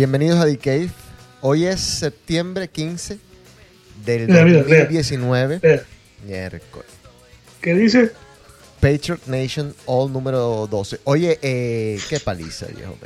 [0.00, 0.88] Bienvenidos a The Cave.
[1.42, 3.18] Hoy es septiembre 15
[4.02, 4.78] del Mira, mira, mira.
[4.84, 5.56] 2019.
[5.56, 5.82] Espera,
[6.26, 6.88] Miércoles.
[7.60, 8.10] ¿Qué dice?
[8.80, 11.00] Patriot Nation All número 12.
[11.04, 12.96] Oye, eh, qué paliza, viejo.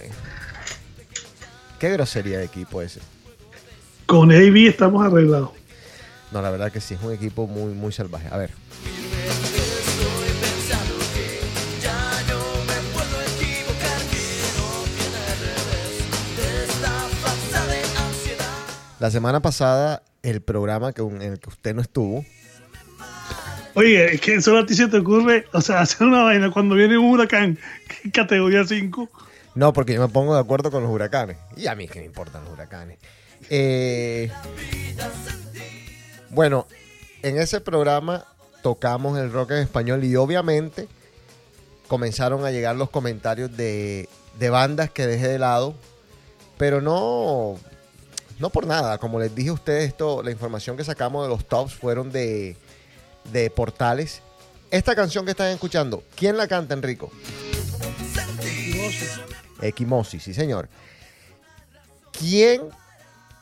[1.81, 3.01] Qué grosería de equipo ese.
[4.07, 5.51] Con AB estamos arreglados.
[6.31, 8.29] No, la verdad que sí, es un equipo muy, muy salvaje.
[8.31, 8.51] A ver.
[19.05, 22.25] La semana pasada, el programa que, en el que usted no estuvo,
[23.75, 26.75] Oye, es que solo a ti se te ocurre, o sea, hacer una vaina cuando
[26.75, 27.59] viene un huracán
[28.15, 29.11] categoría 5.
[29.57, 31.37] No, porque yo me pongo de acuerdo con los huracanes.
[31.55, 32.97] Y a mí que me importan los huracanes.
[33.51, 34.33] Eh,
[36.31, 36.67] bueno,
[37.23, 38.25] en ese programa
[38.63, 40.89] tocamos el rock en español y obviamente
[41.89, 44.09] comenzaron a llegar los comentarios de,
[44.39, 45.75] de bandas que dejé de lado.
[46.57, 47.59] Pero no,
[48.39, 48.99] no por nada.
[48.99, 52.57] Como les dije a ustedes, esto, la información que sacamos de los tops fueron de,
[53.33, 54.23] de portales.
[54.71, 57.11] Esta canción que están escuchando, ¿quién la canta, Enrico?
[59.61, 60.69] Equimosis, sí señor.
[62.19, 62.63] ¿Quién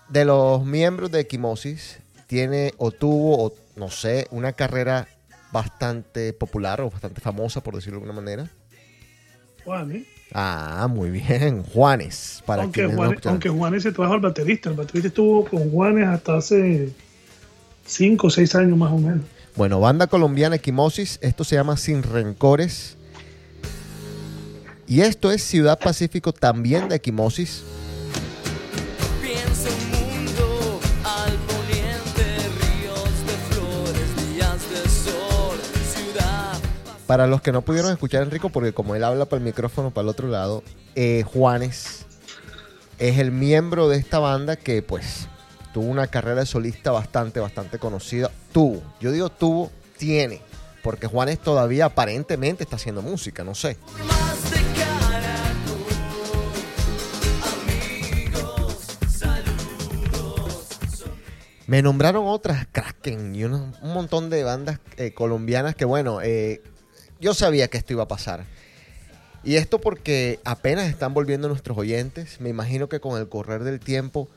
[0.08, 5.09] de los miembros de Equimosis tiene o tuvo, o no sé, una carrera
[5.53, 8.50] bastante popular o bastante famosa, por decirlo de alguna manera?
[9.64, 10.06] Juan, ¿eh?
[10.34, 12.43] Ah, muy bien, Juanes.
[12.47, 13.32] Para aunque, quienes no Juan, escucharon.
[13.34, 14.70] aunque Juanes se trajo al baterista.
[14.70, 16.91] El baterista estuvo con Juanes hasta hace
[17.87, 19.21] 5 o 6 años más o menos.
[19.56, 22.97] Bueno, banda colombiana Equimosis, esto se llama Sin Rencores.
[24.87, 27.62] Y esto es Ciudad Pacífico también de Equimosis.
[37.12, 39.90] Para los que no pudieron escuchar a Enrico, porque como él habla para el micrófono
[39.90, 40.62] para el otro lado,
[40.94, 42.06] eh, Juanes
[42.98, 45.28] es el miembro de esta banda que pues
[45.74, 48.30] tuvo una carrera de solista bastante, bastante conocida.
[48.50, 50.40] Tuvo, yo digo tuvo, tiene,
[50.82, 53.76] porque Juanes todavía aparentemente está haciendo música, no sé.
[61.66, 66.62] Me nombraron otras, Kraken y un montón de bandas eh, colombianas que, bueno, eh,
[67.22, 68.44] yo sabía que esto iba a pasar.
[69.44, 72.41] Y esto porque apenas están volviendo nuestros oyentes.
[72.41, 74.28] Me imagino que con el correr del tiempo,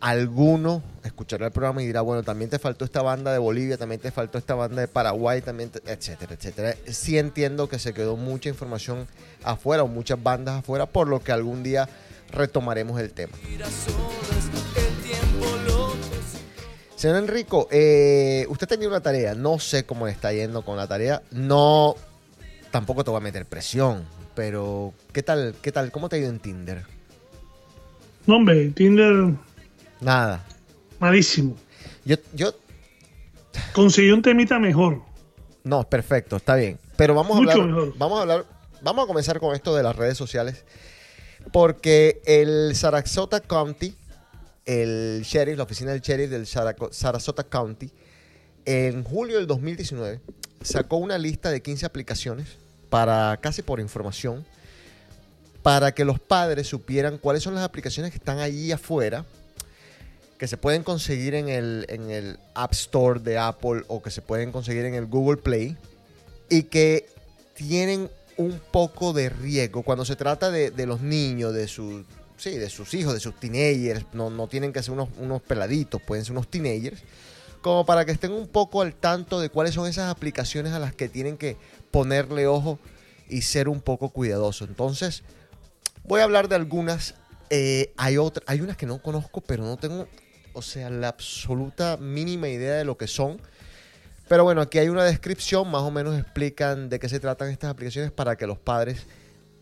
[0.00, 4.00] alguno escuchará el programa y dirá, bueno, también te faltó esta banda de Bolivia, también
[4.00, 6.74] te faltó esta banda de Paraguay, también, te- etcétera, etcétera.
[6.90, 9.06] Sí entiendo que se quedó mucha información
[9.44, 11.88] afuera o muchas bandas afuera, por lo que algún día
[12.30, 13.32] retomaremos el tema.
[16.98, 20.88] Señor Enrico, eh, usted tenía una tarea, no sé cómo le está yendo con la
[20.88, 21.94] tarea, no,
[22.72, 24.04] tampoco te voy a meter presión,
[24.34, 26.82] pero ¿qué tal, qué tal, cómo te ha ido en Tinder?
[28.26, 29.32] No, hombre, Tinder
[30.00, 30.44] Nada.
[30.98, 31.54] malísimo.
[32.04, 32.52] Yo, yo,
[33.72, 35.00] Consiguió un temita mejor.
[35.62, 37.94] no, perfecto, está bien, pero vamos a hablar, mejor.
[37.96, 38.44] vamos a hablar,
[38.82, 40.64] vamos a comenzar con esto de las redes sociales,
[41.52, 43.94] porque el Sarasota County,
[44.68, 47.90] el sheriff, la oficina del sheriff del Sarasota County,
[48.66, 50.20] en julio del 2019
[50.60, 52.48] sacó una lista de 15 aplicaciones
[52.90, 54.44] para casi por información,
[55.62, 59.24] para que los padres supieran cuáles son las aplicaciones que están allí afuera,
[60.36, 64.20] que se pueden conseguir en el, en el App Store de Apple o que se
[64.20, 65.78] pueden conseguir en el Google Play
[66.50, 67.08] y que
[67.54, 72.04] tienen un poco de riesgo cuando se trata de, de los niños, de sus,
[72.38, 76.00] sí, de sus hijos, de sus teenagers, no, no tienen que ser unos, unos peladitos,
[76.00, 77.02] pueden ser unos teenagers,
[77.60, 80.94] como para que estén un poco al tanto de cuáles son esas aplicaciones a las
[80.94, 81.56] que tienen que
[81.90, 82.78] ponerle ojo
[83.28, 84.68] y ser un poco cuidadosos.
[84.68, 85.22] Entonces,
[86.04, 87.14] voy a hablar de algunas.
[87.50, 90.06] eh, hay, otras, hay unas que no conozco, pero no tengo,
[90.52, 93.40] o sea, la absoluta mínima idea de lo que son.
[94.28, 97.70] Pero bueno, aquí hay una descripción, más o menos explican de qué se tratan estas
[97.70, 99.06] aplicaciones para que los padres,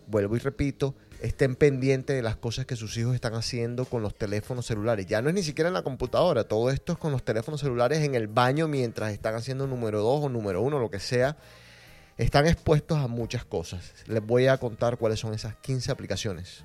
[0.06, 4.14] vuelvo y repito, estén pendientes de las cosas que sus hijos están haciendo con los
[4.14, 5.06] teléfonos celulares.
[5.06, 8.00] Ya no es ni siquiera en la computadora, todo esto es con los teléfonos celulares
[8.00, 11.36] en el baño mientras están haciendo número 2 o número 1, lo que sea.
[12.16, 13.92] Están expuestos a muchas cosas.
[14.06, 16.64] Les voy a contar cuáles son esas 15 aplicaciones.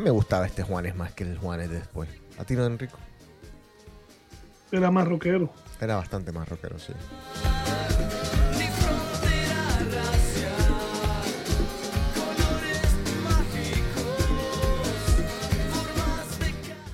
[0.00, 2.08] Me gustaba este Juanes más que el Juanes de después.
[2.38, 2.98] ¿A ti no, Enrico?
[4.72, 5.52] Era más rockero.
[5.80, 6.92] Era bastante más rockero, sí.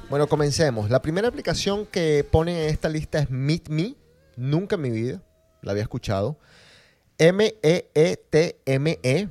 [0.09, 0.89] Bueno, comencemos.
[0.89, 3.97] La primera aplicación que ponen en esta lista es Meet Me.
[4.37, 5.21] Nunca en mi vida
[5.63, 6.39] la había escuchado.
[7.19, 9.29] E M-E-E-T-M-E.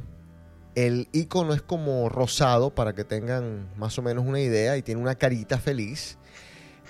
[0.75, 5.01] El icono es como rosado para que tengan más o menos una idea y tiene
[5.01, 6.17] una carita feliz.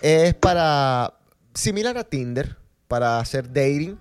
[0.01, 1.13] Es para,
[1.53, 3.97] similar a Tinder, para hacer dating.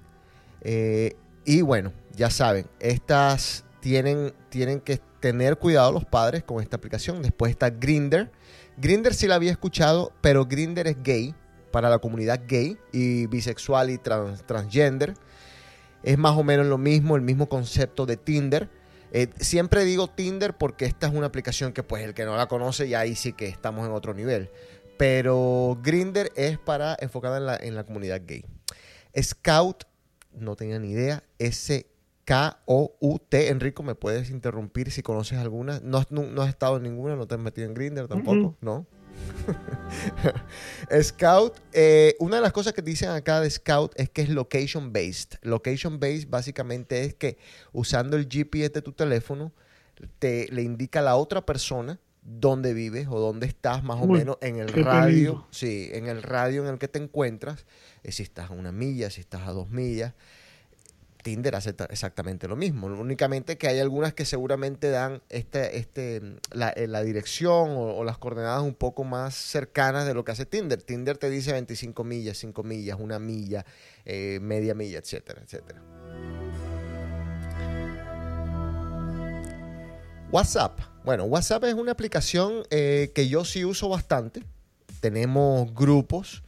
[0.62, 6.76] Eh, y bueno, ya saben, estas tienen, tienen que tener cuidado los padres con esta
[6.76, 7.20] aplicación.
[7.20, 8.31] Después está Grinder.
[8.78, 11.34] Grinder sí la había escuchado, pero Grinder es gay,
[11.70, 15.14] para la comunidad gay y bisexual y trans- transgender.
[16.02, 18.70] Es más o menos lo mismo, el mismo concepto de Tinder.
[19.16, 22.49] Eh, siempre digo Tinder porque esta es una aplicación que pues el que no la
[22.49, 24.50] conoce ya ahí sí que estamos en otro nivel.
[24.99, 28.44] Pero Grinder es para enfocada en la, en la comunidad gay.
[29.20, 29.84] Scout,
[30.32, 31.22] no tenía ni idea.
[32.26, 33.49] S-K-O-U-T.
[33.49, 35.81] Enrico, ¿me puedes interrumpir si conoces alguna?
[35.82, 38.56] No, has- no, no has estado en ninguna, no te has metido en Grinder tampoco.
[38.60, 38.87] ¿no?
[41.02, 44.93] Scout, eh, una de las cosas que dicen acá de Scout es que es location
[44.93, 45.38] based.
[45.43, 47.38] Location based básicamente es que
[47.72, 49.52] usando el GPS de tu teléfono
[50.19, 54.20] te le indica a la otra persona dónde vives o dónde estás más o Uy,
[54.20, 57.67] menos en el radio, sí, en el radio en el que te encuentras,
[58.02, 60.14] eh, si estás a una milla, si estás a dos millas.
[61.24, 66.20] Tinder hace ta- exactamente lo mismo, únicamente que hay algunas que seguramente dan este, este,
[66.52, 70.44] la, eh, dirección o, o las coordenadas un poco más cercanas de lo que hace
[70.46, 70.82] Tinder.
[70.82, 73.64] Tinder te dice 25 millas, 5 millas, una milla,
[74.04, 75.80] eh, media milla, etcétera, etcétera.
[80.30, 80.78] WhatsApp.
[81.04, 84.42] Bueno, WhatsApp es una aplicación eh, que yo sí uso bastante.
[85.00, 86.44] Tenemos grupos.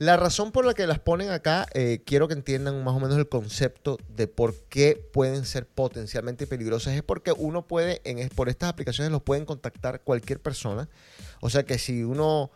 [0.00, 3.18] La razón por la que las ponen acá, eh, quiero que entiendan más o menos
[3.18, 6.94] el concepto de por qué pueden ser potencialmente peligrosas.
[6.94, 10.88] Es porque uno puede, en, por estas aplicaciones los pueden contactar cualquier persona.
[11.42, 12.50] O sea que si uno,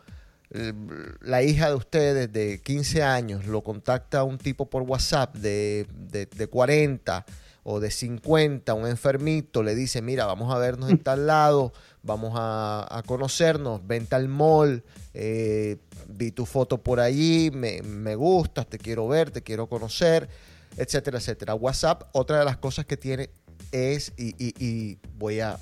[0.49, 0.73] eh,
[1.21, 5.85] la hija de ustedes de 15 años lo contacta a un tipo por WhatsApp de,
[5.93, 7.27] de, de 40
[7.67, 12.33] o de 50, un enfermito, le dice, mira, vamos a vernos en tal lado, vamos
[12.35, 14.83] a, a conocernos, vente al mall,
[15.15, 20.29] eh, vi tu foto por allí, me, me gustas, te quiero ver, te quiero conocer,
[20.77, 21.55] etcétera, etcétera.
[21.55, 23.31] WhatsApp, otra de las cosas que tiene
[23.71, 25.57] es, y, y- voy a,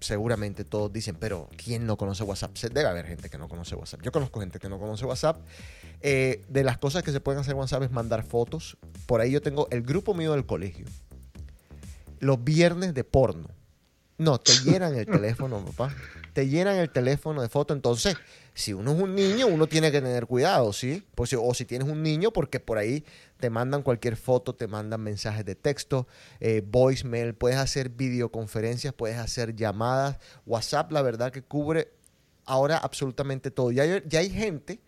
[0.00, 2.54] seguramente todos dicen, pero ¿quién no conoce WhatsApp?
[2.58, 4.02] Debe haber gente que no conoce WhatsApp.
[4.02, 5.40] Yo conozco gente que no conoce WhatsApp.
[6.02, 8.76] Eh, de las cosas que se pueden hacer en WhatsApp es mandar fotos.
[9.06, 10.84] Por ahí yo tengo el grupo mío del colegio.
[12.20, 13.48] Los viernes de porno.
[14.18, 15.94] No, te llenan el teléfono, papá.
[16.32, 17.76] Te llenan el teléfono de fotos.
[17.76, 18.16] Entonces,
[18.54, 21.04] si uno es un niño, uno tiene que tener cuidado, ¿sí?
[21.14, 23.04] Pues, si- o si tienes un niño, porque por ahí
[23.38, 26.06] te mandan cualquier foto, te mandan mensajes de texto,
[26.40, 30.18] eh, voicemail, puedes hacer videoconferencias, puedes hacer llamadas.
[30.46, 31.88] WhatsApp, la verdad que cubre
[32.44, 33.70] ahora absolutamente todo.
[33.72, 34.80] Ya hay, ya hay gente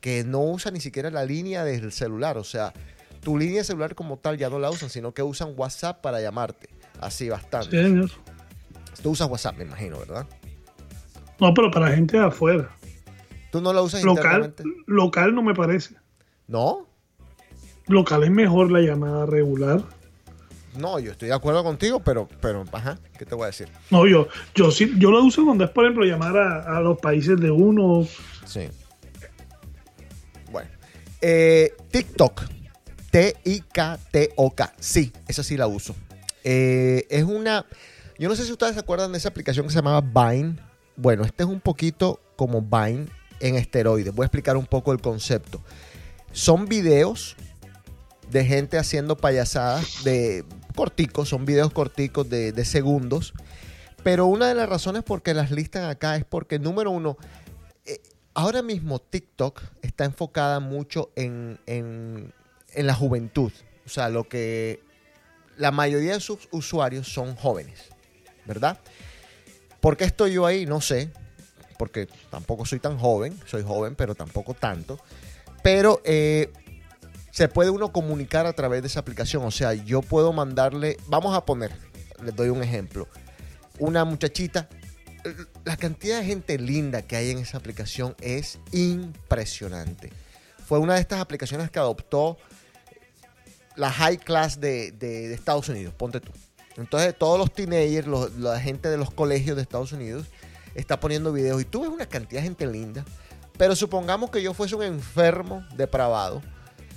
[0.00, 2.38] que no usa ni siquiera la línea del celular.
[2.38, 2.72] O sea,
[3.22, 6.68] tu línea celular como tal ya no la usan, sino que usan WhatsApp para llamarte.
[7.00, 7.82] Así bastante.
[7.82, 8.10] Señor.
[9.02, 10.26] Tú usas WhatsApp, me imagino, ¿verdad?
[11.38, 12.70] No, pero para gente de afuera.
[13.50, 14.54] Tú no la usas Local,
[14.86, 15.94] local no me parece.
[16.46, 16.86] ¿No?
[17.86, 19.82] Local es mejor la llamada regular.
[20.78, 23.68] No, yo estoy de acuerdo contigo, pero, pero, ajá, ¿qué te voy a decir?
[23.90, 26.98] No, yo, yo sí, yo lo uso cuando es, por ejemplo, llamar a, a los
[26.98, 28.06] países de uno.
[28.44, 28.68] Sí.
[30.52, 30.70] Bueno.
[31.20, 32.42] Eh, TikTok.
[33.10, 34.72] T-I-K-T-O-K.
[34.78, 35.94] Sí, esa sí la uso.
[36.44, 37.66] Eh, es una.
[38.18, 40.56] Yo no sé si ustedes se acuerdan de esa aplicación que se llamaba Vine.
[40.96, 43.06] Bueno, este es un poquito como Vine
[43.40, 44.14] en esteroides.
[44.14, 45.62] Voy a explicar un poco el concepto.
[46.32, 47.36] Son videos
[48.30, 50.44] de gente haciendo payasadas de
[50.76, 53.32] corticos, son videos corticos de, segundos.
[54.02, 57.18] Pero una de las razones por qué las listan acá es porque, número uno,
[57.84, 58.00] eh,
[58.34, 62.32] ahora mismo TikTok está enfocada mucho en-
[62.74, 63.52] en la juventud.
[63.86, 64.80] O sea, lo que
[65.56, 67.88] la mayoría de sus usuarios son jóvenes,
[68.46, 68.78] ¿verdad?
[69.80, 70.66] ¿Por qué estoy yo ahí?
[70.66, 71.10] No sé,
[71.78, 74.98] porque tampoco soy tan joven, soy joven, pero tampoco tanto.
[75.62, 76.52] Pero eh,
[77.30, 79.44] se puede uno comunicar a través de esa aplicación.
[79.44, 81.72] O sea, yo puedo mandarle, vamos a poner,
[82.22, 83.08] les doy un ejemplo,
[83.78, 84.68] una muchachita.
[85.64, 90.10] La cantidad de gente linda que hay en esa aplicación es impresionante.
[90.66, 92.38] Fue una de estas aplicaciones que adoptó
[93.76, 96.32] la high class de, de- Estados Unidos, ponte tú.
[96.76, 100.26] Entonces todos los teenagers, los- la gente de los colegios de Estados Unidos
[100.74, 103.04] está poniendo videos y tú ves una cantidad de gente linda,
[103.58, 106.42] pero supongamos que yo fuese un enfermo depravado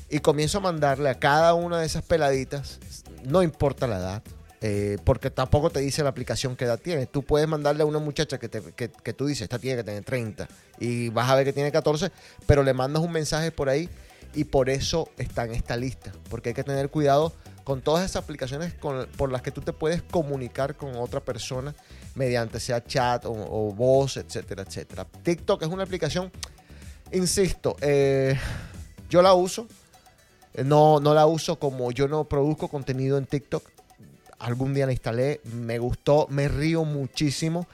[0.09, 2.79] y comienzo a mandarle a cada una de esas peladitas,
[3.25, 4.23] no importa la edad,
[4.61, 7.05] eh, porque tampoco te dice la aplicación qué edad tiene.
[7.05, 9.83] Tú puedes mandarle a una muchacha que, te- que, que tú dices, esta tiene que
[9.83, 10.47] tener 30
[10.79, 12.11] y vas a ver que tiene 14,
[12.45, 13.89] pero le mandas un mensaje por ahí
[14.33, 18.23] y por eso está en esta lista, porque hay que tener cuidado con todas esas
[18.23, 21.73] aplicaciones por las que tú te puedes comunicar con otra persona
[22.15, 25.05] mediante sea chat o, voz, etcétera, etcétera.
[25.05, 26.31] TikTok es una aplicación,
[27.11, 28.37] insisto, eh,
[29.09, 29.67] yo la uso,
[30.63, 33.63] no, no la uso como yo no produzco contenido en TikTok.
[34.39, 37.65] Algún día la instalé, me gustó, me río muchísimo.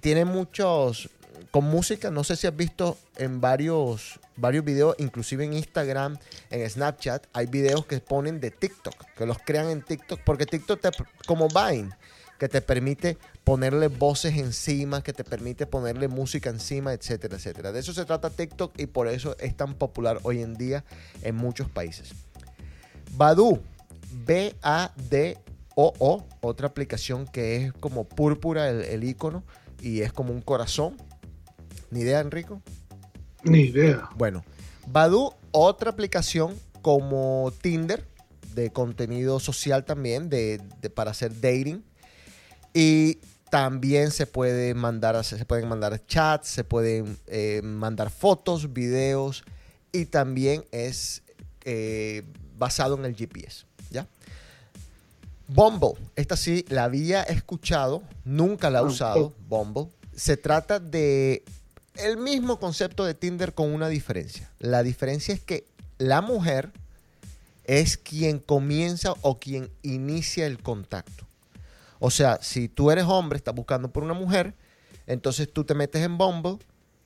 [0.00, 1.08] Tiene muchos
[1.50, 6.18] con música, no sé si has visto en varios varios videos, inclusive en Instagram,
[6.50, 10.80] en Snapchat, hay videos que ponen de TikTok, que los crean en TikTok, porque TikTok
[10.80, 10.90] te,
[11.26, 11.90] como Vine,
[12.38, 17.72] que te permite ponerle voces encima, que te permite ponerle música encima, etcétera, etcétera.
[17.72, 20.84] De eso se trata TikTok y por eso es tan popular hoy en día
[21.22, 22.12] en muchos países.
[23.12, 23.60] Badu,
[24.26, 25.46] B-A-D-O-O,
[26.40, 29.44] otra aplicación que es como púrpura el, el icono
[29.80, 30.96] y es como un corazón.
[31.90, 32.62] ¿Ni idea, Enrico?
[33.44, 34.08] Ni idea.
[34.16, 34.44] Bueno,
[34.86, 38.04] Badu, otra aplicación como Tinder,
[38.54, 41.82] de contenido social también, de, de- para hacer dating.
[42.74, 43.18] Y
[43.50, 49.44] también se puede mandar, se pueden mandar chats, se pueden eh, mandar fotos, videos
[49.92, 51.22] y también es
[51.64, 52.22] eh,
[52.56, 54.06] basado en el GPS, ¿ya?
[55.48, 59.88] Bumble, esta sí la había escuchado, nunca la he usado, Bumble.
[60.14, 61.44] Se trata de
[61.96, 64.50] el mismo concepto de Tinder con una diferencia.
[64.58, 65.64] La diferencia es que
[65.98, 66.72] la mujer
[67.64, 71.26] es quien comienza o quien inicia el contacto.
[71.98, 74.54] O sea, si tú eres hombre, estás buscando por una mujer,
[75.06, 76.58] entonces tú te metes en Bumble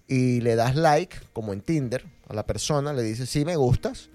[0.09, 4.09] y le das like, como en Tinder, a la persona, le dices, sí, me gustas.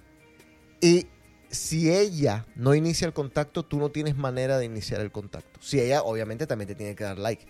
[0.82, 1.08] Y
[1.51, 5.60] si ella no inicia el contacto, tú no tienes manera de iniciar el contacto.
[5.62, 7.46] Si ella, obviamente, también te tiene que dar like.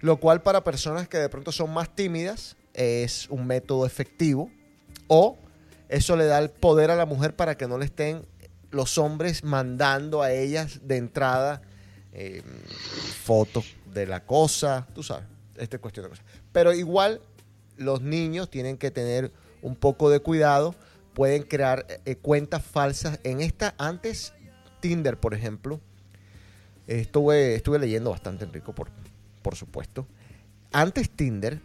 [0.00, 4.50] Lo cual para personas que de pronto son más tímidas es un método efectivo.
[5.08, 5.38] O
[5.88, 8.24] eso le da el poder a la mujer para que no le estén
[8.70, 11.62] los hombres mandando a ellas de entrada
[12.12, 12.42] eh,
[13.24, 16.24] fotos de la cosa, tú sabes, esta cuestión de cosas.
[16.52, 17.20] Pero igual
[17.76, 20.74] los niños tienen que tener un poco de cuidado,
[21.14, 23.18] pueden crear eh, cuentas falsas.
[23.24, 24.32] En esta, antes
[24.80, 25.80] Tinder, por ejemplo,
[26.86, 28.88] estuve, estuve leyendo bastante, Enrico, por,
[29.42, 30.06] por supuesto.
[30.72, 31.60] Antes Tinder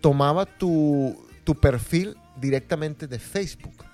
[0.00, 3.84] tomaba tu, tu perfil directamente de Facebook.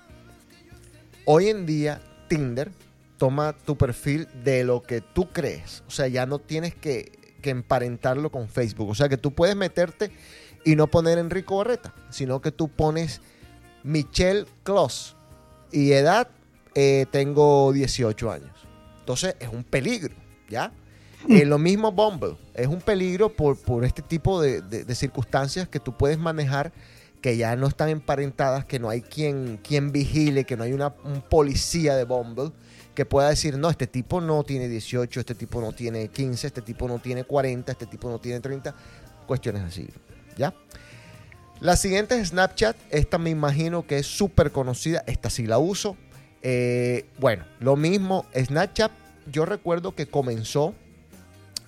[1.25, 2.71] Hoy en día Tinder
[3.17, 5.83] toma tu perfil de lo que tú crees.
[5.87, 8.89] O sea, ya no tienes que, que emparentarlo con Facebook.
[8.89, 10.11] O sea, que tú puedes meterte
[10.63, 13.21] y no poner Enrico Barreta, sino que tú pones
[13.83, 15.15] Michelle Kloss
[15.71, 16.27] y edad
[16.73, 18.51] eh, tengo 18 años.
[18.99, 20.15] Entonces es un peligro,
[20.49, 20.71] ¿ya?
[21.29, 25.67] Eh, lo mismo Bumble, es un peligro por, por este tipo de, de- de circunstancias
[25.67, 26.71] que tú puedes manejar
[27.21, 30.93] que ya no están emparentadas, que no hay quien, quien vigile, que no hay una,
[31.03, 32.51] un policía de Bumble
[32.93, 36.61] que pueda decir, no, este tipo no tiene 18, este tipo no tiene 15, este
[36.61, 38.75] tipo no tiene 40, este tipo no tiene 30,
[39.25, 39.87] cuestiones así,
[40.37, 40.53] ¿ya?
[41.61, 42.75] La siguiente es Snapchat.
[42.89, 45.03] Esta me imagino que es súper conocida.
[45.07, 45.95] Esta sí la uso.
[46.41, 48.25] Eh, bueno, lo mismo.
[48.37, 48.91] Snapchat
[49.31, 50.75] yo recuerdo que comenzó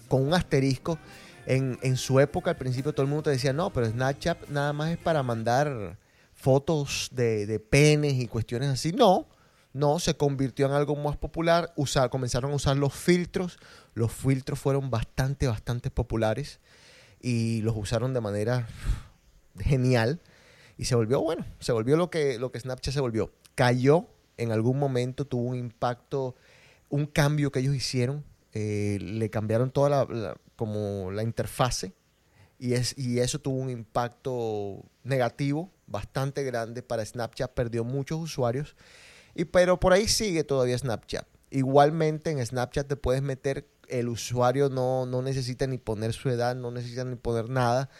[0.07, 0.97] con un asterisco.
[1.45, 4.73] En, en su época, al principio, todo el mundo te decía, no, pero Snapchat nada
[4.73, 5.97] más es para mandar
[6.33, 8.91] fotos de, de penes y cuestiones así.
[8.91, 9.27] No,
[9.73, 11.71] no, se convirtió en algo más popular.
[11.75, 13.59] Usar, comenzaron a usar los filtros.
[13.93, 16.59] Los filtros fueron bastante, bastante populares
[17.21, 18.67] y los usaron de manera
[19.59, 20.19] genial.
[20.77, 23.31] Y se volvió, bueno, se volvió lo que, lo que Snapchat se volvió.
[23.55, 26.35] Cayó en algún momento, tuvo un impacto,
[26.89, 28.23] un cambio que ellos hicieron.
[28.59, 31.93] Eh, le cambiaron toda la, como la interfase
[32.57, 37.53] y, es, y eso tuvo un impacto negativo bastante grande para Snapchat.
[37.53, 38.75] Perdió muchos usuarios.
[39.35, 41.27] Y, pero por ahí sigue todavía Snapchat.
[41.51, 46.55] Igualmente en Snapchat te puedes meter, el usuario no, no necesita ni poner su edad,
[46.55, 47.91] no necesita ni poner nada.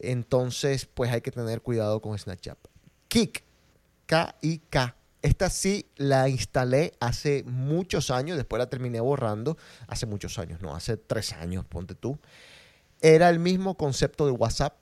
[0.00, 2.58] Entonces, pues hay que tener cuidado con Snapchat.
[3.06, 3.44] Kik,
[4.06, 4.96] K-I-K.
[5.22, 9.56] Esta sí la instalé hace muchos años, después la terminé borrando.
[9.86, 12.18] Hace muchos años, no, hace tres años, ponte tú.
[13.00, 14.76] Era el mismo concepto de WhatsApp.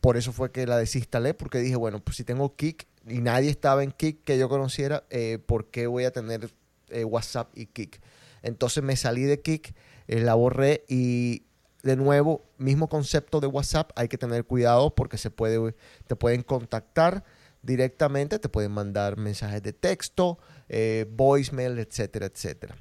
[0.00, 3.50] Por eso fue que la desinstalé, porque dije, bueno, pues si tengo Kik y nadie
[3.50, 6.50] estaba en Kik que yo conociera, eh, ¿por qué voy a tener
[6.88, 8.00] eh, WhatsApp y Kik?
[8.42, 9.74] Entonces me salí de Kik,
[10.08, 11.44] eh, la borré y
[11.82, 15.74] de nuevo, mismo concepto de WhatsApp, hay que tener cuidado porque se puede,
[16.06, 17.24] te pueden contactar
[17.62, 20.38] directamente, te pueden mandar mensajes de texto,
[20.68, 22.76] eh, voicemail, etcétera, etcétera.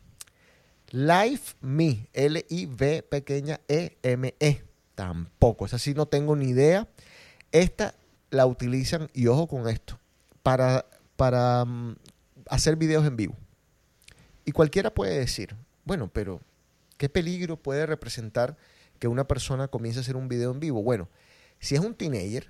[0.90, 4.64] Live Me, L-I-V pequeña E-M-E.
[4.96, 6.88] Tampoco, esa sí no tengo ni idea.
[7.52, 7.96] Esta
[8.30, 10.00] la utilizan, y ojo con esto,
[10.44, 10.86] para,
[11.16, 11.96] para mm,
[12.50, 13.36] hacer videos en vivo.
[14.44, 16.42] Y cualquiera puede decir, bueno, pero
[16.98, 18.58] ¿qué peligro puede representar
[19.00, 20.84] que una persona comience a hacer un video en vivo?
[20.84, 21.08] Bueno,
[21.60, 22.50] si es un teenager,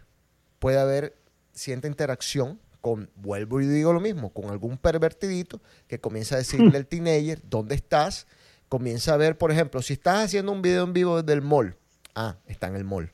[0.60, 1.21] puede haber
[1.54, 6.78] cierta interacción con, vuelvo y digo lo mismo, con algún pervertidito que comienza a decirle
[6.78, 8.28] al teenager, ¿dónde estás?
[8.68, 11.78] Comienza a ver, por ejemplo, si estás haciendo un video en vivo desde el mall,
[12.16, 13.14] ah, está en el mall.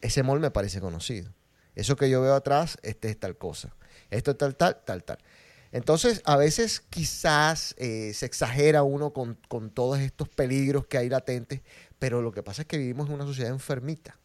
[0.00, 1.32] Ese mall me parece conocido.
[1.74, 3.74] Eso que yo veo atrás, este es tal cosa.
[4.10, 5.18] Esto es tal, tal, tal, tal.
[5.72, 11.08] Entonces, a veces quizás eh, se exagera uno con, con todos estos peligros que hay
[11.08, 11.60] latentes,
[11.98, 14.19] pero lo que pasa es que vivimos en una sociedad enfermita.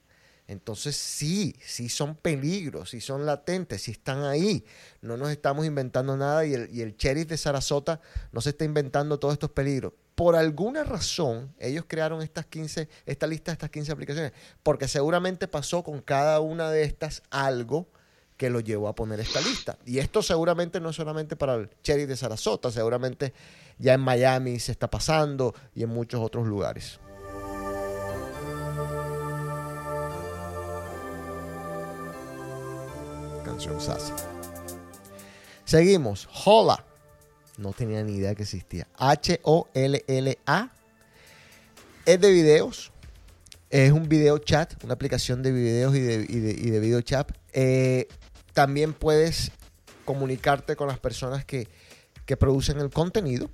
[0.48, 4.64] Entonces sí, sí son peligros, sí son latentes, sí están ahí.
[5.02, 8.00] No nos estamos inventando nada y el, y sheriff de Sarasota
[8.32, 9.94] no se está inventando todos estos peligros.
[10.14, 15.48] Por alguna razón, ellos crearon estas 15, esta lista de estas 15 aplicaciones, porque seguramente
[15.48, 17.90] pasó con cada una de estas algo
[18.38, 19.78] que lo llevó a poner esta lista.
[19.86, 23.34] Y esto seguramente no es solamente para el sheriff de Sarasota, seguramente
[23.78, 27.00] ya en Miami se está pasando y en muchos otros lugares.
[35.63, 36.28] Seguimos.
[36.46, 36.84] Hola.
[37.58, 38.88] No tenía ni idea que existía.
[38.98, 40.72] H-O-L-L-A.
[42.06, 42.91] Es de videos.
[43.70, 47.02] Es un video chat, una aplicación de videos y de, y de, y de video
[47.02, 47.32] chat.
[47.54, 48.08] Eh,
[48.54, 49.52] también puedes
[50.04, 51.68] comunicarte con las personas que,
[52.26, 53.50] que producen el contenido.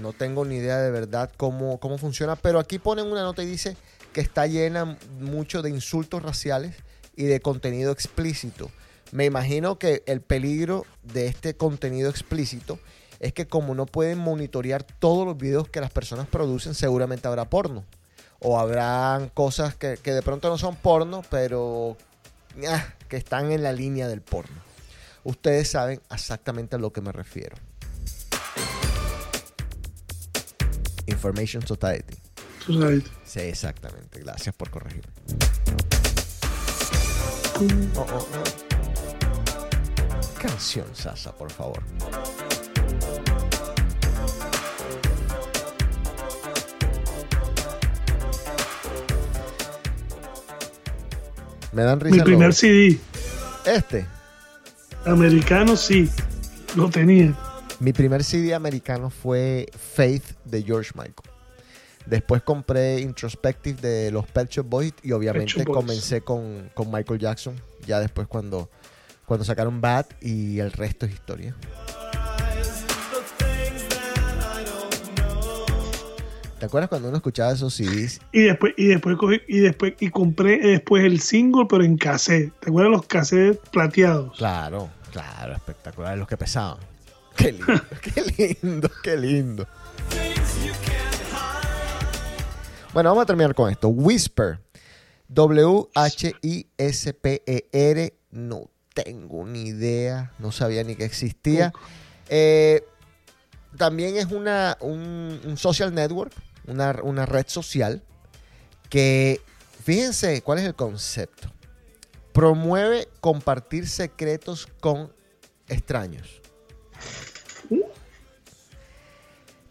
[0.00, 3.46] No tengo ni idea de verdad cómo, cómo funciona, pero aquí ponen una nota y
[3.46, 3.76] dice
[4.12, 6.76] que está llena mucho de insultos raciales
[7.16, 8.70] y de contenido explícito.
[9.12, 12.78] Me imagino que el peligro de este contenido explícito
[13.20, 17.48] es que como no pueden monitorear todos los videos que las personas producen, seguramente habrá
[17.48, 17.84] porno.
[18.38, 21.96] O habrán cosas que, que de pronto no son porno, pero
[22.68, 24.56] ah, que están en la línea del porno.
[25.24, 27.56] Ustedes saben exactamente a lo que me refiero.
[31.06, 32.16] Information Society.
[32.64, 33.10] Society.
[33.24, 34.20] Sí, exactamente.
[34.20, 35.12] Gracias por corregirme.
[37.96, 38.65] Oh, oh, oh.
[40.40, 41.82] Canción Sasa, por favor.
[51.72, 52.12] Me dan risa.
[52.12, 52.98] Mi los- primer CD
[53.66, 54.06] Este.
[55.04, 56.10] americano sí,
[56.76, 57.34] lo tenía.
[57.80, 61.14] Mi primer CD americano fue Faith de George Michael.
[62.06, 67.60] Después compré Introspective de los Pet Shop Boys y obviamente comencé con, con Michael Jackson.
[67.86, 68.70] Ya después cuando,
[69.26, 71.54] cuando sacaron Bad y el resto es historia.
[76.58, 78.18] ¿Te acuerdas cuando uno escuchaba esos CDs?
[78.32, 82.50] Y después, y después cogí, y después, y compré después el single, pero en cassette.
[82.60, 84.34] ¿Te acuerdas los cassettes plateados?
[84.38, 86.78] Claro, claro, espectacular, los que pesaban.
[87.36, 89.68] Qué lindo, qué lindo, qué lindo.
[92.94, 93.88] Bueno, vamos a terminar con esto.
[93.88, 94.58] Whisper.
[95.28, 95.92] W-H-I-S-P-E-R.
[98.02, 98.70] E No
[99.04, 100.32] tengo ni idea.
[100.38, 101.72] No sabía ni que existía.
[102.28, 102.82] Eh,
[103.76, 106.32] también es una, un, un social network,
[106.66, 108.02] una, una red social
[108.88, 109.40] que,
[109.84, 111.52] fíjense cuál es el concepto.
[112.32, 115.12] Promueve compartir secretos con
[115.68, 116.40] extraños.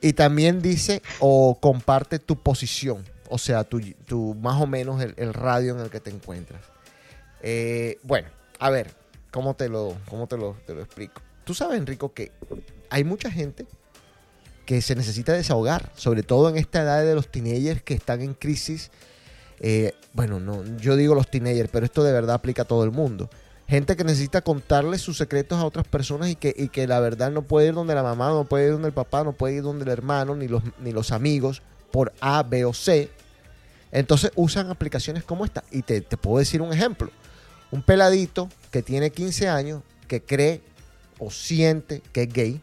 [0.01, 5.15] Y también dice o comparte tu posición, o sea, tu, tu- más o menos el,
[5.17, 6.61] el radio en el que te encuentras.
[7.41, 8.27] Eh, bueno,
[8.59, 8.91] a ver,
[9.35, 11.21] ¿cómo te lo, cómo te lo, te lo explico?
[11.43, 12.31] Tú sabes, Enrico, que
[12.89, 13.65] hay mucha gente
[14.65, 18.33] que se necesita desahogar, sobre todo en esta edad de los teenagers que están en
[18.33, 18.91] crisis.
[19.59, 22.91] Eh, bueno, no, yo digo los teenagers, pero esto de verdad aplica a todo el
[22.91, 23.29] mundo.
[23.67, 27.29] Gente que necesita contarle sus secretos a otras personas y que, y que la verdad
[27.29, 29.63] no puede ir donde la mamá, no puede ir donde el papá, no puede ir
[29.63, 33.11] donde el hermano, ni los, ni los amigos, por A, B o C.
[33.91, 35.65] Entonces usan aplicaciones como esta.
[35.71, 37.11] Y te, te puedo decir un ejemplo.
[37.71, 40.59] Un peladito que tiene 15 años, que cree
[41.17, 42.61] o siente que es gay,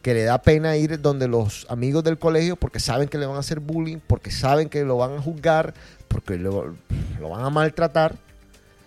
[0.00, 3.34] que le da pena ir donde los amigos del colegio porque saben que le van
[3.34, 5.74] a hacer bullying, porque saben que lo van a juzgar,
[6.06, 6.76] porque lo,
[7.20, 8.14] van a maltratar.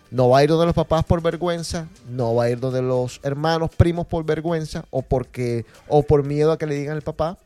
[0.10, 3.20] No va a ir donde los papás por vergüenza, no va a ir donde los
[3.22, 7.38] hermanos, primos por vergüenza o porque o por miedo a que le digan al papá.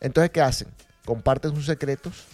[0.00, 0.68] Entonces, ¿qué hacen?
[1.04, 2.24] Comparten sus secretos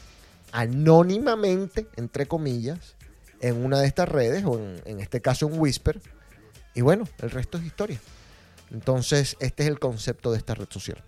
[0.53, 2.95] anónimamente, entre comillas,
[3.41, 6.01] en una de estas redes o en, este caso en Whisper.
[6.75, 8.01] Y bueno, el resto es historia.
[8.71, 11.03] Entonces, este es el concepto de esta red social.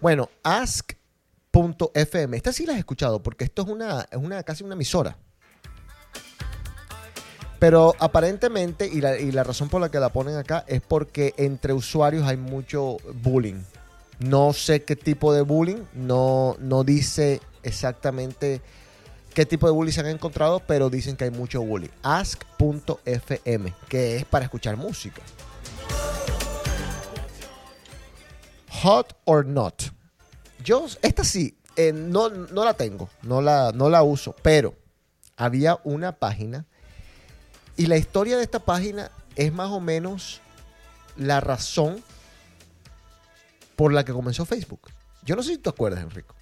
[0.00, 2.36] Bueno, ask.fm.
[2.36, 5.16] Esta sí la has escuchado porque esto es una, es una casi una emisora.
[7.58, 11.34] Pero aparentemente, y la, y la razón por la que la ponen acá es porque
[11.36, 13.62] entre usuarios hay mucho bullying.
[14.20, 18.60] No sé qué tipo de bullying, no, no dice exactamente
[19.34, 21.90] qué tipo de bullying se han encontrado, pero dicen que hay mucho bullying.
[22.02, 25.22] Ask.fm, que es para escuchar música.
[28.82, 29.82] Hot or not.
[30.62, 34.74] Yo, esta sí, eh, no, no la tengo, no la, no la uso, pero
[35.36, 36.66] había una página
[37.76, 40.40] y la historia de esta página es más o menos
[41.16, 42.02] la razón
[43.76, 44.90] por la que comenzó Facebook.
[45.24, 46.34] Yo no sé si te acuerdas, Enrico,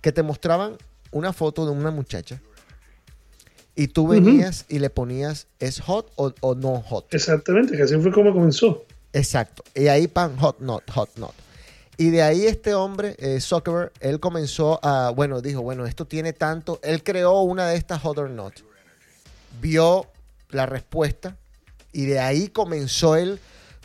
[0.00, 0.76] que te mostraban
[1.10, 2.40] una foto de una muchacha
[3.74, 7.12] y tú venías y le ponías es hot o, o no hot.
[7.12, 8.84] Exactamente, que así fue como comenzó.
[9.12, 9.62] Exacto.
[9.74, 11.34] Y ahí pan hot not, hot not.
[11.98, 16.32] Y de ahí este hombre, eh, Zuckerberg, él comenzó a, bueno, dijo, bueno, esto tiene
[16.32, 18.54] tanto, él creó una de estas hot or not.
[19.60, 20.06] Vio
[20.50, 21.36] la respuesta
[21.92, 23.38] y de ahí comenzó él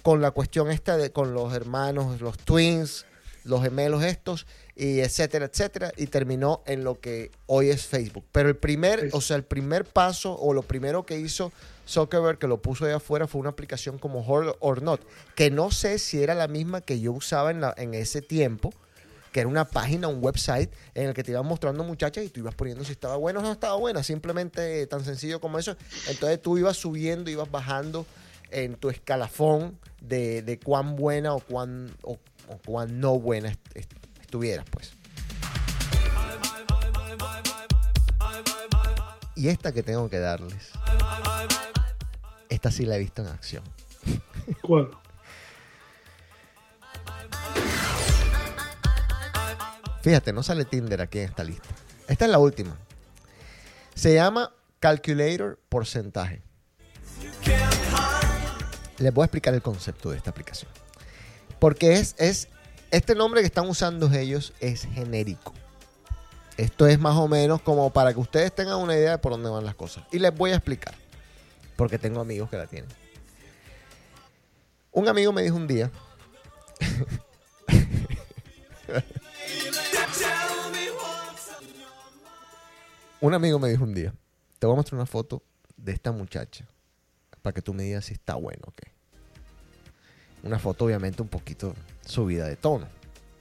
[0.03, 3.05] con la cuestión esta de con los hermanos, los twins,
[3.43, 4.45] los gemelos estos
[4.83, 8.25] y etcétera, etcétera y terminó en lo que hoy es Facebook.
[8.31, 11.51] Pero el primer, o sea, el primer paso o lo primero que hizo
[11.87, 15.01] Zuckerberg que lo puso allá afuera fue una aplicación como Hot or Not,
[15.35, 18.73] que no sé si era la misma que yo usaba en, la- en ese tiempo,
[19.31, 22.39] que era una página, un website en el que te iban mostrando muchachas y tú
[22.39, 25.77] ibas poniendo si estaba buena o no estaba buena, simplemente tan sencillo como eso.
[26.07, 28.07] Entonces tú ibas subiendo, ibas bajando
[28.49, 32.13] en tu escalafón de, de cuán buena o cuán, o,
[32.47, 33.55] o cuán no buena
[34.31, 34.93] estuvieras, pues.
[39.35, 40.71] Y esta que tengo que darles,
[42.47, 43.63] esta sí la he visto en acción.
[44.61, 44.91] ¿Cuál?
[50.01, 51.67] Fíjate, no sale Tinder aquí en esta lista.
[52.07, 52.77] Esta es la última.
[53.95, 56.41] Se llama Calculator Porcentaje.
[58.97, 60.71] Les voy a explicar el concepto de esta aplicación.
[61.59, 62.47] Porque es, es
[62.91, 65.53] este nombre que están usando ellos es genérico.
[66.57, 69.49] Esto es más o menos como para que ustedes tengan una idea de por dónde
[69.49, 70.03] van las cosas.
[70.11, 70.93] Y les voy a explicar.
[71.77, 72.89] Porque tengo amigos que la tienen.
[74.91, 75.89] Un amigo me dijo un día.
[83.21, 84.13] Un amigo me dijo un día.
[84.57, 85.43] Te voy a mostrar una foto
[85.77, 86.65] de esta muchacha.
[87.41, 88.91] Para que tú me digas si está bueno o qué.
[90.43, 91.75] Una foto obviamente un poquito
[92.05, 92.87] subida de tono.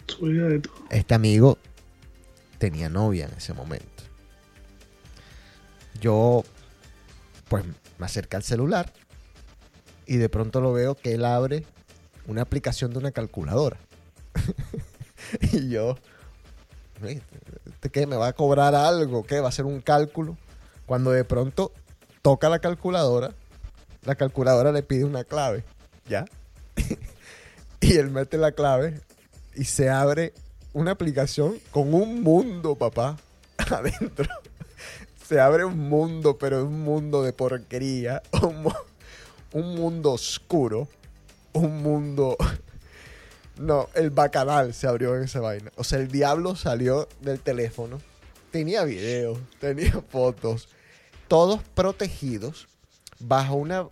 [0.07, 0.75] Subida de todo.
[0.91, 1.59] Este amigo
[2.59, 3.87] tenía novia en ese momento.
[6.01, 6.45] Yo,
[7.49, 7.65] pues,
[7.99, 8.93] me acerqué al celular
[10.07, 11.65] y de pronto lo veo que él abre
[12.27, 13.79] una aplicación de una calculadora.
[15.41, 15.97] y yo,
[17.03, 17.23] "Oye,
[17.67, 18.07] ¿este qué?
[18.07, 19.23] ¿Me va a cobrar algo?
[19.23, 19.41] ¿Qué?
[19.41, 20.37] ¿Va a hacer un cálculo?
[20.87, 21.73] Cuando de pronto
[22.23, 23.33] toca la calculadora,
[24.05, 25.65] la calculadora le pide una clave,
[26.09, 26.25] ¿ya?
[27.81, 29.01] y él mete la clave
[29.55, 30.33] y se abre
[30.73, 33.19] una aplicación con un mundo, papá,
[33.59, 34.29] adentro.
[35.27, 38.73] Se abre un mundo, pero un mundo de porquería, un,
[39.53, 40.89] un mundo oscuro,
[41.53, 42.37] un mundo.
[43.59, 45.71] No, el bacanal se abrió en esa vaina.
[45.77, 48.01] O sea, el diablo salió del teléfono.
[48.51, 50.69] Tenía videos, tenía fotos.
[51.29, 52.67] Todos protegidos
[53.21, 53.87] bajo una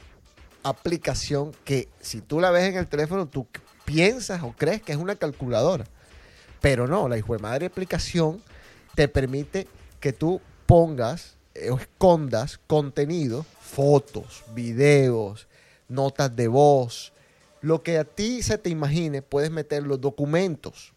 [0.69, 3.47] aplicación que si tú la ves en el teléfono, tú
[3.85, 5.85] piensas o crees que es una calculadora.
[6.61, 8.43] Pero no, la hijo de madre aplicación
[8.95, 9.69] te permite
[10.01, 15.49] que tú pongas eh, o escondas contenido, fotos, videos,
[15.89, 17.13] notas de voz,
[17.61, 20.93] lo que a ti se te imagine, puedes meter los documentos.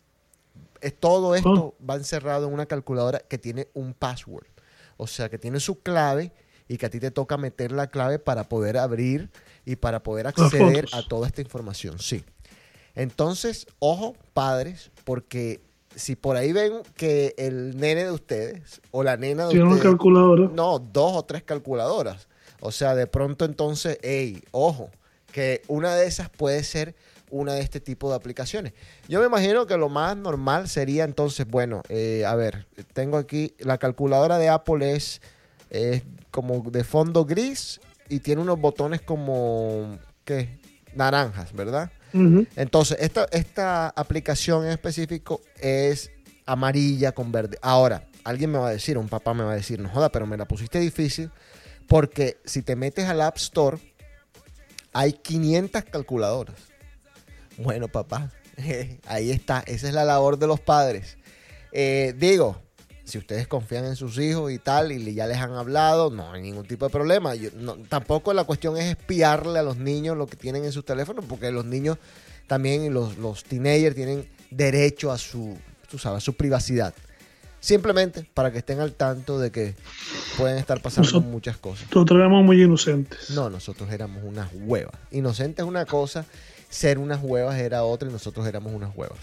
[0.81, 4.47] Es, todo esto va encerrado en una calculadora que tiene un password.
[4.97, 6.31] O sea, que tiene su clave
[6.67, 9.29] y que a ti te toca meter la clave para poder abrir
[9.65, 11.99] y para poder acceder a toda esta información.
[11.99, 12.23] Sí.
[12.95, 15.61] Entonces, ojo, padres, porque
[15.95, 19.75] si por ahí ven que el nene de ustedes o la nena de Tiene una
[19.75, 20.49] ustedes calculadora.
[20.53, 22.27] no, dos o tres calculadoras.
[22.59, 24.89] O sea, de pronto entonces, hey, ojo,
[25.31, 26.95] que una de esas puede ser
[27.29, 28.73] una de este tipo de aplicaciones.
[29.07, 33.53] Yo me imagino que lo más normal sería entonces, bueno, eh, a ver, tengo aquí,
[33.59, 35.21] la calculadora de Apple es,
[35.69, 37.79] es como de fondo gris
[38.11, 40.59] y tiene unos botones como, ¿qué?
[40.93, 41.89] Naranjas, ¿verdad?
[42.57, 46.11] Entonces, esta, esta aplicación en específico es
[46.45, 47.57] amarilla con verde.
[47.61, 50.27] Ahora, alguien me va a decir, un papá me va a decir, no joda, pero
[50.27, 51.31] me la pusiste difícil
[51.87, 53.77] porque si te metes al App Store,
[54.91, 56.55] hay 500 calculadoras.
[57.57, 58.31] Bueno, papá,
[59.07, 59.63] ahí está.
[59.65, 61.17] Esa es la labor de los padres.
[61.71, 62.61] Eh, digo,
[63.03, 66.41] si ustedes confían en sus hijos y tal, y ya les han hablado, no hay
[66.41, 67.35] ningún tipo de problema.
[67.35, 70.85] Yo- no- tampoco la cuestión es espiarle a los niños lo que tienen en sus
[70.85, 71.97] teléfonos, porque los niños
[72.47, 75.57] también, los, los teenagers, tienen derecho a su,
[75.89, 76.93] tú sabes, a su privacidad.
[77.59, 79.75] Simplemente para que estén al tanto de que
[80.37, 81.85] pueden estar pasando Nosotros- muchas cosas.
[81.93, 83.29] Nosotros éramos muy inocentes.
[83.29, 84.95] No, nosotros éramos unas huevas.
[85.11, 86.25] Inocente es una cosa,
[86.69, 89.19] ser unas huevas era otra y nosotros éramos unas huevas.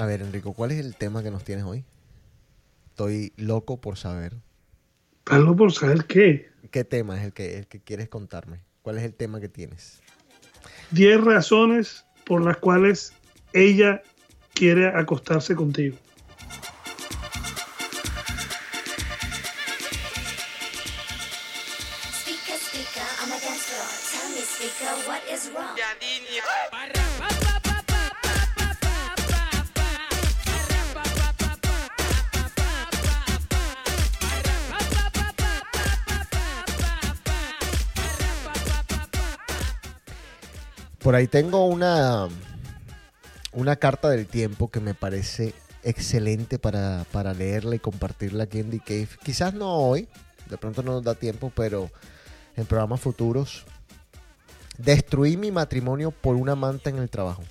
[0.00, 1.84] A ver, Enrico, ¿cuál es el tema que nos tienes hoy?
[2.88, 4.32] Estoy loco por saber.
[5.26, 6.48] Hazlo por saber qué.
[6.70, 8.62] ¿Qué tema es el que, el que quieres contarme?
[8.80, 10.00] ¿Cuál es el tema que tienes?
[10.92, 13.12] 10 razones por las cuales
[13.52, 14.02] ella
[14.54, 15.98] quiere acostarse contigo.
[41.02, 42.28] Por ahí tengo una,
[43.52, 48.70] una carta del tiempo que me parece excelente para, para leerla y compartirla aquí en
[48.70, 49.08] The.
[49.22, 50.08] Quizás no hoy,
[50.50, 51.90] de pronto no nos da tiempo, pero
[52.56, 53.64] en programas futuros.
[54.76, 57.42] Destruí mi matrimonio por una manta en el trabajo.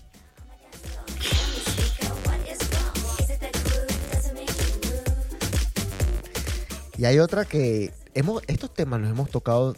[6.97, 9.75] Y hay otra que hemos, estos temas los hemos tocado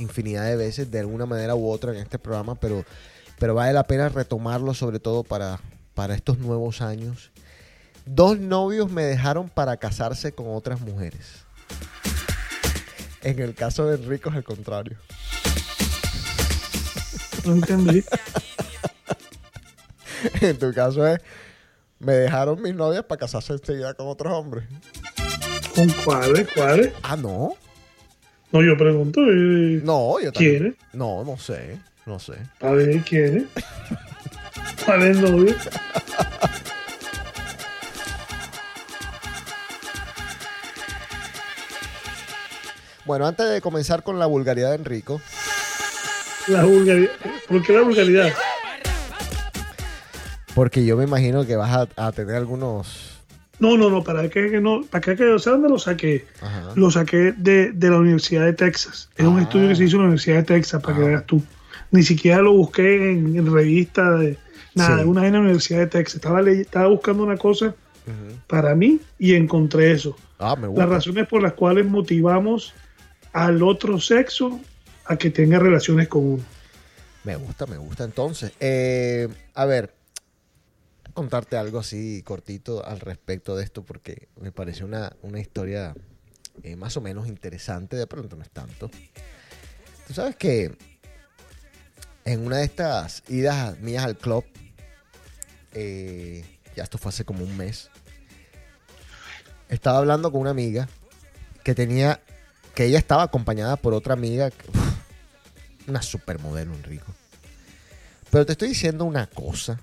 [0.00, 2.84] infinidad de veces de alguna manera u otra en este programa, pero,
[3.38, 5.60] pero vale la pena retomarlo sobre todo para,
[5.94, 7.30] para estos nuevos años.
[8.06, 11.44] Dos novios me dejaron para casarse con otras mujeres.
[13.22, 14.96] En el caso de Enrico es el contrario.
[17.44, 18.04] No entendí.
[20.42, 21.18] En tu caso es,
[21.98, 24.66] me dejaron mis novias para casarse enseguida con otros hombres.
[25.74, 26.46] ¿Con cuáles?
[26.52, 26.92] ¿Cuáles?
[27.02, 27.54] Ah, no.
[28.52, 29.20] No, yo pregunto.
[29.22, 30.58] eh, No, yo también.
[30.58, 30.74] ¿Quiénes?
[30.92, 31.78] No, no sé.
[32.06, 32.34] No sé.
[32.60, 33.44] A ver, ¿quiénes?
[34.84, 35.54] ¿Cuál es el novio?
[43.04, 45.20] Bueno, antes de comenzar con la vulgaridad de Enrico,
[46.46, 47.10] La vulgaridad.
[47.48, 48.32] ¿Por qué la vulgaridad?
[50.54, 53.09] porque yo me imagino que vas a, a tener algunos.
[53.60, 56.24] No, no, no, para que que no, para que que ¿sabes dónde lo saqué?
[56.40, 56.72] Ajá.
[56.76, 59.08] Lo saqué de, de la Universidad de Texas.
[59.16, 59.42] Es un Ah.
[59.42, 61.06] estudio que se hizo en la Universidad de Texas, para que Ah.
[61.08, 61.42] veas tú.
[61.92, 64.38] Ni siquiera lo busqué en, en revista de
[64.74, 65.04] nada, Sí.
[65.08, 66.16] una en la Universidad de Texas.
[66.16, 67.74] Estaba, estaba buscando una cosa
[68.48, 70.16] para mí y encontré eso.
[70.38, 70.82] Ah, me gusta.
[70.84, 72.72] Las razones por las cuales motivamos
[73.32, 74.58] al otro sexo
[75.04, 76.42] a que tenga relaciones con uno.
[77.24, 78.04] Me gusta, me gusta.
[78.04, 79.92] Entonces, eh, a ver,
[81.14, 85.94] contarte algo así cortito al respecto de esto, porque me pareció una, una historia
[86.62, 87.96] eh, más o menos interesante.
[87.96, 88.90] De pronto no es tanto.
[90.06, 90.76] Tú sabes que
[92.24, 94.44] en una de estas idas mías al club,
[95.72, 96.44] eh,
[96.76, 97.90] ya esto fue hace como un mes.
[99.68, 100.88] Estaba hablando con una amiga
[101.62, 102.20] que tenía,
[102.74, 104.50] que ella estaba acompañada por otra amiga,
[105.86, 107.06] una supermodelo, Enrico.
[108.30, 109.78] Pero te estoy diciendo una cosa.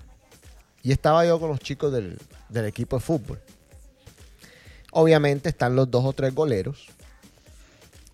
[0.82, 3.40] Y estaba yo con los chicos del, del equipo de fútbol.
[4.92, 6.86] Obviamente están los dos o tres goleros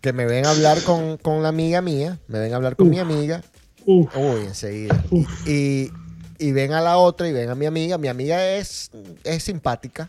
[0.01, 3.43] que me ven hablar con, con la amiga mía, me ven hablar con mi amiga
[3.87, 5.03] Uf, Uy, enseguida.
[5.11, 5.93] Y, y-
[6.37, 7.97] y ven a la otra y ven a mi amiga.
[7.97, 8.91] Mi amiga es,
[9.23, 10.09] es simpática.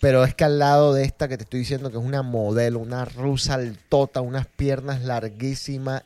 [0.00, 2.80] Pero es que al lado de esta que te estoy diciendo que es una modelo,
[2.80, 6.02] una rusa altota, unas piernas larguísimas,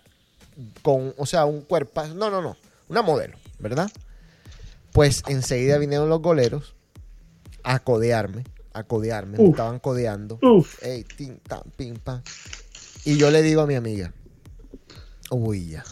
[0.83, 2.05] con, o sea, un cuerpo.
[2.15, 2.57] No, no, no.
[2.89, 3.91] Una modelo, ¿verdad?
[4.97, 6.75] Pues enseguida vinieron los goleros
[7.63, 9.37] a codearme, a codearme.
[9.37, 10.39] Me estaban codeando.
[10.81, 12.23] Ey, tin, tan, pim, pam.
[13.05, 14.15] Y yo le digo a mi amiga,
[15.31, 15.85] uy, ya,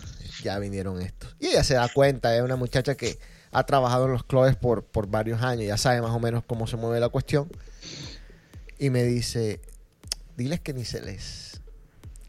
[0.42, 1.36] ya vinieron estos.
[1.38, 3.18] Y ella se da cuenta, es una muchacha que
[3.52, 6.66] ha trabajado en los clubes por, por varios años, ya sabe más o menos cómo
[6.66, 7.50] se mueve la cuestión.
[8.78, 9.60] Y me dice,
[10.34, 11.60] diles que ni se les...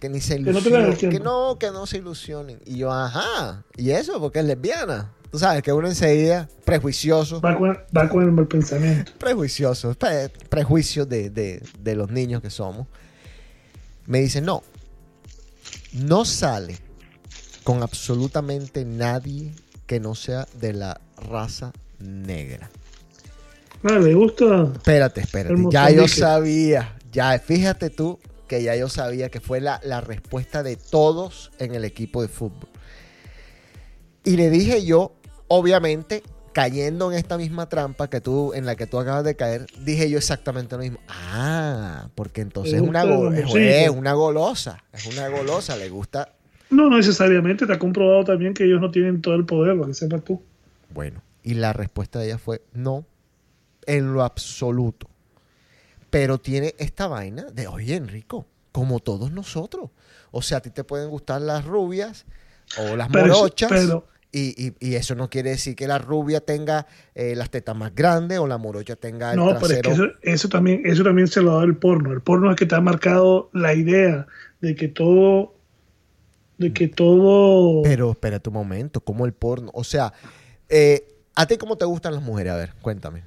[0.02, 0.98] Que ni se ilusionen.
[0.98, 2.60] Que no, que no se ilusionen.
[2.66, 3.64] Y yo, ajá.
[3.78, 4.20] ¿Y eso?
[4.20, 5.14] Porque es lesbiana.
[5.36, 9.12] Tú sabes que uno enseguida, prejuicioso Va con, va con el mal pensamiento.
[9.20, 12.88] prejuiciosos, pre- prejuicios de, de- de los niños que somos.
[14.06, 14.64] Me dice, no,
[15.92, 16.78] no sale
[17.66, 19.52] con absolutamente nadie
[19.86, 22.70] que no sea de la raza negra.
[23.84, 24.70] Ah, le gusta.
[24.74, 25.54] Espérate, espérate.
[25.70, 30.64] Ya yo sabía, ya fíjate tú que ya yo sabía que fue la, la respuesta
[30.64, 32.70] de todos en el equipo de fútbol.
[34.24, 35.12] Y le dije yo,
[35.48, 39.68] obviamente, cayendo en esta misma trampa que tú, en la que tú acabas de caer,
[39.80, 41.00] dije yo exactamente lo mismo.
[41.10, 43.04] Ah, porque entonces una,
[43.38, 46.34] es, es una golosa, es una golosa, le gusta.
[46.70, 47.68] No, no necesariamente.
[47.68, 50.42] Te ha comprobado también que ellos no tienen todo el poder, lo que sepas tú.
[50.94, 53.06] Bueno, y la respuesta de ella fue no,
[53.86, 55.08] en lo absoluto.
[56.10, 59.90] Pero tiene esta vaina de, oye, Enrico, como todos nosotros.
[60.32, 62.26] O sea, a ti te pueden gustar las rubias
[62.80, 63.70] o las Pero eso- morochas.
[63.70, 67.76] pero- y, y- y eso no quiere decir que la rubia tenga eh, las tetas
[67.76, 71.04] más grandes o la morocha tenga el No, pero es que eso, eso también, eso
[71.04, 72.12] también se lo da el porno.
[72.12, 74.28] El porno es que te ha marcado la idea
[74.62, 75.56] de que todo,
[76.58, 79.72] de que todo, Pero espérate un momento, como el porno.
[79.74, 80.12] O sea,
[80.70, 82.54] eh, ¿a ti cómo te gustan las mujeres?
[82.54, 83.24] A ver, cuéntame.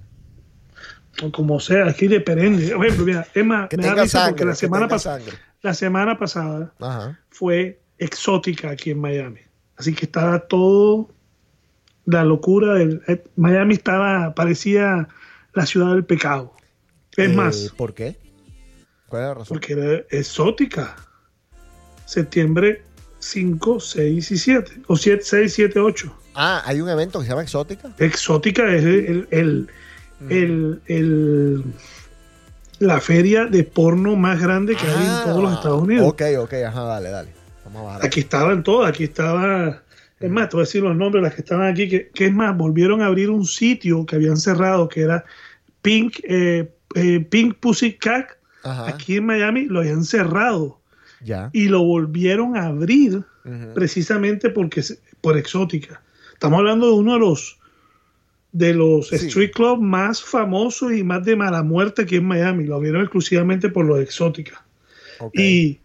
[1.22, 2.70] o como sea, aquí depende.
[2.74, 4.30] Por ejemplo, mira, más, Que me da tenga risa sangre.
[4.32, 5.32] porque la semana, tenga pas- sangre.
[5.62, 7.18] la semana pasada Ajá.
[7.30, 9.40] fue exótica aquí en Miami.
[9.78, 11.08] Así que estaba todo
[12.04, 15.08] la locura del eh, Miami estaba parecía
[15.54, 16.52] la ciudad del pecado.
[17.16, 18.16] Es Eh, más, ¿Por qué?
[19.08, 19.48] ¿Cuál es la razón?
[19.56, 20.96] porque era exótica.
[22.06, 22.82] Septiembre
[23.20, 26.14] 5, 6 y 7 o 7, 6, 7, 8.
[26.34, 27.90] Ah, hay un evento que se llama Exótica.
[27.98, 29.68] Exótica es el, el,
[30.20, 30.32] Mm.
[30.32, 31.64] el- el-
[32.80, 36.04] la feria de porno más grande que hay en todos los Estados Unidos.
[36.04, 37.30] Ah, Ok, ok, ajá, dale, dale.
[38.02, 39.82] Aquí estaban todas, aquí estaba.
[40.20, 42.26] Es más, te voy a decir los nombres de las que estaban aquí, que, que
[42.26, 45.24] es más, volvieron a abrir un sitio que habían cerrado, que era
[45.82, 48.30] Pink, eh, eh, Pink Pussycat.
[48.64, 50.80] Ajá, Aquí en Miami lo habían cerrado
[51.22, 51.48] ya.
[51.52, 53.22] y lo volvieron a abrir
[53.74, 54.82] precisamente porque
[55.20, 56.02] por exótica.
[56.34, 57.58] Estamos hablando de uno de los
[58.52, 59.14] de los Sí.
[59.16, 62.64] street club más famosos y más de mala muerte aquí en Miami.
[62.64, 64.64] Lo abrieron exclusivamente por los exótica.
[65.34, 65.78] Y,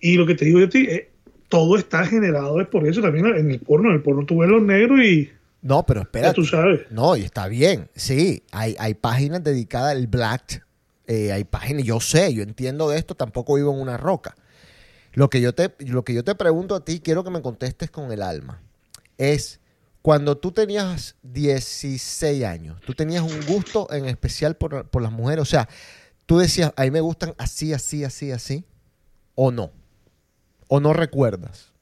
[0.00, 1.10] y lo que te digo de ti, eh,
[1.48, 3.88] todo está generado es por eso también en el porno.
[3.90, 5.30] En el porno tú ves los negros y
[5.62, 6.34] No, pero ya espérate.
[6.34, 6.82] tú sabes.
[6.90, 7.88] No, y está bien.
[7.94, 10.64] Sí, hay, hay páginas dedicadas al black.
[11.06, 14.34] eh, hay páginas, yo sé, yo entiendo de esto, tampoco vivo en una roca.
[15.12, 17.90] Lo que, yo te, lo que yo te pregunto a ti, quiero que me contestes
[17.90, 18.60] con el alma,
[19.18, 19.60] es
[20.02, 25.42] cuando tú tenías 16 años, tú tenías un gusto en especial por, por las mujeres,
[25.42, 25.68] o sea,
[26.26, 28.64] tú decías, a mí me gustan así, así, así, así,
[29.34, 29.70] o no,
[30.68, 31.72] o no recuerdas.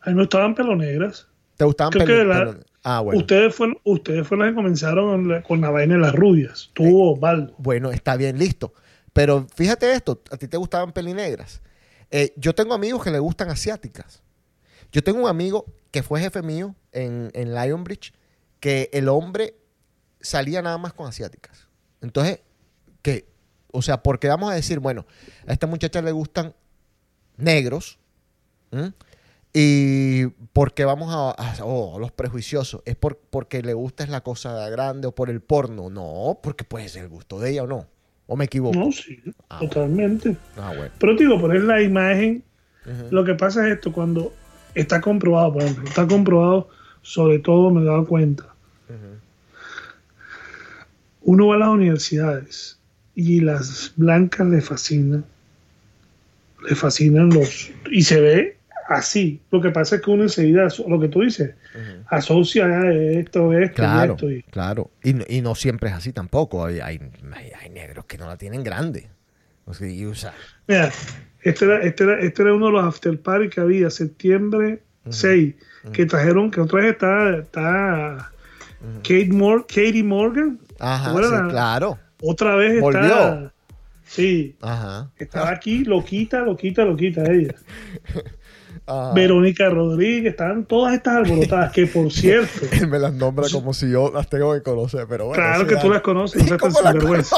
[0.00, 1.26] A mí me estaban pelonegras.
[1.56, 3.20] ¿Te gustaban Creo la- Ah, bueno.
[3.20, 6.70] Ustedes fueron, ustedes fueron las que comenzaron con la, con la vaina de las rubias.
[6.72, 7.54] Tú, Osvaldo.
[7.58, 8.72] Bueno, está bien, listo.
[9.12, 11.60] Pero fíjate esto, a ti te gustaban pelinegras.
[12.10, 14.22] Eh, yo tengo amigos que le gustan asiáticas.
[14.92, 18.14] Yo tengo un amigo que fue jefe mío en, en Lionbridge,
[18.60, 19.54] que el hombre
[20.20, 21.68] salía nada más con asiáticas.
[22.00, 22.40] Entonces,
[23.02, 23.26] que,
[23.72, 25.04] o sea, porque vamos a decir, bueno,
[25.46, 26.54] a esta muchacha le gustan
[27.42, 27.98] negros,
[28.72, 28.92] ¿m?
[29.52, 34.20] y porque vamos a, a- oh, los prejuiciosos, es por, porque le gusta es la
[34.22, 37.66] cosa grande o por el porno, no, porque puede ser el gusto de ella o
[37.66, 37.86] no,
[38.26, 38.78] o me equivoco.
[38.78, 40.36] No, sí, Ah, totalmente.
[40.56, 40.92] Ah, bueno.
[40.98, 42.44] Pero te digo, poner la imagen,
[43.10, 44.32] lo que pasa es esto, cuando
[44.74, 46.68] está comprobado, por ejemplo, está comprobado,
[47.02, 48.54] sobre todo me he dado cuenta,
[51.22, 52.78] uno va a las universidades
[53.14, 55.24] y las blancas le fascinan.
[56.68, 57.70] Le fascinan los...
[57.90, 58.56] Y se ve
[58.88, 59.40] así.
[59.50, 61.54] Lo que pasa es que uno enseguida, lo que tú dices,
[62.08, 64.30] asocia a esto, esto y Claro, esto.
[64.30, 64.90] y- claro.
[65.02, 66.64] Y, no- y no siempre es así tampoco.
[66.64, 67.00] Hay, hay,
[67.62, 69.08] hay- negros que no la tienen grande.
[69.64, 70.34] O sea, y usa-
[70.66, 70.90] Mira,
[71.42, 75.54] este era, este, era, este era uno de los after party que había, septiembre 6,
[75.92, 78.32] que trajeron, que otra vez está, está
[79.02, 80.58] Kate Mor- Katie Morgan.
[80.80, 81.12] Ajá,
[81.48, 81.98] claro.
[82.22, 83.52] Otra vez está.
[84.12, 85.12] Sí, Ajá.
[85.18, 87.54] estaba aquí, loquita, loquita, loquita ella.
[88.86, 89.12] Ajá.
[89.14, 93.88] Verónica Rodríguez, estaban todas estas alborotadas, que por cierto, Él me las nombra como si
[93.88, 95.40] yo las tengo que conocer, pero bueno.
[95.40, 97.36] claro que tú las conoces, no seas tan ¿Cómo las sinvergüenza.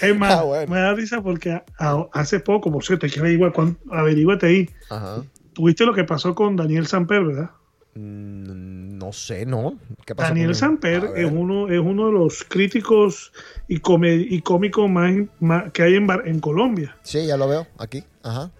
[0.00, 0.72] Es más, Ah, bueno.
[0.72, 3.52] me da risa porque a- a- hace poco, por cierto, hay que averiguar,
[3.90, 4.70] averíguate ahí.
[4.90, 5.22] Ajá.
[5.54, 7.50] Tuviste lo que pasó con Daniel Samper, ¿verdad?
[7.96, 9.78] Mm, No sé, ¿no?
[10.04, 10.54] ¿Qué pasó Daniel?
[10.54, 13.32] Samper es uno, es uno de los críticos
[13.68, 16.96] y, come- y cómicos más, más que hay en, Bar- en Colombia.
[17.02, 18.02] Sí, ya lo veo aquí.
[18.22, 18.50] Ajá.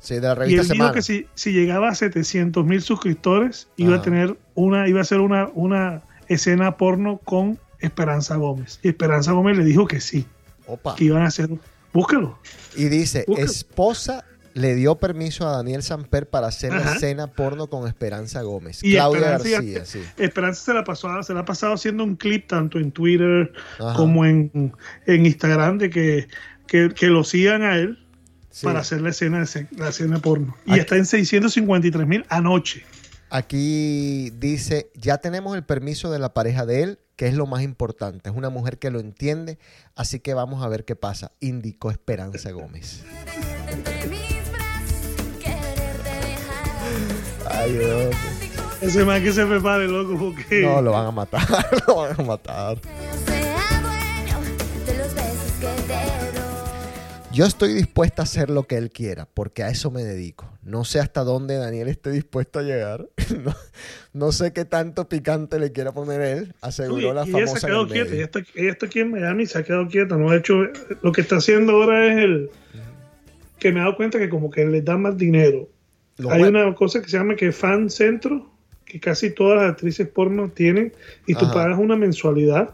[0.00, 3.68] Sí, de la Y revista él dijo que si, si llegaba a 700 mil suscriptores,
[3.76, 8.80] iba a tener una, iba a hacer una, una escena porno con Esperanza Gómez.
[8.82, 10.26] Y Esperanza Gómez le dijo que sí,
[10.66, 10.94] Opa.
[10.96, 11.48] que iban a hacer.
[11.94, 12.38] Búscalo.
[12.76, 13.42] Y dice, Busca.
[13.42, 14.24] esposa
[14.58, 18.82] le dio permiso a Daniel Samper para hacer la escena porno con Esperanza Gómez.
[18.82, 20.00] Y Claudia Esperanza, García, sí.
[20.16, 23.94] Esperanza se la pasó, se la ha pasado haciendo un clip tanto en Twitter Ajá.
[23.94, 24.72] como en,
[25.06, 26.28] en Instagram de que,
[26.66, 28.04] que, que lo sigan a él
[28.50, 28.66] Sí.
[28.66, 29.44] para hacer la escena,
[29.76, 30.56] la escena porno.
[30.66, 32.84] Y Aquí- está en 653 mil anoche.
[33.30, 37.62] Aquí dice, ya tenemos el permiso de la pareja de él, que es lo más
[37.62, 38.30] importante.
[38.30, 39.58] Es una mujer que lo entiende,
[39.94, 43.04] así que vamos a ver qué pasa, indicó Esperanza Gómez.
[47.58, 48.14] Ay, Dios.
[48.80, 51.42] Ese man que se prepare, loco, porque No, lo van a matar,
[51.88, 52.78] lo van a matar.
[57.32, 60.50] Yo estoy dispuesta a hacer lo que él quiera, porque a eso me dedico.
[60.62, 63.08] No sé hasta dónde Daniel esté dispuesto a llegar.
[63.44, 63.54] No,
[64.14, 67.60] no sé qué tanto picante le quiera poner él, aseguró Uy, la y ella se
[67.60, 67.66] famosa.
[67.66, 68.14] ha en quedado el quieta, medio.
[68.16, 70.54] ella está, ella está aquí en Miami, se ha quedado quieta, no ha hecho,
[71.02, 72.50] lo que está haciendo ahora es el,
[73.58, 75.68] que me he dado cuenta que como que le da más dinero.
[76.18, 76.66] Lo Hay bueno.
[76.66, 78.50] una cosa que se llama que Fan Centro,
[78.84, 80.92] que casi todas las actrices porno tienen,
[81.26, 81.54] y tú Ajá.
[81.54, 82.70] pagas una mensualidad,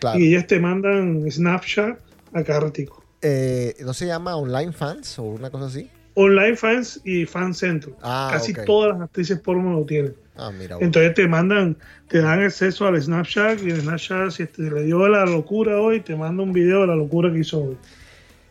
[0.00, 0.18] Claro.
[0.18, 1.98] y ellas te mandan Snapchat
[2.32, 3.04] a cada ratico.
[3.20, 5.88] Eh, ¿No se llama Online Fans o una cosa así?
[6.14, 7.96] Online Fans y Fan Centro.
[8.02, 10.14] Ah, casi todas las actrices porno lo tienen.
[10.36, 10.74] Ah, mira.
[10.76, 10.86] bueno.
[10.86, 11.76] Entonces te mandan,
[12.08, 16.00] te dan acceso al Snapchat y el Snapchat, si te le dio la locura hoy,
[16.00, 17.76] te manda un video de la locura que hizo hoy.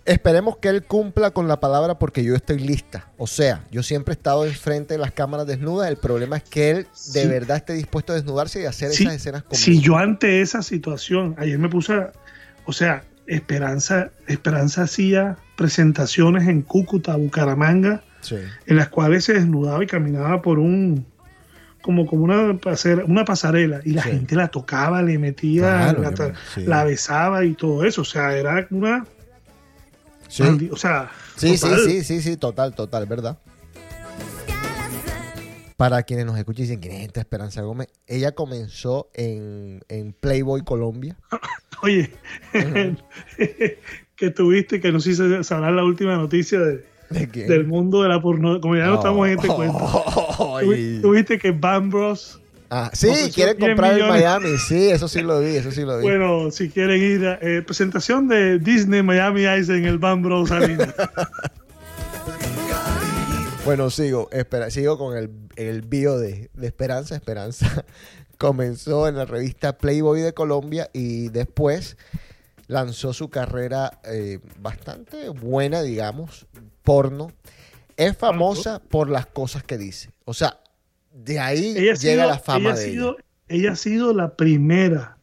[0.06, 3.10] Esperemos que él cumpla con la palabra porque yo estoy lista.
[3.18, 5.90] O sea, yo siempre he estado enfrente de las cámaras desnudas.
[5.90, 7.28] El problema es que él de Sí.
[7.28, 9.64] verdad esté dispuesto a desnudarse y hacer Sí, esas escenas conmigo.
[9.64, 12.12] si yo ante esa situación, ayer me puse, a-
[12.66, 18.36] o sea, Esperanza, Esperanza hacía presentaciones en Cúcuta, Bucaramanga, Sí.
[18.66, 21.06] en las cuales se desnudaba y caminaba por un
[21.84, 26.34] como como una pasarela, una pasarela y la gente la tocaba, le metía, Claro, la,
[26.58, 29.06] la besaba y todo eso, o sea, era una,
[30.32, 30.70] Sí.
[30.72, 31.80] o sea, Sí, sí, total.
[31.86, 33.38] sí, sí, sí, total, total, ¿verdad?
[35.78, 37.88] Para quienes nos escuchan y dicen, ¿quién es esta Esperanza Gómez?
[38.08, 41.18] Ella comenzó en, en Playboy Colombia.
[41.84, 42.12] Oye,
[44.16, 48.62] que tuviste, que nos hizo saber la última noticia de- del mundo de la porno,
[48.62, 49.78] como ya no estamos en este cuento.
[50.58, 50.66] Ay.
[50.68, 52.41] Tuvi- Tuviste que Bam Bros.
[52.74, 54.08] Ah, sí, ofreció quieren 10 comprar en.
[54.08, 54.58] Miami.
[54.58, 56.04] Sí, eso sí lo vi, eso sí lo vi.
[56.04, 60.52] Bueno, si quieren ir a eh, presentación de Disney Miami Ice en el Bam Bros
[60.52, 60.94] Arena.
[63.64, 67.14] Bueno, sigo, espera, sigo con el, el bio de, de Esperanza.
[67.14, 67.86] Esperanza
[68.40, 71.96] comenzó en la revista Playboy de Colombia y después
[72.66, 76.48] lanzó su carrera eh, bastante buena, digamos,
[76.82, 77.32] porno.
[77.98, 80.10] Es famosa por las cosas que dice.
[80.26, 80.60] O sea,
[81.14, 84.36] de ahí ella, llega sido, la fama ella, ha de sido, ella ha sido la
[84.36, 85.18] primera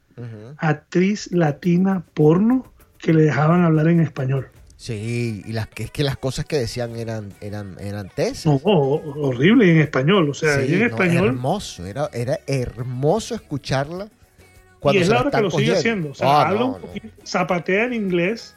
[0.56, 4.48] actriz latina porno que le dejaban hablar en español.
[4.76, 8.46] Sí, y las que es que las cosas que decían eran eran eran tesas.
[8.46, 10.28] No, ho- horrible en español.
[10.30, 11.26] O sea, Sí, en no, español.
[11.28, 14.04] hermoso, era, era hermoso escucharla.
[14.06, 16.10] y Cuando es se la hora que lo sigue haciendo.
[16.10, 18.54] O sea, Ah, habla no, un poquito, zapatea en inglés,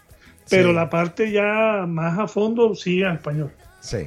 [0.47, 0.75] pero Sí.
[0.75, 3.51] la parte ya más a fondo sigue en español.
[3.79, 4.05] Sí.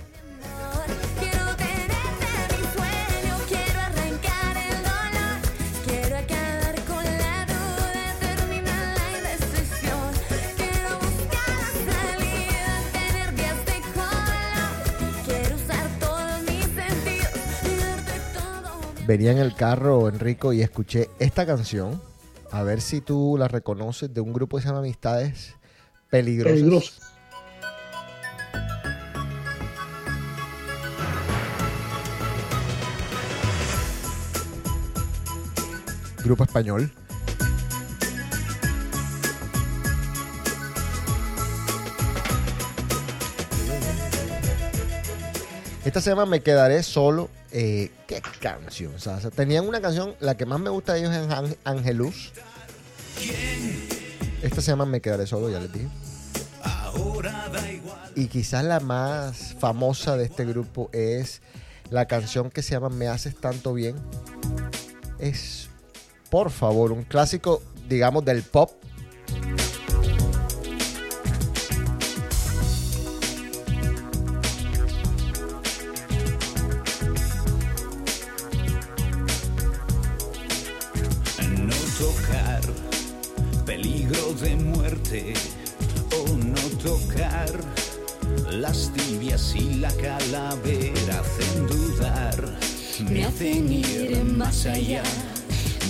[19.06, 22.00] Venía en el carro, Enrico, y escuché esta canción
[22.50, 25.54] A ver si tú la reconoces de un grupo que se llama Amistades
[26.08, 26.58] Peligrosas.
[26.58, 26.92] Peligroso.
[36.24, 36.90] Grupo español.
[45.84, 47.28] Esta se llama Me Quedaré Solo.
[47.52, 48.92] Eh, ¿Qué canción?
[49.34, 52.32] Tenían una canción, la que más me gusta de ellos es Ang- Angelus.
[54.42, 55.88] Esta se llama Me Quedaré Solo, ya les dije.
[58.16, 61.42] Y quizás la más famosa de este grupo es
[61.90, 63.94] la canción que se llama Me Haces Tanto Bien.
[65.18, 65.68] Es,
[66.30, 68.70] por favor, un clásico, digamos, del pop.
[94.64, 95.02] Más allá,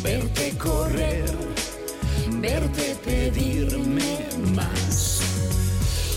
[0.03, 1.31] verte correr,
[2.41, 4.19] verte pedirme
[4.55, 5.21] más.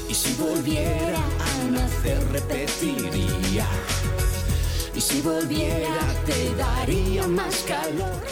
[0.10, 3.66] Y si volviera a nacer, repetiría.
[4.96, 8.24] Y si volviera, te daría más calor.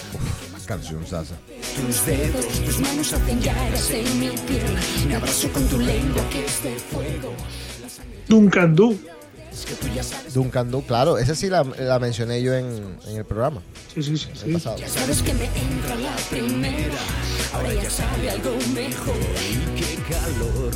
[0.65, 1.36] Canción Sasa.
[1.76, 5.07] Tus dedos, tus manos hacen llagas en mi piel.
[5.07, 7.34] Me abrazo con tu lengua que es de fuego.
[8.28, 8.76] Duncan
[10.34, 13.62] Duncan Du, claro, esa sí la, la mencioné yo en, en el programa.
[13.93, 14.30] Sí, sí, sí.
[14.51, 16.97] ya sabes que me entra la primera.
[17.53, 19.16] Ahora ya sabe algo mejor.
[19.49, 20.74] Y qué calor.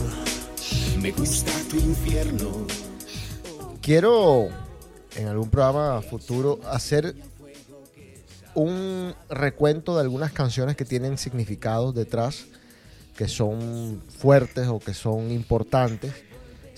[1.02, 2.68] Me gusta tu infierno.
[3.82, 4.50] Quiero
[5.16, 7.16] en algún programa futuro hacer
[8.56, 12.46] un recuento de algunas canciones que tienen significados detrás,
[13.16, 16.14] que son fuertes o que son importantes.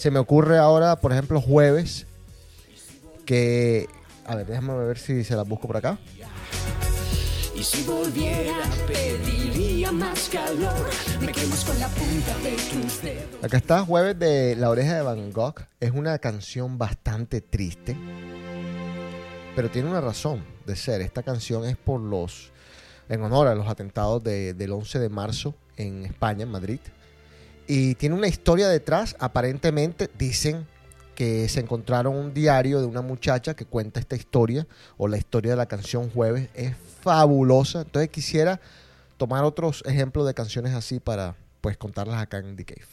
[0.02, 2.08] Se me ocurre ahora, por ejemplo, jueves,
[3.24, 3.88] que...
[4.26, 6.00] A ver, déjame ver si se las busco por acá.
[7.54, 8.56] Y si volviera,
[8.88, 10.90] pediría más calor.
[11.20, 13.44] Me quemas con la punta de tus dedos.
[13.44, 15.62] Acá está Jueves de La Oreja de Van Gogh.
[15.80, 17.96] Es una canción bastante triste,
[19.56, 21.02] pero tiene una razón de ser.
[21.02, 22.52] Esta canción es por los,
[23.08, 26.80] en honor a los atentados de- del 11 de marzo en España, en Madrid.
[27.68, 29.16] Y tiene una historia detrás.
[29.20, 30.68] Aparentemente dicen
[31.16, 34.66] que se encontraron un diario de una muchacha que cuenta esta historia,
[34.98, 36.50] o la historia de la canción Jueves.
[36.54, 37.82] Es fabulosa.
[37.82, 38.60] Entonces quisiera
[39.18, 42.88] tomar otros ejemplos de canciones así para pues contarlas acá en The Cave.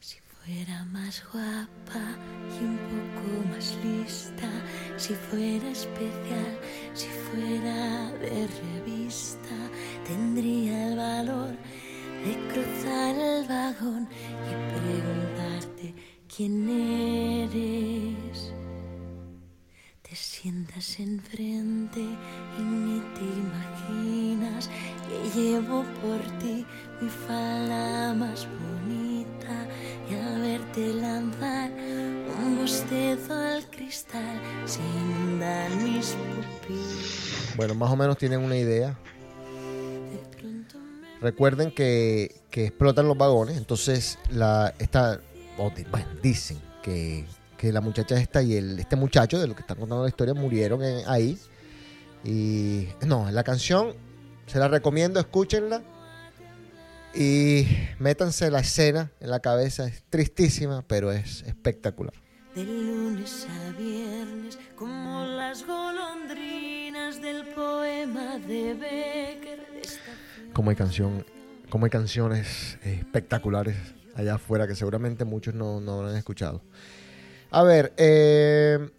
[0.00, 2.18] Si fuera más guapa
[2.60, 4.50] y un poco más lista,
[4.98, 6.58] si fuera especial,
[6.92, 8.46] si fuera de
[26.04, 26.66] por ti
[27.00, 29.66] mi falda más bonita
[30.08, 31.70] y al verte lanzar
[32.42, 37.56] un bostezo al cristal se inundan mis pupilas.
[37.56, 38.98] Bueno, más o menos tienen una idea.
[41.20, 45.20] Recuerden que, que explotan los vagones, entonces la esta,
[45.56, 47.24] bueno, dicen que,
[47.56, 50.34] que la muchacha esta y el, este muchacho de lo que están contando la historia
[50.34, 51.38] murieron ahí.
[52.24, 53.94] Y no, la canción
[54.46, 55.82] se la recomiendo, escúchenla
[57.14, 57.66] y
[57.98, 59.86] métanse la escena en la cabeza.
[59.86, 62.14] Es tristísima, pero es espectacular.
[62.54, 69.66] de lunes a viernes como las golondrinas del poema de Becker.
[70.52, 71.24] como hay canción,
[71.68, 73.76] como hay canciones espectaculares
[74.14, 76.62] allá afuera que seguramente muchos no, no habrán escuchado.
[77.50, 78.90] A ver, eh,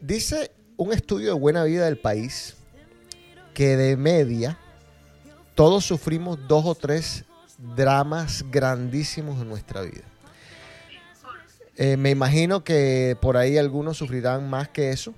[0.00, 2.56] dice un estudio de buena vida del país
[3.52, 4.58] que de media
[5.54, 7.24] todos sufrimos dos o tres
[7.76, 10.02] dramas grandísimos en nuestra vida.
[11.76, 15.14] Eh, me imagino que por ahí algunos sufrirán más que eso,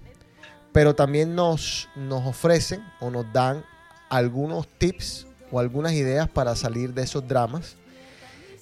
[0.72, 3.64] pero también nos, nos ofrecen o nos dan
[4.09, 7.76] algunos tips o algunas ideas para salir de esos dramas.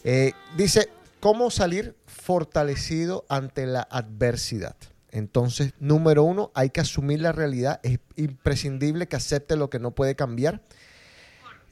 [0.02, 0.88] Eh, dice,
[1.20, 4.76] ¿cómo salir fortalecido ante la adversidad?
[5.10, 7.78] Entonces, número uno, hay que asumir la realidad.
[7.84, 10.60] Es imprescindible que acepte lo que no puede cambiar.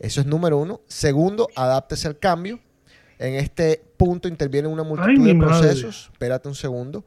[0.03, 0.81] Eso es número uno.
[0.89, 2.59] Segundo, adáptese al cambio.
[3.19, 5.61] En este punto interviene una multitud Ay, de madre.
[5.61, 6.11] procesos.
[6.13, 7.05] Espérate un segundo.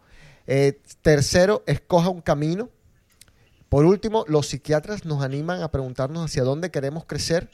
[0.48, 2.70] Eh, tercero, escoja un camino.
[3.68, 7.50] Por último, los psiquiatras nos animan a preguntarnos hacia dónde queremos crecer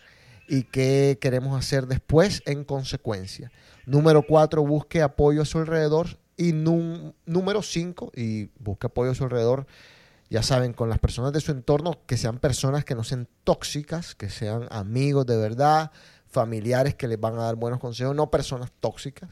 [0.48, 3.52] y qué queremos hacer después en consecuencia.
[3.88, 6.20] Número cuatro, busque apoyo a su alrededor.
[6.38, 9.68] Y número cinco, y busque apoyo a su alrededor,
[10.32, 14.16] ya saben, con las personas de su entorno, que sean personas que no sean tóxicas,
[14.16, 15.92] que sean amigos de verdad,
[16.26, 19.30] familiares que les van a dar buenos consejos, no personas tóxicas.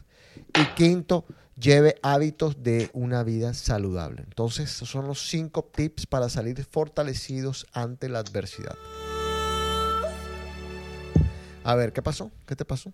[0.54, 1.24] Y quinto,
[1.58, 4.24] lleve hábitos de una vida saludable.
[4.26, 8.76] Entonces, esos son los cinco tips para salir fortalecidos ante la adversidad.
[11.64, 12.30] A ver, ¿qué pasó?
[12.46, 12.92] ¿Qué te pasó?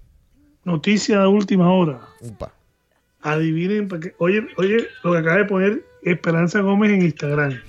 [0.64, 2.01] Noticia de última hora.
[2.22, 2.53] Upa.
[3.22, 3.89] Adivinen,
[4.20, 7.64] oye, oye, lo que acaba de poner Esperanza Gómez en Instagram.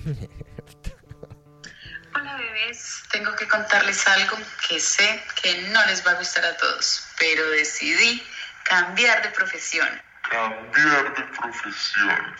[2.14, 4.36] Hola bebés, tengo que contarles algo
[4.68, 8.22] que sé que no les va a gustar a todos, pero decidí
[8.64, 9.88] cambiar de profesión.
[10.30, 12.36] Cambiar de profesión.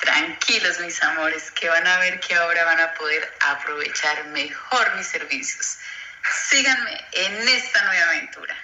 [0.00, 5.06] Tranquilos mis amores, que van a ver que ahora van a poder aprovechar mejor mis
[5.06, 5.78] servicios.
[6.48, 8.56] Síganme en esta nueva aventura.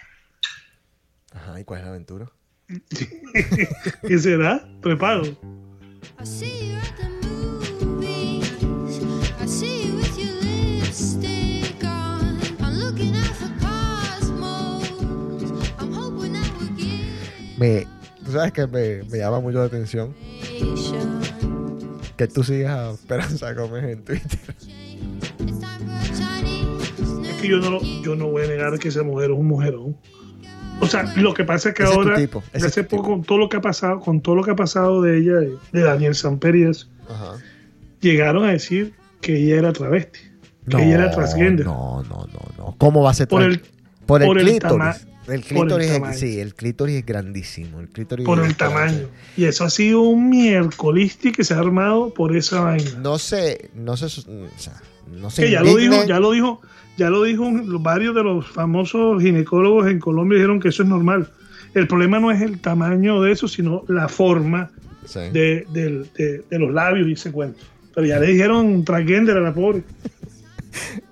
[1.33, 2.27] Ajá, ¿y cuál es la aventura?
[4.09, 4.67] ¿Qué será?
[4.83, 5.56] Prepago.
[17.59, 17.87] Me,
[18.25, 20.15] tú sabes que me, me llama mucho la atención
[22.17, 24.41] que tú sigas a Esperanza Gómez en Twitter.
[27.25, 29.97] Es que yo no, yo no voy a negar que esa mujer es un mujerón.
[30.81, 32.83] O sea, lo que pasa es que Ese es tu ahora, tipo, ese es hace
[32.85, 35.19] tu poco, con todo lo que ha pasado, con todo lo que ha pasado de
[35.19, 37.33] ella, de, de Daniel Samperías, Ajá.
[38.01, 40.21] llegaron a decir que ella era travesti,
[40.69, 41.65] que ella era transgender.
[41.67, 42.75] No, no, no, no.
[42.79, 43.63] ¿Cómo va a ser Por el-
[44.07, 45.07] por el por el clítoris?
[45.29, 46.19] el clítoris el es- tamaño.
[46.19, 47.81] sí, el clítoris es grandísimo.
[47.81, 49.09] El clítoris por el tamaño.
[49.37, 52.91] Y eso ha sido un miércoles que se ha armado por esa vaina.
[53.01, 54.75] No sé, no sé, o sea,
[55.11, 55.45] no sé.
[55.45, 56.61] Que ya lo dijo, ya lo dijo,
[56.97, 60.89] ya lo dijo un- varios de los famosos ginecólogos en Colombia dijeron que eso es
[60.89, 61.29] normal.
[61.75, 64.71] El problema no es el tamaño de eso, sino la forma
[65.33, 67.61] de, del- de- de los labios y ese cuento.
[67.95, 69.83] Pero ya le dijeron transgender a la pobre.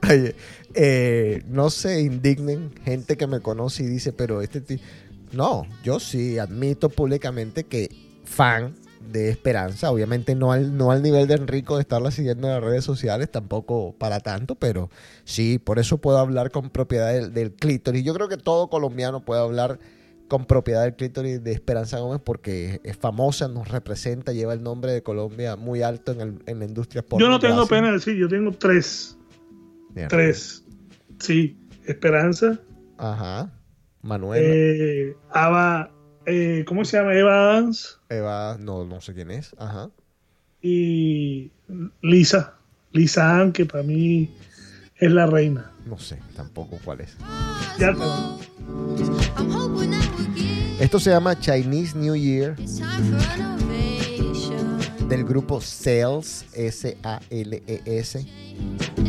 [0.11, 0.35] Oye,
[0.74, 4.82] eh, no se indignen gente que me conoce y dice, pero este tipo...
[5.32, 7.89] No, yo sí admito públicamente que
[8.24, 8.74] fan
[9.11, 12.63] de Esperanza, obviamente no al, no al nivel de Enrico de estarla siguiendo en las
[12.65, 14.91] redes sociales, tampoco para tanto, pero
[15.25, 18.03] sí, por eso puedo hablar con propiedad del, del clítoris.
[18.05, 19.79] Yo creo que todo colombiano puede hablar
[20.29, 24.93] con propiedad del clítoris de Esperanza Gómez porque es famosa, nos representa, lleva el nombre
[24.93, 28.17] de Colombia muy alto en, el- en la industria Yo no tengo pena de decir,
[28.17, 29.17] yo tengo tres.
[29.91, 30.09] Bien.
[30.09, 30.65] Tres.
[31.21, 32.59] Sí, Esperanza,
[32.99, 33.53] Ajá.
[34.03, 34.43] Manuel.
[34.45, 35.93] eh, Ava,
[36.27, 37.14] eh, ¿cómo se llama?
[37.14, 39.55] Eva Adams Eva, no, no sé quién es.
[39.59, 39.91] Ajá.
[40.62, 41.51] y
[42.03, 42.55] Lisa.
[42.93, 44.31] Lisa Ann, que para mí
[44.97, 45.72] es la reina.
[45.87, 47.16] No sé tampoco cuál es.
[47.79, 47.99] Ya get
[50.81, 52.57] Esto se llama Chinese New Year
[55.09, 58.18] del grupo Sales, S-A-L-E-S.
[58.18, 58.29] It's
[58.77, 59.04] time for a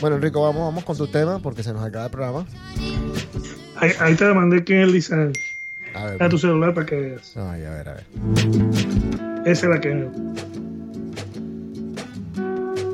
[0.00, 2.46] Bueno, Enrico, vamos, vamos con tu tema porque se nos acaba el programa.
[3.76, 5.30] Ahí, ahí te mandé quién es Lisa.
[5.94, 6.22] A ver.
[6.22, 7.36] A tu celular para que veas.
[7.36, 8.04] Ay, a ver, a ver.
[9.44, 10.08] Esa es la que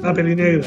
[0.02, 0.66] La peli negra.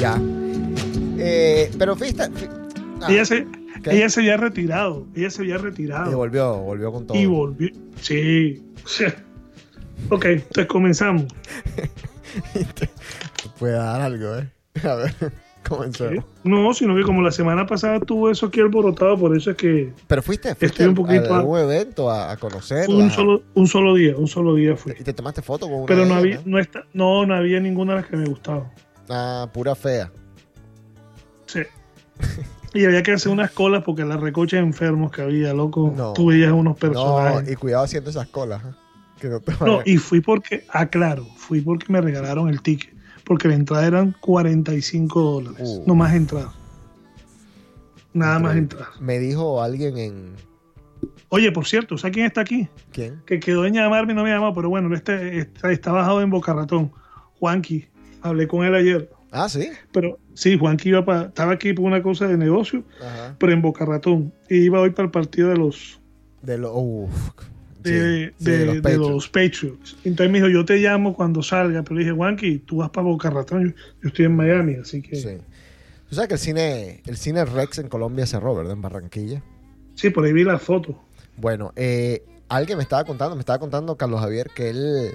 [0.00, 0.18] Ya.
[1.18, 2.30] Eh, pero fíjate.
[2.32, 2.48] fí-
[3.02, 3.46] ah, ella, se,
[3.82, 3.96] ¿qué?
[3.96, 5.06] ella se había retirado.
[5.14, 6.16] Ella se había y retirado.
[6.16, 7.18] volvió, volvió con todo.
[7.18, 7.68] Y volvió.
[8.00, 8.62] Sí.
[10.10, 11.24] ok, entonces comenzamos.
[13.58, 14.48] Puede dar algo, ¿eh?
[14.84, 15.14] A ver,
[15.68, 16.24] comencemos.
[16.44, 19.92] No, sino que como la semana pasada tuvo eso aquí alborotado, por eso es que
[20.06, 22.86] Pero fuiste, fuiste Estoy un poquito a algún evento a, a conocerla.
[22.86, 24.94] fue un solo, un solo día, un solo día fui.
[24.98, 27.94] Y te tomaste foto con una Pero no había, no, está, no, no había ninguna
[27.94, 28.70] de las que me gustaba.
[29.08, 30.10] Ah, pura fea.
[31.46, 31.60] Sí.
[32.72, 35.92] Y había que hacer unas colas porque la recocha de enfermos que había, loco.
[35.96, 36.12] No.
[36.12, 37.50] Tú veías unos No, personajes.
[37.50, 38.62] y cuidado haciendo esas colas.
[38.64, 38.74] ¿eh?
[39.20, 42.94] Que no te No, y fui porque, ah, claro, fui porque me regalaron el ticket.
[43.24, 45.60] Porque la entrada eran 45 dólares.
[45.62, 45.84] Uh.
[45.86, 46.52] No más entrada.
[48.12, 48.88] Nada más entrada.
[49.00, 50.34] Me dijo alguien en.
[51.28, 52.68] Oye, por cierto, ¿sabes quién está aquí?
[52.92, 53.22] ¿Quién?
[53.24, 56.30] Que quedó en llamarme y no me llamó, pero bueno, este está, está bajado en
[56.30, 56.90] Boca Ratón.
[57.38, 57.86] Juanqui.
[58.22, 59.10] Hablé con él ayer.
[59.32, 59.68] Ah, sí.
[59.92, 63.36] Pero sí, Juanqui iba para, estaba aquí por una cosa de negocio, Ajá.
[63.38, 64.32] pero en Boca Ratón.
[64.48, 66.00] Y iba hoy para el partido de los
[66.42, 67.10] De.
[67.84, 69.08] Sí, de, sí, de- de los de Patriots.
[69.10, 69.96] los Patriots.
[70.04, 73.06] Entonces me dijo, yo te llamo cuando salga, pero le dije, Juanqui, tú vas para
[73.06, 75.16] Boca Ratón, yo, yo estoy en Miami, así que...
[75.16, 75.28] Sí.
[75.28, 75.36] Sí.
[76.08, 78.72] Tú sabes que el cine, el cine Rex en Colombia cerró, ¿verdad?
[78.72, 79.42] En Barranquilla.
[80.12, 81.00] por ahí vi la foto.
[81.36, 85.12] Bueno, eh, alguien me estaba contando, me estaba contando Carlos Javier que él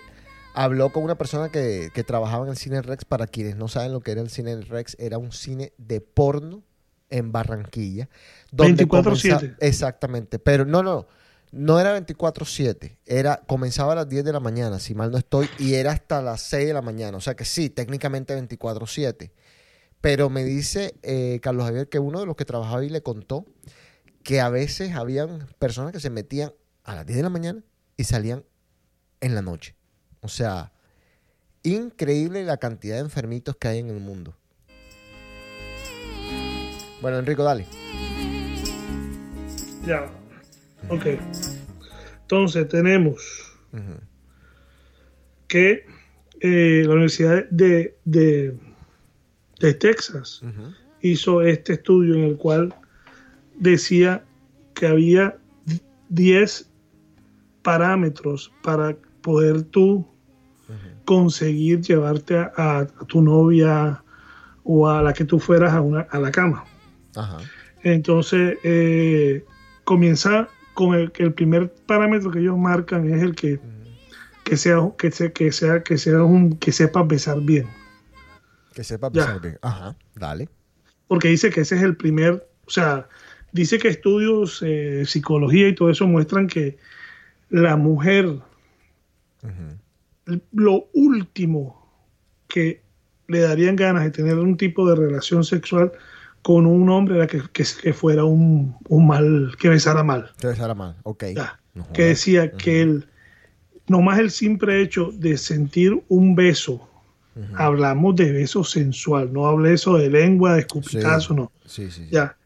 [0.56, 3.06] habló con una persona que, que trabajaba en el cine Rex.
[3.06, 6.64] Para quienes no saben lo que era el cine Rex, era un cine de porno
[7.10, 8.10] en Barranquilla.
[8.51, 8.88] 24/7.
[8.88, 11.06] comenza- Exactamente, pero no, no,
[11.51, 15.47] no era 24/7, era, comenzaba a las 10 de la mañana, si mal no estoy,
[15.60, 17.16] y era hasta las 6 de la mañana.
[17.18, 19.32] O sea que sí, técnicamente 24/7.
[20.01, 23.45] Pero me dice eh, Carlos Javier que uno de los que trabajaba ahí le contó
[24.24, 26.51] que a veces habían personas que se metían
[26.84, 27.64] a las 10 de la mañana
[27.97, 28.43] y salían
[29.22, 29.76] en la noche.
[30.26, 30.71] O sea,
[31.61, 34.36] increíble la cantidad de enfermitos que hay en el mundo.
[36.99, 37.67] Bueno, Enrico, dale.
[39.86, 40.07] Ya.
[40.89, 41.05] Ok.
[42.23, 43.21] Entonces tenemos
[45.47, 45.86] que
[46.39, 48.57] eh, la Universidad de, de,
[49.59, 50.41] de Texas
[51.01, 52.73] hizo este estudio en el cual
[53.57, 54.26] decía
[54.73, 55.38] que había
[56.09, 56.67] 10
[57.61, 60.14] parámetros para poder tú
[61.05, 64.01] conseguir llevarte a, a- a tu novia
[64.63, 66.63] o a la que tú fueras a, una, a la cama.
[67.16, 67.38] Ajá.
[67.84, 69.45] Entonces, eh,
[69.84, 73.59] comienza con el el primer parámetro que ellos marcan es el que,
[74.43, 77.68] que sea que sea que sea que sea un que sepa besar bien,
[78.74, 79.26] Que sepa Ya.
[79.26, 79.57] pensar bien.
[79.61, 80.49] Ajá, dale.
[81.07, 83.07] porque dice que ese es el primer, o sea,
[83.51, 86.78] dice que estudios eh, psicología y todo eso muestran que
[87.49, 88.39] la mujer.
[90.53, 91.82] Lo último
[92.47, 92.82] que
[93.28, 95.91] le darían ganas de tener un tipo de relación sexual
[96.41, 100.32] con un hombre era que, que- que fuera un, un mal, que besara mal.
[100.39, 100.95] Que besara mal.
[101.03, 101.23] Ok.
[101.36, 103.07] Ya, No que decía que el,
[103.88, 106.88] nomás el simple hecho de sentir un beso,
[107.55, 111.36] hablamos de beso sensual, no hablé eso de lengua, de escupitazo, Sí.
[111.36, 112.05] no, Sí, sí.
[112.05, 112.09] sí.
[112.11, 112.38] ya,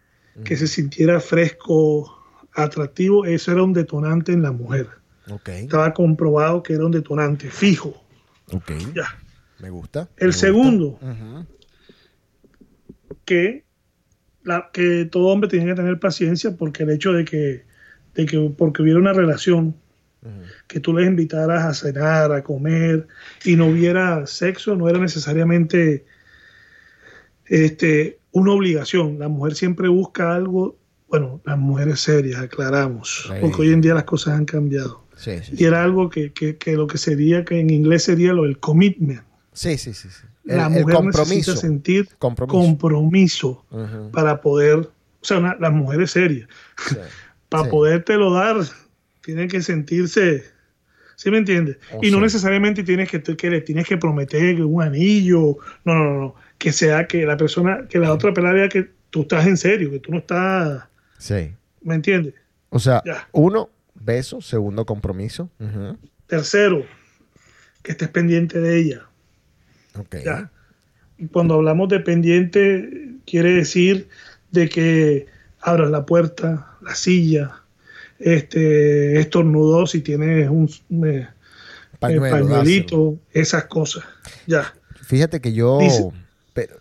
[0.44, 2.16] que se sintiera fresco,
[2.56, 4.88] atractivo, eso era un detonante en la mujer.
[5.30, 5.50] Ok.
[5.50, 8.04] Estaba comprobado que era un detonante fijo,
[8.52, 8.72] Ok.
[8.96, 9.06] ya.
[9.60, 10.10] Me gusta.
[10.18, 10.40] El me gusta.
[10.40, 11.00] segundo,
[13.26, 13.66] que,
[14.44, 17.66] la, que todo hombre tiene que tener paciencia porque el hecho de que,
[18.16, 19.76] de que porque hubiera una relación,
[20.68, 23.08] que tú les invitaras a cenar, a comer
[23.46, 26.06] y no hubiera sexo, no era necesariamente
[27.46, 29.20] este, una obligación.
[29.20, 30.78] La mujer siempre busca algo,
[31.08, 35.09] bueno, las mujeres serias, aclaramos, porque hoy en día las cosas han cambiado.
[35.20, 35.54] Sí, sí.
[35.58, 38.58] Y era algo que, que, que lo que sería, que en inglés sería lo del
[38.60, 39.22] commitment.
[39.52, 40.08] Sí, sí, sí.
[40.10, 40.26] sí.
[40.46, 41.36] la El, el mujer compromiso.
[41.36, 42.58] necesita sentir Compromiso.
[42.58, 43.66] compromiso
[44.14, 44.90] para poder, o
[45.22, 46.48] sea, una- las mujeres serias,
[47.50, 48.58] para podértelo dar,
[49.22, 50.44] tienen que sentirse,
[51.18, 51.78] ¿sí me entiendes?
[51.94, 56.04] Oh, y no necesariamente tienes que, que le tienes que prometer un anillo, no, no,
[56.06, 59.46] no, no, que sea que la persona, que la otra pelada vea que tú estás
[59.48, 60.84] en serio, que tú no estás,
[61.18, 61.52] Sí.
[61.82, 62.36] ¿me entiendes?
[62.70, 63.28] O sea, Ya.
[63.34, 64.42] uno, beso.
[64.42, 65.50] Segundo, compromiso.
[66.28, 66.86] Tercero,
[67.84, 69.06] que estés pendiente de ella.
[69.98, 70.18] Ok.
[70.24, 70.52] Ya.
[71.18, 74.08] Y cuando hablamos de pendiente, quiere decir
[74.52, 75.26] de que
[75.62, 77.64] abras la puerta, la silla,
[78.20, 80.70] este, estornudó si tienes un
[81.06, 81.28] eh,
[82.00, 84.04] Pañuelo, eh, pañuelito, esas cosas.
[84.48, 84.74] Ya.
[85.04, 85.80] Fíjate que yo.
[85.80, 86.10] Dice-
[86.54, 86.78] pero-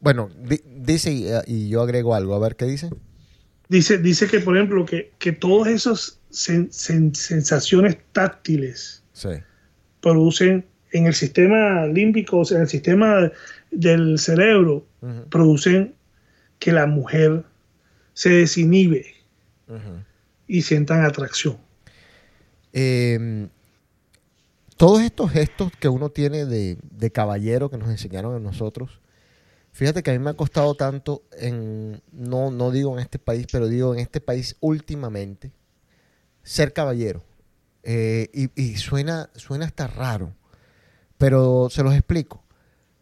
[0.00, 2.34] bueno, di- dice y, y yo agrego algo.
[2.34, 2.90] A ver qué dice.
[3.70, 9.30] Dice, dice que, por ejemplo, que, que todas esas sen- sen- sensaciones táctiles Sí.
[10.00, 13.30] producen en el sistema límbico, o sea, en el sistema
[13.70, 14.86] del cerebro,
[15.30, 15.94] producen
[16.58, 17.44] que la mujer
[18.12, 19.06] se desinhibe
[20.46, 21.56] y sientan atracción.
[22.72, 23.48] Eh,
[24.76, 29.00] todos estos gestos que uno tiene de, de caballero que nos enseñaron a nosotros,
[29.72, 33.46] fíjate que a mí me ha costado tanto, en, no, no digo en este país,
[33.50, 35.50] pero digo en este país últimamente,
[36.44, 37.24] ser caballero.
[37.82, 40.32] Eh, y y suena, suena hasta raro,
[41.18, 42.42] pero se los explico.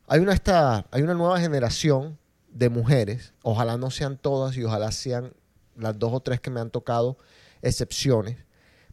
[0.08, 2.18] Hay una, esta, hay una nueva generación
[2.48, 5.32] de mujeres, ojalá no sean todas y ojalá sean
[5.76, 7.16] las dos o tres que me han tocado
[7.62, 8.38] excepciones.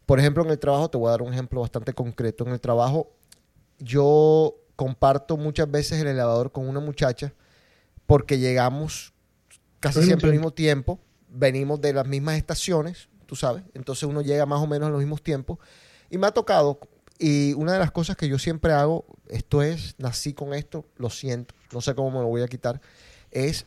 [0.06, 2.46] Por ejemplo, en el trabajo, te voy a dar un ejemplo bastante concreto.
[2.46, 3.12] En el trabajo,
[3.78, 7.34] yo comparto muchas veces el elevador con una muchacha
[8.06, 9.12] porque llegamos
[9.78, 10.98] casi siempre al mismo tiempo,
[11.28, 14.98] venimos de las mismas estaciones, tú sabes, entonces uno llega más o menos a los
[14.98, 15.58] mismos tiempos.
[16.10, 16.80] Y me ha tocado,
[17.16, 21.10] y una de las cosas que yo siempre hago, esto es, nací con esto, lo
[21.10, 22.80] siento, no sé cómo me lo voy a quitar,
[23.30, 23.66] es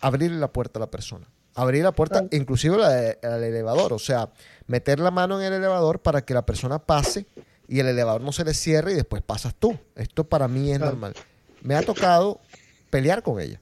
[0.00, 1.26] abrirle la puerta a la persona.
[1.54, 4.30] Abrir la puerta, inclusive la de- al elevador, o sea,
[4.66, 7.26] meter la mano en el elevador para que la persona pase
[7.66, 9.76] y el elevador no se le cierre y después pasas tú.
[9.96, 11.12] Esto para mí es normal.
[11.60, 12.40] Me ha tocado
[12.88, 13.60] pelear con ella.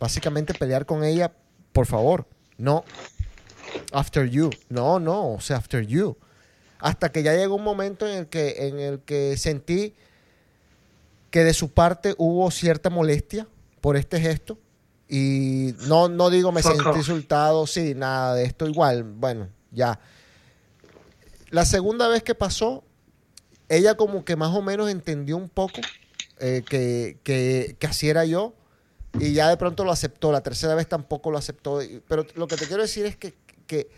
[0.00, 1.32] Básicamente pelear con ella,
[1.72, 2.84] por favor, no
[3.92, 4.50] after you.
[4.68, 6.16] No, no, o sea, after you.
[6.78, 9.94] Hasta que ya llegó un momento en el que, en el que sentí
[11.30, 13.48] que de su parte hubo cierta molestia
[13.80, 14.58] por este gesto.
[15.08, 16.96] Y no, no digo me Fuck sentí off.
[16.96, 19.02] insultado, sí, nada de esto igual.
[19.02, 19.98] Bueno, ya.
[21.50, 22.84] La segunda vez que pasó,
[23.68, 25.80] ella como que más o menos entendió un poco
[26.40, 28.54] eh, que, que, que así era yo
[29.18, 30.32] y ya de pronto lo aceptó.
[30.32, 31.80] La tercera vez tampoco lo aceptó.
[32.08, 33.34] Pero lo que te quiero decir es que,
[33.66, 33.88] que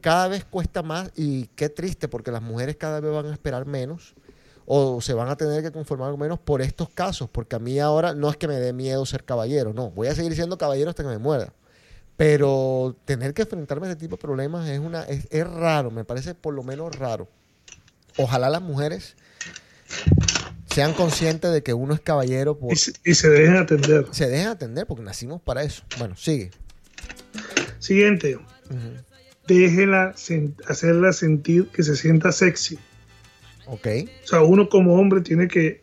[0.00, 3.66] cada vez cuesta más y qué triste porque las mujeres cada vez van a esperar
[3.66, 4.14] menos
[4.70, 8.14] o se van a tener que conformar menos por estos casos, porque a mí ahora
[8.14, 11.02] no es que me dé miedo ser caballero, no, voy a seguir siendo caballero hasta
[11.02, 11.54] que me muerda.
[12.18, 16.04] Pero tener que enfrentarme a ese tipo de problemas es, una, es, es raro, me
[16.04, 17.28] parece por lo menos raro.
[18.18, 19.16] Ojalá las mujeres
[20.66, 22.72] sean conscientes de que uno es caballero por...
[22.72, 24.06] Y se, y se dejen atender.
[24.10, 25.82] Se dejen atender porque nacimos para eso.
[25.98, 26.50] Bueno, sigue.
[27.78, 28.38] Siguiente.
[29.48, 30.14] Déjela
[30.68, 32.78] hacerla sentir que se sienta sexy.
[33.66, 33.86] Ok.
[34.24, 35.82] O sea, uno como hombre tiene que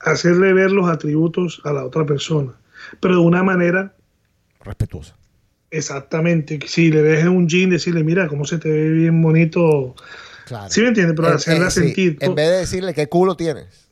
[0.00, 2.52] hacerle ver los atributos a la otra persona,
[3.00, 3.94] pero de una manera
[4.62, 5.16] Respetuosa.
[5.70, 6.58] exactamente.
[6.66, 9.94] Si le ves en un jean, decirle, mira, cómo se te ve bien bonito.
[10.46, 10.70] Claro.
[10.70, 11.14] ¿Sí me entiendes?
[11.16, 12.18] Pero En- hacerla en- sí, sentir.
[12.20, 13.88] En vez de decirle qué culo tienes.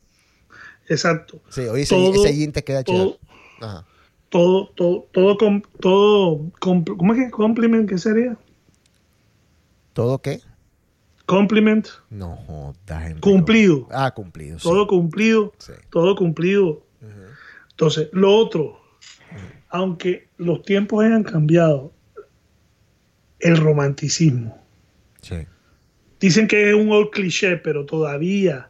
[0.87, 1.41] Exacto.
[1.49, 3.19] Sí, oye, ese, Todo- ese jean te queda todo- chido.
[3.67, 3.85] Ajá.
[4.29, 7.87] Todo, todo, todo, com- todo, compl- ¿cómo es que compliment?
[7.89, 8.37] ¿Qué sería?
[9.95, 10.41] ¿Todo qué?
[11.25, 13.05] Compliment, No jodas.
[13.05, 13.21] Enrico.
[13.31, 13.87] cumplido.
[13.91, 14.59] Ah, cumplido.
[14.59, 14.63] sí.
[14.67, 15.71] Todo cumplido, Sí.
[15.89, 16.85] todo cumplido.
[17.71, 18.77] Entonces, lo otro,
[19.69, 21.93] aunque los tiempos hayan cambiado,
[23.39, 24.61] el romanticismo.
[25.21, 25.47] Sí.
[26.19, 28.69] Dicen que es un old cliché, pero todavía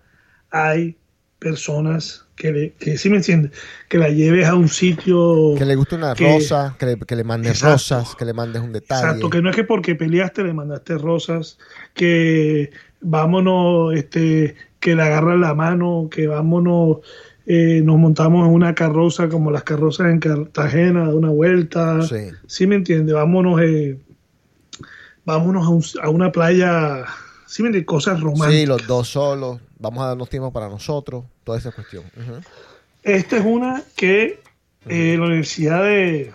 [0.52, 0.96] hay
[1.40, 3.52] personas que, le, que sí me entienden,
[3.90, 5.56] que la lleves a un sitio.
[5.58, 7.74] Que le guste una que- rosa, que le, que le mandes Exacto.
[7.74, 9.02] rosas, que le mandes un detalle.
[9.08, 11.58] Exacto, que no es que porque peleaste le mandaste rosas,
[11.94, 12.72] que
[13.02, 16.98] vámonos, este, que le agarras la mano, que vámonos,
[17.48, 22.02] eh, nos montamos en una carroza como las carrozas en Cartagena, de una vuelta.
[22.02, 22.32] Sí.
[22.48, 23.14] ¿Sí me entiende?
[23.14, 23.98] Vámonos, eh,
[25.26, 27.06] vámonos a, un- a una playa,
[27.46, 27.86] ¿sí me entiende?
[27.86, 28.54] Cosas románticas.
[28.54, 29.60] Sí, los dos solos.
[29.86, 31.26] Vamos a darnos tiempo para nosotros.
[31.44, 32.04] Toda esa cuestión.
[33.04, 34.42] Esta es una que
[34.88, 36.34] eh, la Universidad de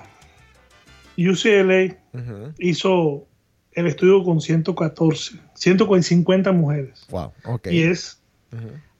[1.18, 1.96] UCLA
[2.58, 3.26] hizo
[3.72, 7.04] el estudio con 114, 150 mujeres.
[7.08, 7.32] Wow.
[7.44, 7.66] Ok.
[7.72, 8.20] Y es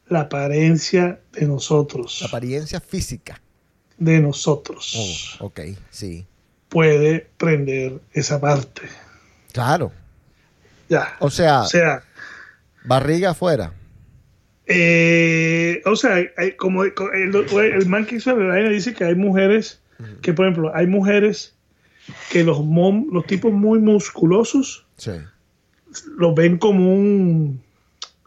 [0.08, 2.20] la apariencia de nosotros.
[2.22, 3.40] La apariencia física.
[3.98, 5.38] de nosotros.
[5.38, 5.60] Oh, ok.
[5.90, 6.26] Sí.
[6.68, 8.82] Puede prender esa parte.
[9.52, 9.92] Claro.
[10.88, 11.14] Ya.
[11.20, 12.02] O sea, O sea,
[12.82, 13.74] barriga afuera.
[14.72, 19.80] Eh, o sea, hay- como el, el man que hizo la dice que hay mujeres
[20.22, 21.54] que, por ejemplo, hay mujeres
[22.30, 25.12] que los, mom- los tipos muy musculosos Sí.
[26.16, 27.60] los ven como un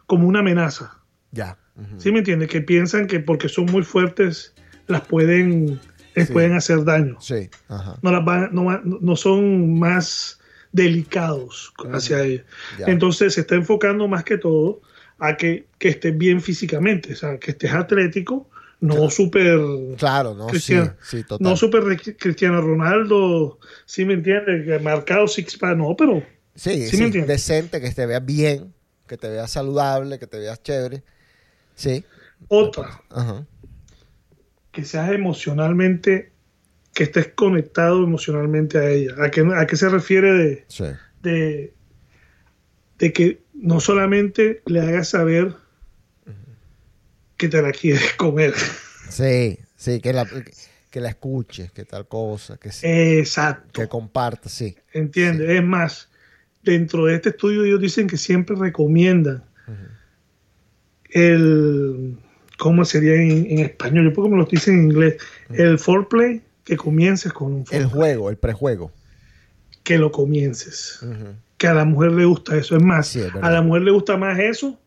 [0.05, 0.99] como una amenaza.
[1.31, 1.57] Ya.
[1.75, 1.99] Ujú.
[1.99, 2.49] ¿Sí me entiendes?
[2.49, 4.53] Que piensan que porque son muy fuertes
[4.87, 5.79] las pueden
[6.15, 6.33] les Sí.
[6.33, 7.17] pueden hacer daño.
[7.19, 7.49] Sí.
[7.69, 7.97] Ajá.
[8.03, 10.39] No las van, no, no son más
[10.73, 12.45] delicados hacia ellas.
[12.77, 12.85] Ya.
[12.87, 14.81] Entonces se está enfocando más que todo
[15.27, 18.49] a que, que estés bien físicamente, o sea, que estés atlético,
[18.81, 19.59] no súper
[19.97, 20.95] Claro, no, Cristiano.
[21.01, 21.39] sí, total.
[21.39, 21.83] no súper
[22.17, 24.65] Cristiano Ronaldo, ¿sí me entiendes?
[24.65, 26.21] Que marcado six pack, no, pero
[26.55, 27.27] sí, ¿sí sí, me entiendes?
[27.37, 28.73] decente, que te veas bien,
[29.07, 31.03] que te veas saludable, que te veas chévere.
[31.75, 32.05] Sí.
[32.47, 33.45] otra, Ajá.
[34.71, 36.33] que seas emocionalmente,
[36.93, 39.15] que estés conectado emocionalmente a ella.
[39.23, 40.85] ¿A qué, a qué se refiere de, Sí.
[41.21, 41.73] de,
[42.97, 45.53] de que no solamente le hagas saber
[47.37, 48.53] que te la quieres comer.
[49.09, 50.25] Sí, sí, que la,
[50.89, 53.81] que la escuches, que tal cosa, que, sí, Exacto.
[53.81, 54.75] que compartas, sí.
[54.93, 55.49] ¿Entiendes?
[55.49, 56.09] Es más,
[56.63, 59.43] dentro de este estudio ellos dicen que siempre recomiendan
[61.11, 62.17] el,
[62.57, 64.05] ¿cómo sería en, en español?
[64.05, 65.17] Yo porque me lo dicen en inglés,
[65.49, 67.89] el foreplay, que comiences con un El foreplay.
[67.91, 68.91] juego, el prejuego.
[69.83, 70.99] Que lo comiences.
[71.63, 72.75] Que a la mujer le gusta eso.
[72.75, 74.77] Es más, Sí, es a la mujer le gusta más eso.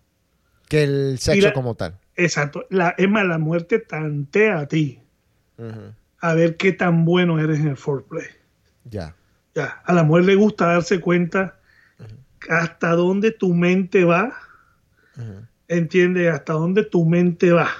[0.68, 1.98] Que el sexo la- como tal.
[2.16, 2.66] Exacto.
[2.68, 5.00] La, es más, la mujer te tantea a ti
[6.20, 8.26] a ver qué tan bueno eres en el foreplay.
[8.84, 9.14] Ya.
[9.54, 11.58] Ya, a la mujer le gusta darse cuenta
[12.50, 14.34] hasta dónde tu mente va,
[15.68, 17.70] entiende, hasta dónde tu mente va.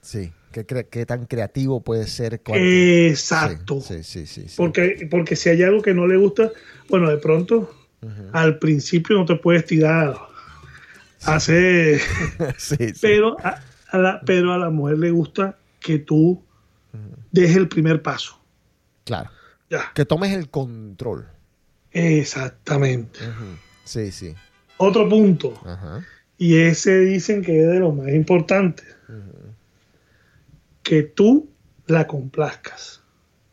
[0.00, 0.32] Sí.
[0.52, 2.40] ¿Qué, qué tan creativo puede ser?
[2.46, 3.82] Exacto.
[3.82, 4.26] Sí, sí, sí.
[4.26, 4.54] sí, sí.
[4.56, 6.50] Porque, porque si hay algo que no le gusta,
[6.88, 7.74] bueno, de pronto
[8.32, 10.14] al principio no te puedes tirar
[11.24, 12.00] a hacer,
[12.56, 12.92] sí, sí.
[13.00, 16.42] pero a, a la, pero a la mujer le gusta que tú
[17.32, 18.40] dejes el primer paso.
[19.04, 19.30] Claro.
[19.70, 21.26] Ya, Que tomes el control.
[21.92, 23.18] exactamente.
[23.84, 24.34] Sí, sí.
[24.78, 25.60] Otro punto.
[26.38, 28.82] Y ese dicen que es de lo más importante.
[30.82, 31.50] Que tú
[31.86, 33.02] la complazcas.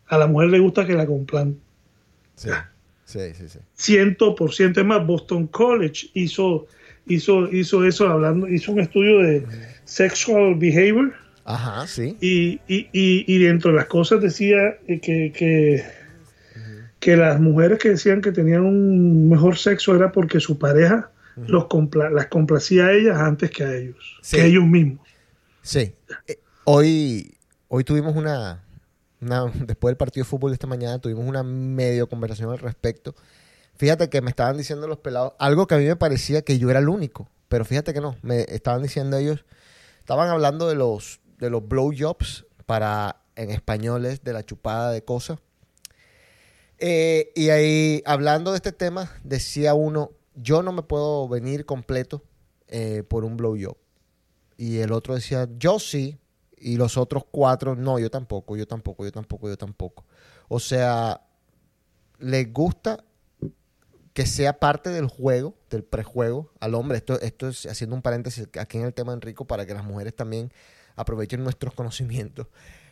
[0.08, 1.60] A la mujer le gusta que la complan.
[2.36, 2.50] Sí.
[3.06, 3.60] Sí, sí, sí.
[3.76, 4.82] Ciento por ciento.
[4.82, 6.68] Es más, Boston College hizo,
[7.08, 9.46] hizo, hizo eso hablando, hizo un estudio de
[9.86, 11.14] sexual behavior.
[11.46, 12.18] Ajá, sí.
[12.20, 15.84] Y, y, y, y dentro de las cosas decía eh, que, que,
[17.00, 21.12] que las mujeres que decían que tenían un mejor sexo era porque su pareja
[21.48, 24.38] los compla- las complacía a ellas antes que a ellos, Sí.
[24.38, 25.08] que ellos mismos.
[25.62, 25.92] Sí.
[26.28, 27.36] Eh, hoy,
[27.68, 28.64] hoy tuvimos una,
[29.66, 33.16] después del partido de fútbol esta mañana, tuvimos una medio conversación al respecto.
[33.76, 36.70] Fíjate que me estaban diciendo los pelados, algo que a mí me parecía que yo
[36.70, 39.46] era el único, pero fíjate que no, me estaban diciendo ellos,
[40.00, 45.40] estaban hablando de los, de los blowjobs para, en españoles, de la chupada de cosas.
[46.78, 52.24] Eh, y ahí, hablando de este tema, decía uno, yo no me puedo venir completo
[52.68, 53.78] eh, por un blowjob.
[54.58, 56.18] Y el otro decía, yo sí.
[56.66, 60.04] Y los otros cuatro, no, yo tampoco, yo tampoco, yo tampoco, yo tampoco.
[60.48, 61.22] O sea,
[62.18, 63.04] les gusta
[64.14, 66.98] que sea parte del juego, del prejuego al hombre.
[66.98, 69.84] Esto, esto es haciendo un paréntesis aquí en el tema de Enrico para que las
[69.84, 70.52] mujeres también
[70.96, 72.48] aprovechen nuestros conocimientos.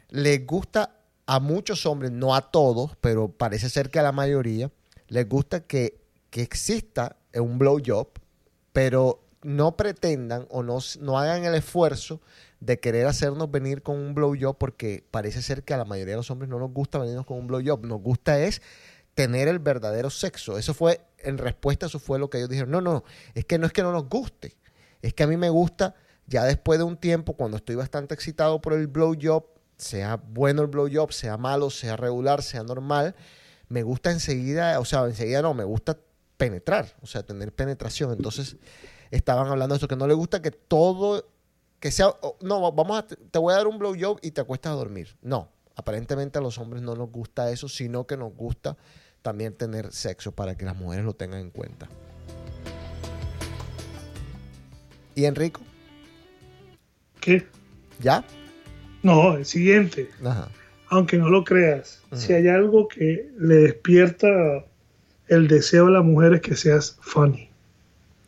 [0.09, 4.71] Les gusta a muchos hombres, no a todos, pero parece ser que a la mayoría,
[5.07, 5.99] les gusta que,
[6.29, 8.09] que exista un blowjob,
[8.71, 12.21] pero no pretendan o no, no hagan el esfuerzo
[12.65, 16.17] de querer hacernos venir con un blowjob porque parece ser que a la mayoría de
[16.17, 17.85] los hombres no nos gusta venirnos con un blowjob.
[17.85, 18.61] Nos gusta es
[19.15, 20.57] tener el verdadero sexo.
[20.57, 22.71] Eso fue, en respuesta, eso fue lo que ellos dijeron.
[22.71, 23.03] No, no,
[23.33, 24.55] es que no es que no nos guste.
[25.01, 25.95] Es que a mí me gusta,
[26.25, 29.45] ya después de un tiempo, cuando estoy bastante excitado por el blowjob,
[29.75, 33.15] sea bueno el blowjob, sea malo, sea regular, sea normal,
[33.67, 35.97] me gusta enseguida, o sea, enseguida no, me gusta
[36.37, 38.13] penetrar, o sea, tener penetración.
[38.13, 38.55] Entonces,
[39.11, 41.27] estaban hablando de eso, que no le gusta que todo,
[41.83, 44.75] que sea, no, vamos a, te voy a dar un blowjob y te acuestas a
[44.75, 45.09] dormir.
[45.21, 48.77] No, aparentemente a los hombres no nos gusta eso, sino que nos gusta
[49.21, 51.89] también tener sexo para que las mujeres lo tengan en cuenta.
[55.13, 55.59] ¿Y Enrico?
[57.19, 57.45] ¿Qué?
[57.99, 58.23] ¿Ya?
[59.01, 60.09] No, el siguiente.
[60.23, 60.47] Ajá.
[60.87, 64.29] Aunque no lo creas, si hay algo que le despierta
[65.27, 67.49] el deseo a la mujer es que seas funny.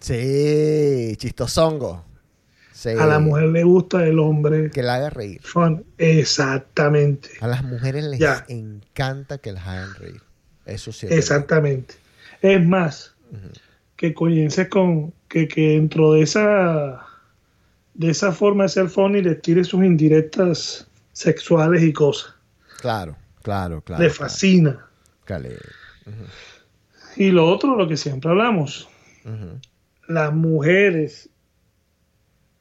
[0.01, 2.14] Sí, chistosongo.
[2.77, 2.89] Sí.
[2.89, 5.39] A la mujer le gusta el hombre Que la haga reír.
[5.41, 5.85] fun.
[5.97, 7.29] Exactamente.
[7.39, 8.43] A las mujeres les Ya.
[8.49, 10.21] encanta que las hagan reír.
[10.65, 11.05] Eso sí.
[11.05, 11.95] es Exactamente.
[12.41, 13.15] Es más,
[13.95, 17.05] que comiences con que, que dentro de esa
[17.93, 22.33] de esa forma de ser funny le tire sus indirectas sexuales y cosas.
[22.81, 24.03] Claro, claro, claro.
[24.03, 24.13] le claro.
[24.29, 24.85] fascina.
[25.23, 25.55] Cale.
[27.15, 28.89] Y lo otro, lo que siempre hablamos,
[30.09, 31.29] las mujeres,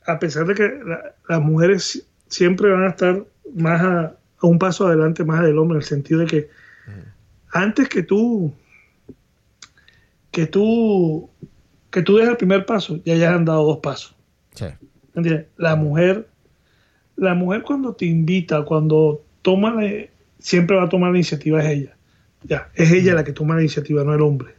[0.07, 3.25] a pesar de que la- las mujeres siempre van a estar
[3.55, 4.01] más a,
[4.39, 6.51] a un paso adelante más del hombre, en el sentido de que
[7.53, 8.53] antes que tú,
[10.31, 11.31] que tú,
[11.91, 14.15] que tú des el primer paso, ya ya han dado dos pasos.
[14.55, 14.67] Sí.
[15.15, 15.47] ¿Entiendes?
[15.57, 16.27] La mujer,
[17.17, 20.07] la mujer cuando te invita, cuando toma, la-
[20.39, 21.97] siempre va a tomar la iniciativa es ella.
[22.43, 24.55] Ya, es ella la que toma la iniciativa, no el hombre.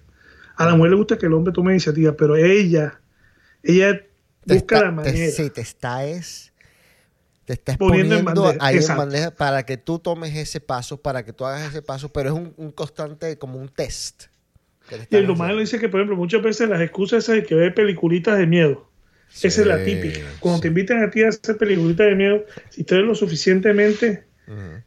[0.56, 3.00] A la mujer le gusta que el hombre tome la iniciativa, pero ella,
[3.62, 4.02] ella
[4.54, 5.32] busca está- la te- manera.
[5.32, 6.52] sí, te está es.
[7.46, 11.24] Te está Poniendo en bandeja, ahí en bandeja para que tú tomes ese paso, para
[11.24, 14.24] que tú hagas ese paso, pero es un, un constante, como un test.
[14.89, 15.60] te Y humano haciendo.
[15.60, 18.89] dice que, por ejemplo, muchas veces las excusas esas de que ve peliculitas de miedo.
[19.43, 20.22] Esa es la típica.
[20.39, 20.62] Cuando sí.
[20.64, 24.24] te invitan a ti a hacer peliculitas de miedo, si tú eres lo suficientemente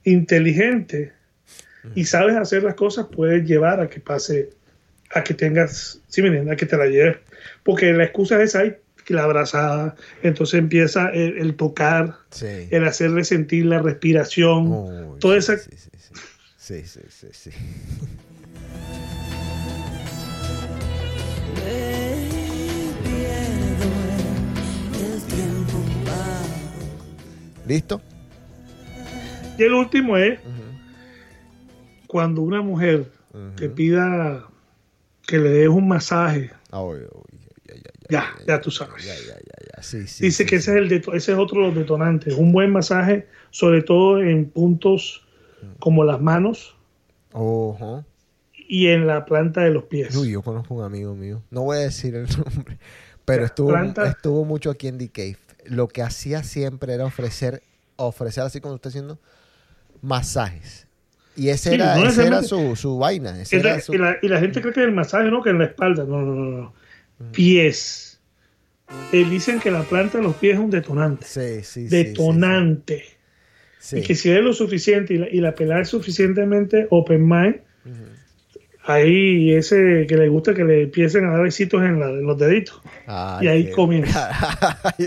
[0.05, 1.13] inteligente
[1.95, 4.51] y sabes hacer las cosas, puedes llevar a que pase,
[5.15, 7.19] a que tengas, sí entiendes, a que te la lleves.
[7.63, 8.75] Porque la excusa es ahí,
[9.09, 12.69] que la abrazada, entonces empieza el, el tocar, Sí.
[12.71, 16.15] el hacerle sentir la respiración, Uy, toda sí, esa, sí, sí, sí.
[16.59, 17.51] Sí, sí, sí, sí.
[27.67, 28.01] ¿Listo?
[29.59, 30.39] Y el último es
[32.07, 33.11] cuando una mujer
[33.57, 34.45] te pida
[35.27, 36.51] que le des un masaje.
[36.71, 36.83] Ah,
[38.09, 39.05] ya, ya, Ya, tú sabes.
[39.05, 39.83] Ya, ya, ya, ya.
[39.83, 42.35] Sí, sí, Dice sí, que ese es, el ese es otro de los detonantes.
[42.35, 45.27] Un buen masaje, sobre todo en puntos
[45.79, 46.77] como las manos
[47.33, 48.05] Ojo.
[48.69, 50.15] y en la planta de los pies.
[50.17, 51.43] Uy, yo conozco un amigo mío.
[51.51, 52.79] No voy a decir el nombre,
[53.25, 54.07] pero estuvo, planta.
[54.07, 55.37] estuvo mucho aquí en The Cave.
[55.67, 57.63] Lo que hacía siempre era ofrecer,
[57.97, 59.19] ofrecer así como usted haciendo,
[60.01, 60.87] masajes.
[61.37, 63.41] Y ese Sí, era, no ese era su, su vaina.
[63.41, 65.43] ese Es la- era su- y, la, y la gente cree que el masaje no,
[65.43, 66.05] que en la espalda.
[66.05, 66.59] No, no, no.
[66.63, 66.75] no.
[67.33, 68.21] Pies.
[69.13, 71.27] Eh, dicen que la planta de los pies es un detonante.
[71.27, 73.05] Sí, sí, detonante.
[73.79, 73.99] sí.
[73.99, 77.57] Y que si es lo suficiente y la, y la pelada es suficientemente open mind,
[78.85, 82.39] ahí ese que le gusta que le empiecen a dar besitos en, la- en los
[82.39, 82.81] deditos.
[83.07, 84.79] Ay, y ahí qué- comienza.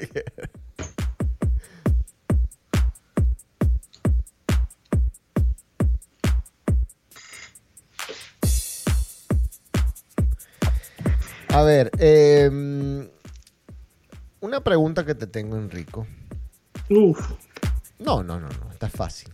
[11.62, 12.50] A ver, eh,
[14.40, 16.08] una pregunta que te tengo, Enrico.
[16.90, 17.34] Uf,
[18.00, 19.30] No, no, no, no, está fácil.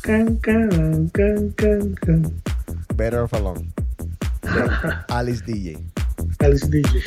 [0.00, 2.42] can, can, can, can, can.
[2.94, 3.70] Better Off Alone.
[5.08, 5.76] Alice DJ.
[6.38, 7.02] Alice DJ.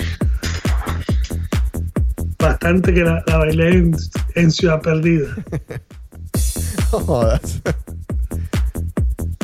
[2.38, 3.96] Bastante que la, la bailé en,
[4.36, 5.36] en Ciudad Perdida.
[6.92, 7.62] No jodas.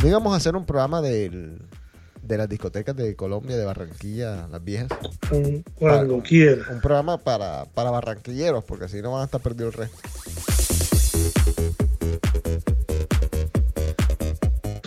[0.04, 1.66] A hacer un programa del-
[2.26, 4.90] de las discotecas de Colombia, de Barranquilla, las viejas.
[5.76, 6.64] Cuando quiera.
[6.72, 9.98] Un programa para, para barranquilleros, porque si no van a estar perdidos el resto.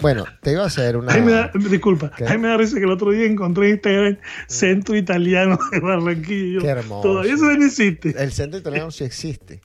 [0.01, 1.13] Bueno, te iba a hacer una.
[1.13, 2.25] Ay, me da, disculpa, ¿Qué?
[2.25, 6.61] ay, me da risa que el otro día encontré en Instagram Centro Italiano de Barranquilla.
[6.61, 7.09] Qué hermoso.
[7.09, 8.15] Todavía eso no existe.
[8.17, 9.61] El centro italiano sí existe.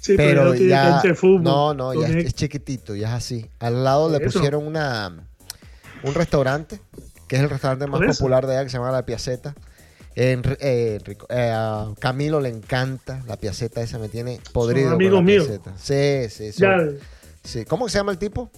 [0.00, 0.90] Sí, pero tiene ya.
[0.90, 1.42] cancha de fútbol.
[1.42, 3.46] No, no, ya es, es chiquitito, ya es así.
[3.58, 5.26] Al lado le pusieron una
[6.04, 6.80] un restaurante,
[7.28, 9.54] que es el restaurante más popular de allá, que se llama La Piaceta.
[10.16, 14.86] Enri- eh, Enrico- eh, a Camilo le encanta la piaceta esa, me tiene podrido.
[14.90, 15.48] con amigos míos.
[15.76, 16.60] Sí, sí, sí.
[16.60, 16.76] Ya,
[17.42, 17.64] sí.
[17.64, 18.48] ¿Cómo se llama el tipo?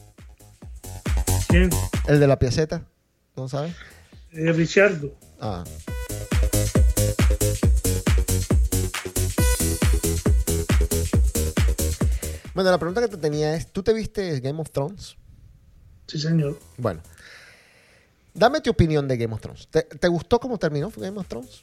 [1.48, 1.70] ¿quién?
[2.08, 2.82] El de la piaceta.
[3.36, 3.74] ¿No sabes?
[4.32, 5.14] Eh, Richardo.
[5.40, 5.64] Ah.
[12.54, 15.16] Bueno, la pregunta que te tenía es, ¿tú te viste Game of Thrones?
[16.06, 16.58] Sí, señor.
[16.78, 17.02] Bueno,
[18.36, 19.66] dame tu opinión de Game of Thrones.
[19.68, 21.62] ¿Te, te gustó cómo terminó Game of Thrones?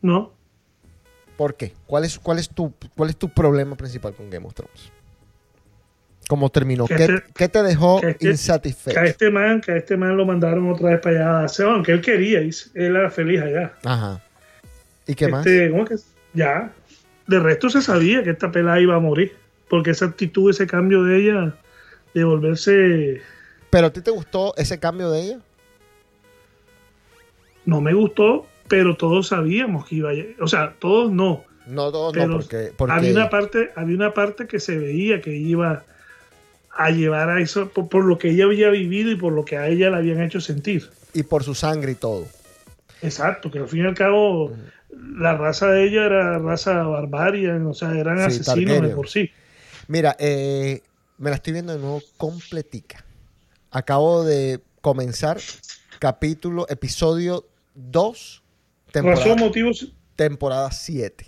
[0.00, 0.32] No,
[1.36, 1.72] ¿Por qué?
[1.86, 4.90] ¿Cuál es, cuál es, tu, cuál es tu problema principal con Game of Thrones?
[6.28, 6.86] ¿Cómo terminó?
[6.86, 8.94] Que ¿Qué, este- qué te dejó que este- insatisfecho?
[8.94, 11.48] que a este man, que a este man lo mandaron otra vez para allá.
[11.48, 13.72] Se- Aunque él quería, él era feliz allá.
[13.84, 14.20] Ajá.
[15.06, 15.46] ¿Y qué más?
[15.46, 15.96] Este, ¿cómo es que?
[16.34, 16.72] Ya.
[17.28, 19.36] De resto se sabía que esta pelada iba a morir.
[19.70, 21.54] Porque esa actitud, ese cambio de ella,
[22.14, 23.22] de volverse.
[23.70, 25.38] ¿Pero a ti te gustó ese cambio de ella?
[27.68, 30.14] No me gustó, pero todos sabíamos que iba a.
[30.42, 31.44] O sea, todos no.
[31.66, 35.20] No, todos Pero no, porque, porque había una parte había una parte que se veía
[35.20, 35.84] que iba
[36.70, 39.58] a llevar a eso por, por lo que ella había vivido y por lo que
[39.58, 42.26] a ella la habían hecho sentir y por su sangre y todo.
[43.02, 44.50] exacto que al fin y al cabo
[44.90, 49.30] la raza de ella era raza barbaria o sea eran Sí, asesinos de por sí
[49.88, 50.80] Mira, eh,
[51.18, 53.04] me la estoy viendo de nuevo completica.
[53.70, 55.38] Acabo de comenzar
[55.98, 57.44] capítulo, episodio
[57.78, 58.42] 2,
[58.92, 59.38] temporada, razón
[60.16, 61.26] temporada 7.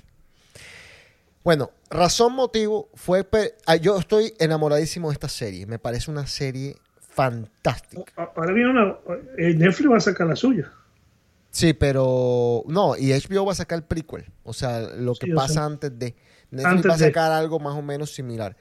[1.44, 3.24] Bueno, razón, motivo fue...
[3.24, 5.64] pe- ah, Yo estoy enamoradísimo de esta serie.
[5.66, 8.12] Me parece una serie fantástica.
[8.16, 8.96] ahora viene una
[9.38, 10.72] eh, Netflix va a sacar la suya
[11.50, 12.62] Sí, pero...
[12.66, 14.26] No, y HBO va a sacar el prequel.
[14.44, 16.14] O sea, lo que Sí, pasa antes de...
[16.50, 17.04] Netflix antes va a de.
[17.06, 18.56] sacar algo más o menos similar.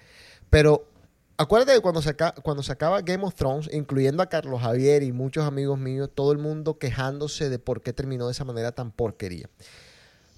[0.50, 0.88] Pero
[1.40, 2.62] acuérdate que cuando se, cuando
[3.04, 7.50] Game of Thrones, incluyendo a Carlos Javier y muchos amigos míos, todo el mundo quejándose
[7.50, 9.50] de por qué terminó de esa manera tan porquería.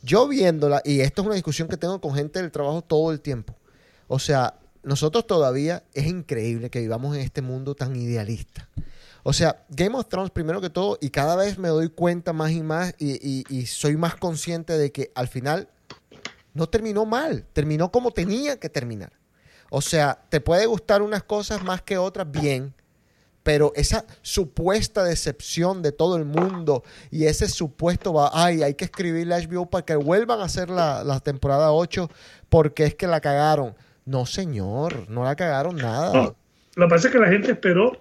[0.03, 3.19] Yo viéndola, y esto es una discusión que tengo con gente del trabajo todo el
[3.19, 3.55] tiempo.
[4.07, 8.69] O sea, nosotros todavía es increíble que vivamos en este mundo tan idealista.
[9.23, 12.51] O sea, Game of Thrones, primero que todo, y cada vez me doy cuenta más
[12.51, 15.67] y más, y soy más consciente de que al final
[16.53, 19.20] no terminó mal, terminó como tenía que terminar.
[19.73, 22.73] O sea, te puede gustar unas cosas más que otras, bien,
[23.41, 28.83] pero esa supuesta decepción de todo el mundo y ese supuesto, va, ay, hay que
[28.85, 32.09] escribirle a HBO para que vuelvan a hacer la, la temporada 8
[32.49, 33.73] porque es que la cagaron.
[34.05, 36.11] No, señor, no la cagaron nada.
[36.13, 36.35] No,
[36.75, 37.97] lo que pasa es que la gente esperó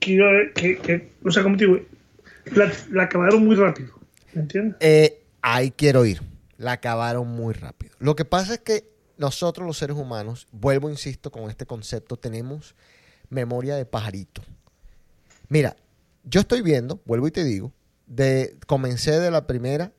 [0.00, 1.78] que iba a haber- que, que- o sea, como te digo,
[2.54, 3.92] la, la acabaron muy rápido,
[4.32, 4.76] ¿me entiendes?
[4.80, 6.22] Eh, ahí quiero ir.
[6.58, 7.94] La acabaron muy rápido.
[7.98, 12.74] Lo que pasa es que nosotros los seres humanos, vuelvo, insisto, con este concepto, tenemos
[13.28, 14.42] memoria de pajarito.
[15.48, 15.76] Mira,
[16.24, 17.72] yo estoy viendo, vuelvo y te digo,
[18.06, 19.92] de, comencé de la primera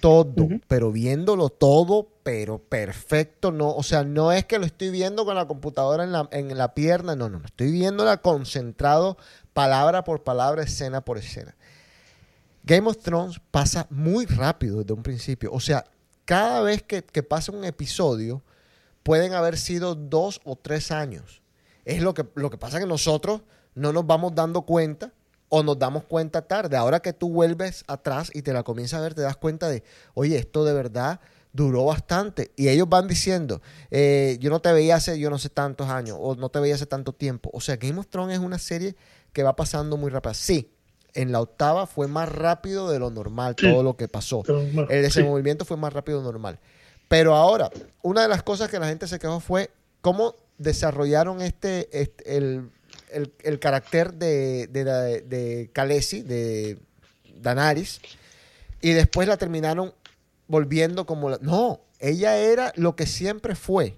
[0.00, 0.32] todo,
[0.66, 5.34] pero viéndolo todo, pero perfecto, no, o sea, no es que lo estoy viendo con
[5.34, 9.18] la computadora en la, en la pierna, no, no, no, estoy viéndola concentrado,
[9.52, 11.54] palabra por palabra, escena por escena.
[12.62, 15.50] Game of Thrones pasa muy rápido desde un principio.
[15.52, 15.84] O sea,
[16.24, 18.42] cada vez que, que pasa un episodio,
[19.02, 21.42] pueden haber sido dos o tres años.
[21.84, 23.42] Es lo que, lo que pasa que nosotros
[23.74, 25.12] no nos vamos dando cuenta
[25.48, 26.76] o nos damos cuenta tarde.
[26.76, 29.82] Ahora que tú vuelves atrás y te la comienzas a ver, te das cuenta de,
[30.14, 31.20] oye, esto de verdad
[31.52, 32.52] duró bastante.
[32.56, 33.60] Y ellos van diciendo,
[33.90, 36.76] eh, yo no te veía hace yo no sé tantos años o no te veía
[36.76, 37.50] hace tanto tiempo.
[37.52, 38.94] O sea, Game of Thrones es una serie
[39.32, 40.34] que va pasando muy rápido.
[40.34, 40.70] Sí,
[41.14, 43.68] en la octava fue más rápido de lo normal Sí.
[43.68, 44.44] todo lo que pasó.
[44.46, 44.94] El sí.
[45.02, 46.60] desenvolvimiento fue más rápido de lo normal.
[47.10, 47.68] Pero ahora,
[48.02, 49.70] una de las cosas que la gente se quejó fue
[50.00, 52.70] cómo desarrollaron este, este- el,
[53.12, 56.78] el- el carácter de, de, la- de Khaleesi, de
[57.34, 58.00] Danaris,
[58.80, 59.92] y después la terminaron
[60.46, 61.30] volviendo como...
[61.30, 63.96] la- no, ella era lo que siempre fue.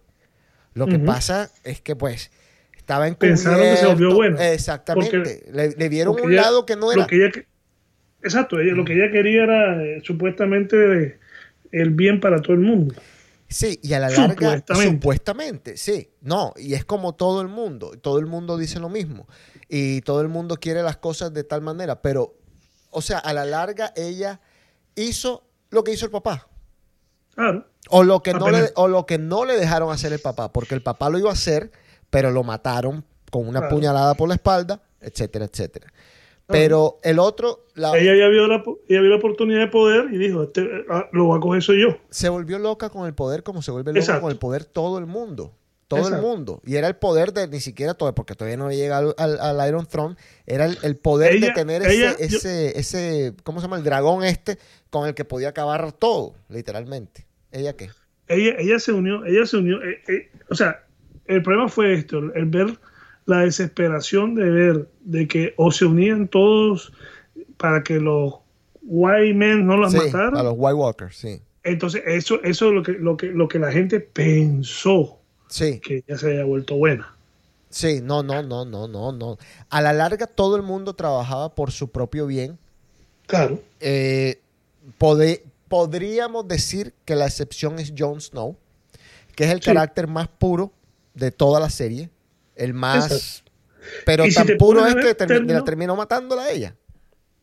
[0.73, 2.31] Lo que pasa es que pues
[2.79, 4.53] estaba en Pensaron que se volvió buena.
[4.53, 5.45] Exactamente.
[5.53, 7.03] le, le vieron un ella- lado que no era...
[7.03, 7.31] Lo que ella,
[8.23, 11.19] exacto, ella, lo que ella quería era eh, supuestamente
[11.73, 12.95] el bien para todo el mundo.
[13.49, 14.91] Sí, y a la larga, Supuestamente.
[14.93, 16.11] supuestamente, sí.
[16.23, 17.91] No, y es como todo el mundo.
[18.01, 19.27] Todo el mundo dice lo mismo.
[19.69, 22.01] Y todo el mundo quiere las cosas de tal manera.
[22.01, 22.35] Pero,
[22.91, 24.41] o sea, a la larga ella
[24.95, 26.49] hizo lo que hizo el papá.
[27.35, 27.67] Claro.
[27.91, 30.51] O lo que, no le, o lo que no le dejaron hacer el papá.
[30.51, 31.73] Porque el papá lo iba a hacer,
[32.09, 33.75] pero lo mataron con una Claro.
[33.75, 35.92] puñalada por la espalda, etcétera, etcétera.
[36.53, 40.19] Pero el otro la- Ella ya vio la, ella vio la oportunidad de poder y
[40.19, 41.97] dijo, este, ah, lo va a coger soy yo.
[42.11, 44.23] se volvió loca con el poder como se vuelve loca Exacto.
[44.23, 45.55] con el poder todo el mundo.
[45.89, 46.63] Todo el mundo.
[46.65, 49.69] Y era el poder de ni siquiera todo, porque todavía no llega al, al- al
[49.69, 50.17] Iron Throne.
[50.47, 53.77] Era el, el poder de tener ella- ese, yo- ese, ese, ¿cómo se llama?
[53.77, 54.57] El dragón este
[54.89, 57.27] con el que podía acabar todo, literalmente.
[57.51, 57.91] ¿Ella qué?
[58.29, 60.83] Ella, ella se unió, ella se unió, eh, eh, o sea,
[61.27, 62.79] el problema fue esto, el ver
[63.27, 66.93] la desesperación de ver de que o se unían todos
[67.57, 68.35] para que los
[68.83, 70.37] white men no las Sí, mataran.
[70.37, 71.41] a los White Walkers, sí.
[71.65, 75.19] Entonces, eso, eso es lo que, lo que, lo que la gente pensó
[75.49, 77.15] Sí, que ella se había vuelto buena.
[77.71, 79.39] sí, no, no, no, no, no, no.
[79.71, 82.59] A la larga todo el mundo trabajaba por su propio bien.
[83.27, 83.61] Claro.
[83.81, 84.41] Eh,
[84.99, 88.57] pode- podríamos decir que la excepción es Jon Snow,
[89.37, 89.67] que es el Sí.
[89.67, 90.73] carácter más puro
[91.15, 92.11] de toda la serie.
[92.57, 93.05] El más.
[93.11, 93.53] Exacto.
[94.07, 96.77] Pero si tan puro es a que terminó- la terminó matándola a ella.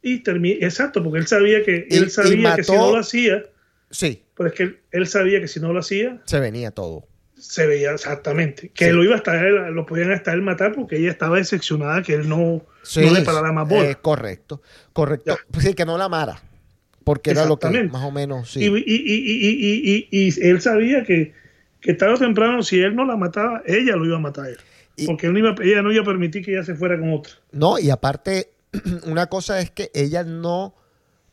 [0.01, 0.21] Y
[0.63, 3.43] exacto, porque él sabía que Y- él sabía que si no lo hacía,
[3.91, 7.05] Sí, pero es que él, él sabía que si no lo hacía, se venía todo.
[7.37, 8.69] se veía exactamente.
[8.69, 8.91] Que Sí.
[8.91, 12.29] lo iba hasta él, lo podían hasta él matar porque ella estaba decepcionada que él
[12.29, 13.89] no, Sí, no le parara más bola.
[13.89, 14.61] eh, correcto,
[14.93, 15.37] correcto.
[15.51, 15.59] Ya.
[15.61, 16.41] Sí, que no la amara.
[17.03, 18.59] Porque era lo que más o menos, sí.
[18.59, 21.33] y, y- y- y- y- y- y él sabía que,
[21.81, 24.49] que tarde o temprano, si él no la mataba, ella lo iba a matar a
[24.49, 24.57] él.
[25.03, 27.13] Y- porque él no iba, ella no iba a permitir que ella se fuera con
[27.13, 27.33] otra.
[27.51, 28.51] No, y aparte,
[29.05, 30.75] una cosa es que ella no,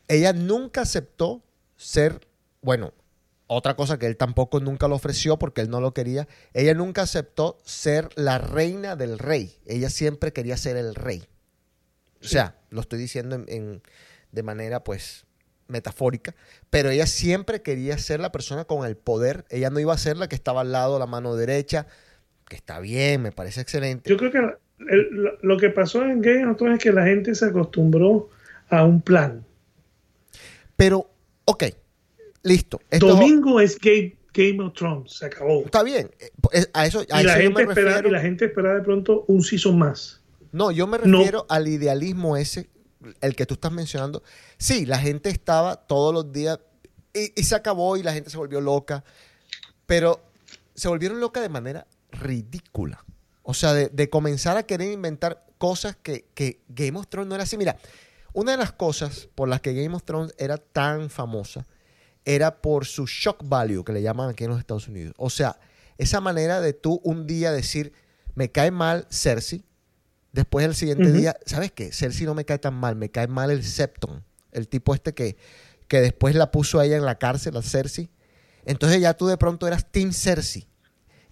[0.07, 1.43] ella nunca aceptó
[1.75, 2.27] ser,
[2.61, 2.93] bueno,
[3.49, 7.03] otra cosa que él tampoco nunca lo ofreció porque él no lo quería, ella nunca
[7.03, 11.23] aceptó ser la reina del rey, ella siempre quería ser el rey.
[12.21, 13.81] O sea, lo estoy diciendo en, en-
[14.31, 15.25] de manera pues
[15.69, 16.35] metafórica,
[16.69, 20.17] pero ella siempre quería ser la persona con el poder, ella no iba a ser
[20.17, 21.87] la que estaba al lado, la mano derecha,
[22.47, 24.09] que está bien, me parece excelente.
[24.09, 24.37] Yo creo que
[24.89, 28.29] el- lo, que pasó en Game of Thrones es que la gente se acostumbró
[28.69, 29.45] a un plan.
[30.75, 31.09] Pero,
[31.45, 31.63] ok,
[32.43, 32.79] listo.
[32.89, 35.63] Esto Domingo es Game, Game of Thrones, se acabó.
[35.65, 36.09] está bien.
[36.51, 38.09] eh, A eso, a Y la, eso gente me espera, refiero.
[38.09, 40.21] y la gente espera de pronto un season más.
[40.51, 41.17] No, yo me No.
[41.19, 42.69] refiero al idealismo ese,
[43.21, 44.23] el que tú estás mencionando.
[44.57, 46.59] Sí, la gente estaba todos los días
[47.13, 49.03] y, y se acabó y la gente se volvió loca,
[49.85, 50.21] pero
[50.75, 51.87] se volvieron loca de manera
[52.19, 53.03] ridícula.
[53.43, 57.35] O sea, de, de comenzar a querer inventar cosas que, que Game of Thrones no
[57.35, 57.57] era así.
[57.57, 57.77] Mira,
[58.33, 61.65] una de las cosas por las que Game of Thrones era tan famosa
[62.27, 65.13] era por su shock value, que le llaman aquí en los Estados Unidos.
[65.17, 65.59] O sea,
[65.97, 67.93] esa manera de tú un día decir,
[68.35, 69.63] me cae mal Cersei,
[70.33, 71.93] después el siguiente día, ¿sabes qué?
[71.93, 75.37] Cersei no me cae tan mal, me cae mal el Septon, el tipo este que,
[75.87, 78.09] que después la puso a ella en la cárcel, a Cersei.
[78.65, 80.67] Entonces ya tú de pronto eras Team Cersei.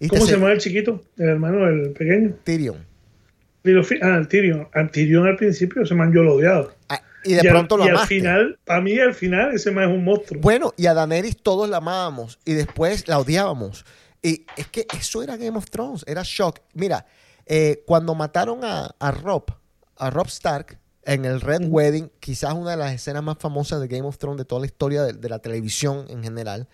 [0.08, 1.02] ¿Cómo se llama el chiquito?
[1.16, 2.34] El hermano, el pequeño.
[2.44, 2.84] Tyrion.
[4.02, 4.68] Ah, el Tyrion.
[4.72, 6.68] Al Tyrion al principio ese man yo lo odiaba.
[6.88, 9.90] Ah, y de al- pronto lo y al final, para mí al final ese man
[9.90, 10.40] es un monstruo.
[10.40, 13.84] Bueno, y a Daenerys todos la amábamos y después la odiábamos.
[14.22, 16.60] Y es que eso era Game of Thrones, era shock.
[16.74, 17.06] Mira,
[17.46, 19.44] eh, cuando mataron a, a Rob,
[19.96, 23.88] a Rob Stark en el Red Wedding, quizás una de las escenas más famosas de
[23.88, 26.68] Game of Thrones de toda la historia de, de la televisión en general,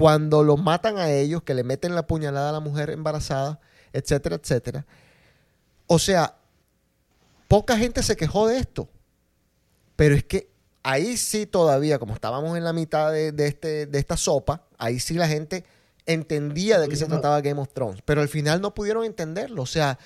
[0.00, 3.60] cuando lo matan a ellos, que le meten la puñalada a la mujer embarazada,
[3.92, 4.86] etcétera, etcétera.
[5.86, 6.36] O sea,
[7.48, 8.88] poca gente se quejó de esto.
[9.96, 10.48] Pero es que
[10.82, 14.98] ahí sí todavía, como estábamos en la mitad de, de este, de esta sopa, ahí
[15.00, 15.64] sí la gente
[16.06, 18.00] entendía de qué se trataba Game of Thrones.
[18.06, 19.60] Pero al final no pudieron entenderlo.
[19.60, 19.98] O sea,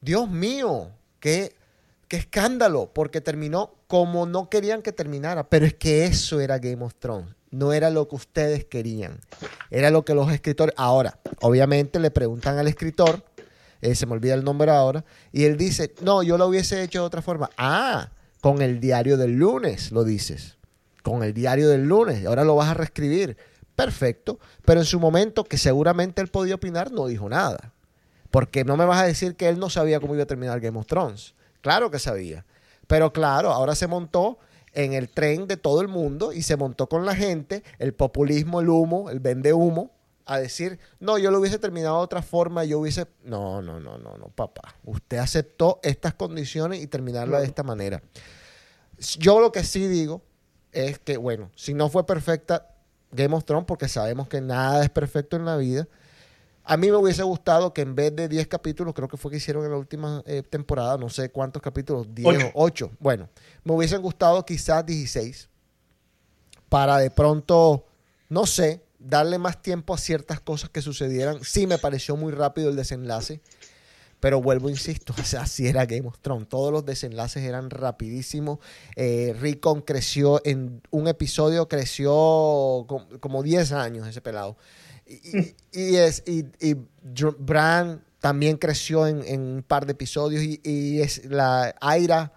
[0.00, 0.90] Dios mío,
[1.20, 1.54] qué,
[2.08, 5.48] qué escándalo, porque terminó como no querían que terminara.
[5.48, 7.37] Pero es que eso era Game of Thrones.
[7.50, 9.20] No era lo que ustedes querían.
[9.70, 10.74] Era lo que los escritores...
[10.76, 13.24] Ahora, obviamente le preguntan al escritor,
[13.80, 17.00] eh, se me olvida el nombre ahora, y él dice, no, yo lo hubiese hecho
[17.00, 17.50] de otra forma.
[17.56, 18.10] Ah,
[18.40, 20.56] con el diario del lunes, lo dices.
[21.02, 23.36] Con el diario del lunes, ahora lo vas a reescribir.
[23.74, 27.72] Perfecto, pero en su momento, que seguramente él podía opinar, no dijo nada.
[28.30, 30.78] Porque no me vas a decir que él no sabía cómo iba a terminar Game
[30.78, 31.34] of Thrones.
[31.60, 32.44] Claro que sabía.
[32.86, 34.38] Pero claro, ahora se montó
[34.78, 38.60] en el tren de todo el mundo y se montó con la gente, el populismo,
[38.60, 39.90] el humo, el vende humo,
[40.24, 43.08] a decir, no, yo lo hubiese terminado de otra forma, yo hubiese...
[43.24, 44.76] No, no, no, no, no, papá.
[44.84, 48.02] Usted aceptó estas condiciones y terminarla de esta manera.
[49.18, 50.22] Yo lo que sí digo
[50.70, 52.76] es que, bueno, si no fue perfecta
[53.10, 55.88] Game of Thrones, porque sabemos que nada es perfecto en la vida,
[56.70, 59.38] a mí me hubiese gustado que en vez de 10 capítulos, creo que fue que
[59.38, 62.50] hicieron en la última eh, temporada, no sé cuántos capítulos, 10 Ocho.
[62.54, 62.90] o 8.
[63.00, 63.28] Bueno,
[63.64, 65.48] me hubiesen gustado quizás 16
[66.68, 67.86] para de pronto,
[68.28, 71.42] no sé, darle más tiempo a ciertas cosas que sucedieran.
[71.42, 73.40] Sí me pareció muy rápido el desenlace,
[74.20, 76.48] pero vuelvo, insisto, o sea, así era Game of Thrones.
[76.48, 78.58] Todos los desenlaces eran rapidísimos.
[78.96, 84.56] Eh, Rickon creció en un episodio, creció com- como 10 años ese pelado.
[85.72, 86.76] Y, es, y, y
[87.38, 92.32] Bran también creció en, en un par de episodios y, y es la Aira,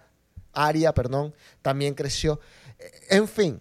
[0.52, 2.40] Aria, perdón, también creció.
[3.10, 3.60] En fin,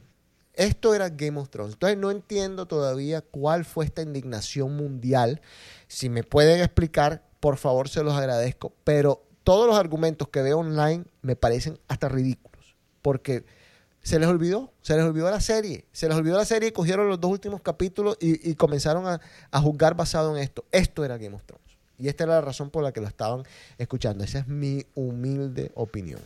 [0.54, 1.74] esto era Game of Thrones.
[1.74, 5.42] Entonces no entiendo todavía cuál fue esta indignación mundial.
[5.88, 8.74] Si me pueden explicar, por favor, se los agradezco.
[8.84, 12.76] Pero todos los argumentos que veo online me parecen hasta ridículos.
[13.02, 13.46] Porque
[14.04, 15.86] se les olvidó, se les olvidó la serie.
[15.92, 19.22] Se les olvidó la serie y cogieron los dos últimos capítulos y, comenzaron a,
[19.52, 20.66] a juzgar basado en esto.
[20.72, 21.78] Esto era Game of Thrones.
[22.00, 23.44] Y esta era la razón por la que lo estaban
[23.78, 24.24] escuchando.
[24.24, 26.20] Esa es mi humilde opinión.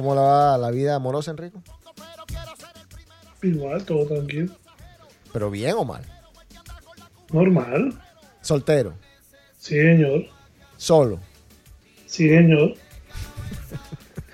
[0.00, 1.62] ¿Cómo la va la vida amorosa, Enrico?
[3.42, 4.50] Igual, todo tranquilo.
[5.30, 6.02] ¿Pero bien o mal?
[7.30, 8.00] Normal.
[8.40, 8.94] Soltero,
[9.58, 10.24] Sí, señor.
[10.78, 11.20] solo.
[12.06, 12.76] Sí, señor.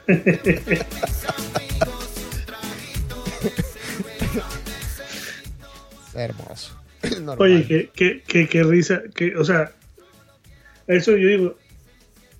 [6.15, 6.77] Hermoso.
[7.23, 7.41] Normal.
[7.41, 9.03] Oye, qué, qué, qué, qué risa.
[9.15, 9.73] Que, o sea,
[10.87, 11.55] eso yo digo.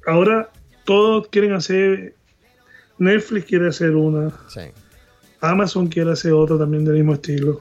[0.07, 0.51] Ahora
[0.85, 2.16] todos quieren hacer.
[2.99, 4.31] Netflix quiere hacer una.
[4.49, 4.61] Sí.
[5.41, 7.61] Amazon quiere hacer otra también del mismo estilo.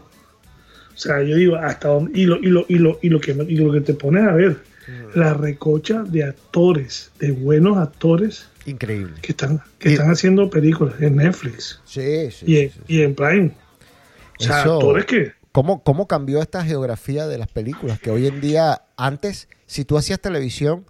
[0.93, 2.17] O sea, yo digo, hasta dónde.
[2.17, 4.31] Y lo, y lo, y lo, y lo, que, y lo que te pones a
[4.33, 4.57] ver.
[5.15, 9.15] La recocha de actores, de buenos actores Increíble.
[9.21, 12.45] que están, que Y- están haciendo películas en Netflix Sí, sí.
[12.47, 12.93] y, en, sí, sí.
[12.93, 13.51] y en Prime.
[14.39, 15.31] O sea, Eso- actores que.
[15.51, 17.99] ¿Cómo, ¿Cómo cambió esta geografía de las películas?
[17.99, 20.85] Que hoy en día, antes, si tú hacías televisión,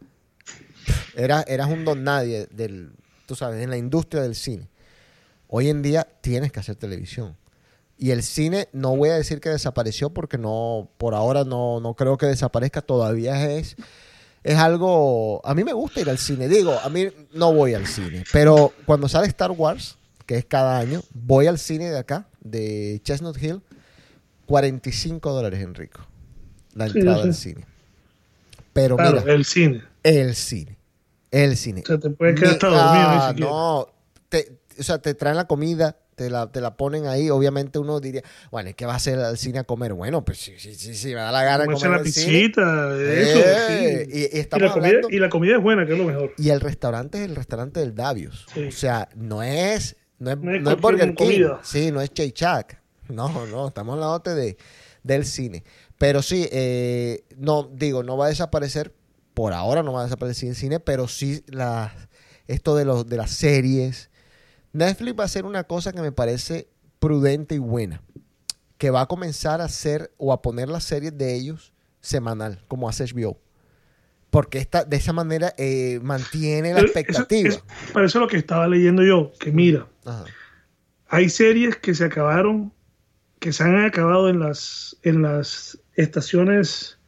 [1.16, 2.90] eras, eras un don nadie del,
[3.26, 4.70] tú sabes, en la industria del cine.
[5.48, 7.36] Hoy en día tienes que hacer televisión.
[7.98, 11.94] Y el cine, no voy a decir que desapareció porque no, por ahora no, no
[11.94, 12.82] creo que desaparezca.
[12.82, 13.76] Todavía es,
[14.44, 15.42] es algo.
[15.46, 16.50] A mí me gusta ir al cine.
[16.50, 18.24] Digo, a mí no voy al cine.
[18.34, 23.00] Pero cuando sale Star Wars, que es cada año, voy al cine de acá, de
[23.04, 23.62] Chestnut Hill.
[24.46, 26.06] 45 dólares, Enrico.
[26.74, 27.28] La Sí, entrada sé.
[27.30, 27.66] al cine.
[28.74, 29.84] Pero Claro, mira, el cine.
[30.04, 30.78] el cine.
[31.32, 31.82] El cine.
[31.84, 32.86] O sea, te puedes quedar hasta dormido.
[33.08, 33.88] ah, no.
[34.30, 37.30] Te- o sea, te traen la comida, te la, te la ponen ahí.
[37.30, 38.22] Obviamente uno diría,
[38.52, 39.94] bueno, ¿qué va a hacer al cine a comer?
[39.94, 42.04] Bueno, pues sí, sí, sí, sí, me da la gana comer la cine.
[42.04, 42.62] pisita,
[42.96, 43.40] eso.
[43.40, 44.20] Eh, sí.
[44.34, 46.34] y- y la comida, hablando- y la comida es buena, que es lo mejor.
[46.38, 48.46] Y el restaurante es el restaurante del Davios.
[48.54, 48.64] Sí.
[48.66, 51.26] O sea, no es, no es, No es no es cualquier Burger King.
[51.42, 51.60] comida.
[51.64, 52.82] Sí, no es Che Chac.
[53.08, 54.58] No, no, estamos hablando de,
[55.04, 55.64] del cine.
[55.98, 58.94] Pero sí, eh, no, digo, no va a desaparecer,
[59.36, 61.92] por ahora no va a desaparecer el cine, pero sí las
[62.48, 64.10] esto de, los, de las series.
[64.74, 66.68] Netflix va a hacer una cosa que me parece
[67.00, 68.02] prudente y buena,
[68.78, 72.88] que va a comenzar a hacer o a poner las series de ellos semanal, como
[72.90, 73.40] hace HBO.
[74.30, 77.50] Porque esta, de esa manera eh, mantiene la Eso- expectativa.
[77.50, 77.64] eso-
[77.94, 80.26] Para eso es lo que estaba leyendo yo, que mira, Ajá.
[81.08, 82.74] hay series que se acabaron,
[83.40, 87.00] que se han acabado en las, en las estaciones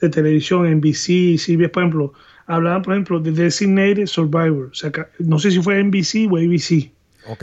[0.00, 2.12] de televisión, NBC, CBS, por ejemplo,
[2.46, 4.70] hablaban, por ejemplo, de Designated Survivor.
[4.72, 6.92] Se aca- no sé si fue NBC o ABC.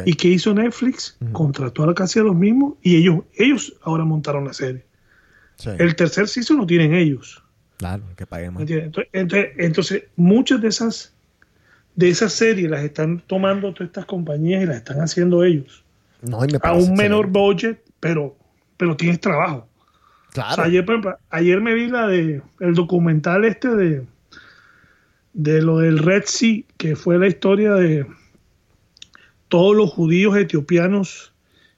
[0.06, 1.16] ¿Y qué hizo Netflix?
[1.32, 4.84] Contrató a casi a los mismos y ellos, ellos ahora montaron la serie.
[5.58, 7.44] Sí, El tercer season lo tienen ellos.
[7.78, 8.56] claro, que paguemos.
[8.56, 8.88] ¿me entiendes?
[8.88, 11.12] Entonces, entonces, entonces, muchas de esas
[11.96, 15.82] de esas series las están tomando todas estas compañías y las están haciendo ellos
[16.22, 18.36] No, me a un menor budget, pero
[18.76, 19.70] pero tienes trabajo.
[20.38, 20.56] O Claro.
[20.56, 24.04] sea, ayer, me vi la de el documental este de
[25.34, 28.06] de lo del Red Sea, que fue la historia de
[29.50, 31.34] todos los judíos etiopianos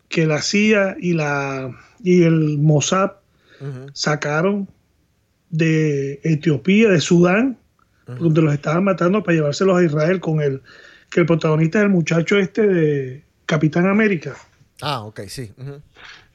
[0.10, 1.72] que la CIA y la
[2.04, 3.12] y el Mossad
[3.94, 4.68] sacaron
[5.50, 7.58] de Etiopía, de Sudán,
[8.06, 10.62] donde los estaban matando para llevárselos a Israel con el
[11.10, 14.36] que el protagonista es el muchacho este de Capitán América.
[14.82, 15.52] Ah, ok, sí.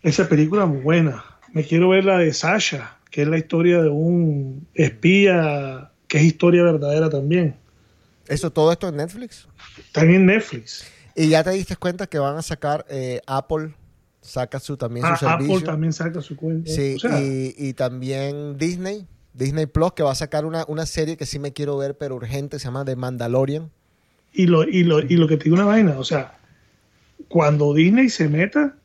[0.02, 1.24] Esa película muy buena.
[1.52, 6.24] Me quiero ver la de Sasha, que es la historia de un espía, que es
[6.24, 7.56] historia verdadera también.
[8.26, 9.46] Eso, todo esto en Netflix.
[9.78, 10.86] Están en Netflix.
[11.14, 13.74] Y ya te diste cuenta que van a sacar eh, Apple,
[14.22, 15.54] saca su también su Ah, servicio.
[15.56, 16.70] Apple también saca su cuenta.
[16.70, 20.86] Sí, O sea, y, y también Disney, Disney Plus, que va a sacar una, una
[20.86, 23.70] serie que sí me quiero ver, pero urgente, se llama The Mandalorian.
[24.32, 26.38] y, lo, y, lo, y lo que te digo una vaina, o sea,
[27.28, 28.76] cuando Disney se meta,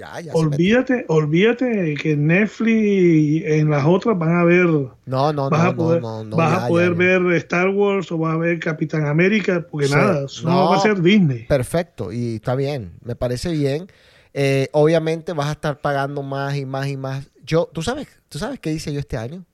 [0.00, 0.32] Ya, ya.
[0.32, 5.60] olvídate, olvídate que Netflix y en las otras van a ver, No, no, no, vas
[5.60, 8.38] a no, poder, no, no, vas ya, a poder ver Star Wars o vas a
[8.38, 9.94] ver Capitán América, porque Sí.
[9.94, 11.44] nada, no, va a ser Disney.
[11.46, 13.88] Perfecto, y está bien, me parece bien.
[14.32, 17.30] Eh, obviamente vas a estar pagando más y más y más.
[17.44, 19.44] Yo, ¿tú sabes, ¿tú sabes qué hice yo este año?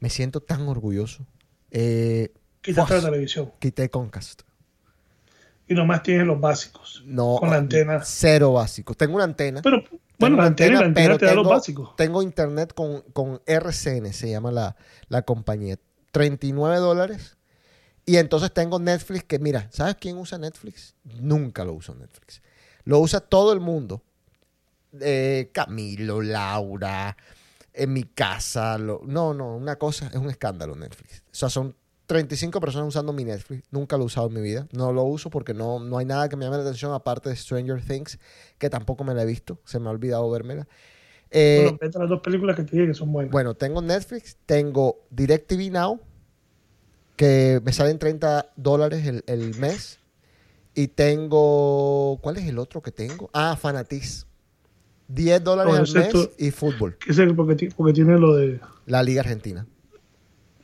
[0.00, 1.26] Me siento tan orgulloso.
[1.70, 2.32] Eh,
[2.62, 3.52] Quítate Fox, la televisión.
[3.58, 4.42] Quité Concast.
[5.68, 7.02] Y nomás tienes los básicos.
[7.06, 8.00] No, Con la antena.
[8.04, 8.96] Cero básicos.
[8.96, 9.60] Tengo una antena.
[9.62, 9.84] Pero,
[10.18, 11.96] bueno, la antena, la antena pero te da los tengo- básicos.
[11.96, 14.76] Tengo internet con, con RCN, se llama la,
[15.08, 15.76] la compañía.
[16.12, 17.36] 39 dólares.
[18.06, 20.94] Y entonces tengo Netflix que, mira, ¿sabes quién usa Netflix?
[21.20, 22.40] Nunca lo uso Netflix.
[22.84, 24.02] Lo usa todo el mundo.
[25.00, 27.14] Eh, Camilo, Laura,
[27.74, 28.78] en mi casa.
[28.78, 31.22] lo- no, no, una cosa, es un escándalo Netflix.
[31.30, 31.76] O sea, son
[32.08, 33.62] 35 personas usando mi Netflix.
[33.70, 34.66] Nunca lo he usado en mi vida.
[34.72, 37.36] No lo uso porque no, no hay nada que me llame la atención aparte de
[37.36, 38.18] Stranger Things,
[38.56, 39.60] que tampoco me la he visto.
[39.64, 40.66] Se me ha olvidado vérmela.
[41.30, 43.30] Eh, Bueno, vete las dos películas que te dije que son buenas.
[43.30, 46.00] bueno, tengo Netflix, tengo DirecTV Now,
[47.14, 50.00] que me salen 30 dólares el, el mes.
[50.74, 52.18] Y tengo.
[52.22, 53.28] ¿Cuál es el otro que tengo?
[53.34, 54.26] Ah, Fanatiz.
[55.08, 56.96] 10 dólares al mes es y fútbol.
[56.98, 58.60] Que sé porque, porque tiene lo de.
[58.86, 59.66] La Liga Argentina.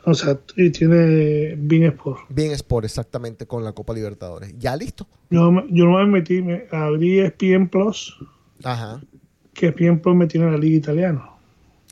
[0.07, 2.21] O sea, y tiene Bean Sport.
[2.29, 4.55] Bien Sport, exactamente, con la Copa Libertadores.
[4.59, 5.07] Ya listo.
[5.31, 8.17] Yo, yo no me metí, me abrí ESPN Plus,
[8.63, 9.01] Ajá.
[9.53, 11.31] que ESPN Plus me tiene la Liga Italiana.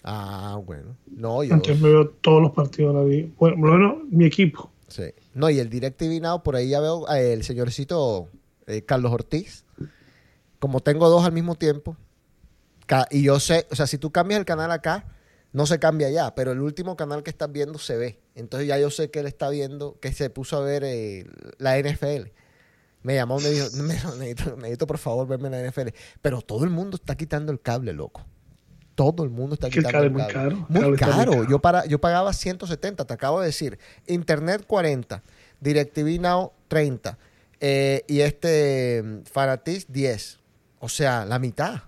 [0.05, 0.97] Ah, bueno.
[1.07, 1.55] No, yo.
[1.55, 3.29] Entonces me veo todos los partidos de la Liga.
[3.39, 4.71] Bueno, menos mi equipo.
[4.89, 5.05] Sí.
[5.35, 8.29] No, y el DirecTV Now, por ahí ya veo a el señorcito
[8.67, 9.65] eh, Carlos Ortiz.
[10.59, 11.97] Como tengo dos al mismo tiempo,
[13.11, 15.07] y yo sé, o sea, si tú cambias el canal acá,
[15.53, 18.21] no se cambia ya, pero el último canal que estás viendo se ve.
[18.35, 21.27] Entonces ya yo sé que él está viendo, que se puso a ver eh,
[21.59, 22.31] la NFL.
[23.03, 25.89] Me llamó, me dijo, "Me- necesito, necesito por favor verme la NFL.
[26.23, 28.25] Pero todo el mundo está quitando el cable, loco.
[28.95, 30.55] Todo el mundo está el quitando cable el es cable.
[30.55, 30.67] muy caro.
[30.69, 31.33] Muy cable caro.
[31.33, 31.49] caro.
[31.51, 33.79] Yo, para, yo pagaba 170, te acabo de decir.
[34.07, 35.23] Internet 40,
[35.61, 37.19] DirecTV Now 30
[37.61, 40.39] eh, y este mm, Fanatiz 10.
[40.81, 41.83] O sea, la mitad.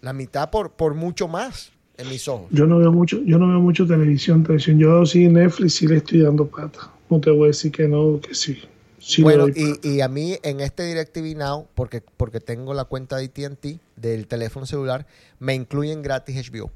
[0.00, 2.48] La mitad por, por mucho más en mis ojos.
[2.50, 4.78] Yo no veo mucho, yo no veo mucho televisión, televisión.
[4.78, 6.90] Yo sí Netflix sí le estoy dando pata.
[7.08, 8.58] No te voy a decir que no, que sí.
[9.22, 13.24] Bueno, y, y a mí en este DirecTV Now, porque, porque tengo la cuenta de
[13.24, 15.06] AT&T del teléfono celular,
[15.38, 16.70] me incluyen gratis HBO.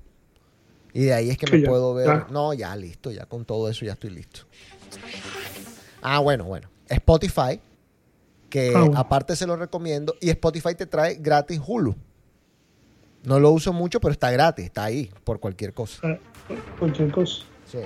[0.95, 2.07] Y de ahí es que me ya, puedo ver.
[2.07, 2.27] ya.
[2.31, 4.41] No, ya listo, ya con todo eso ya estoy listo.
[6.03, 6.69] Ah, bueno, bueno.
[6.89, 7.61] Spotify,
[8.49, 11.95] que Ah, aparte se lo recomiendo, y Spotify te trae gratis Hulu.
[13.25, 16.01] No lo uso mucho, pero está gratis, está ahí por cualquier cosa.
[16.07, 16.19] Ah,
[16.79, 17.43] Cualquier cosa.
[17.71, 17.79] Sí.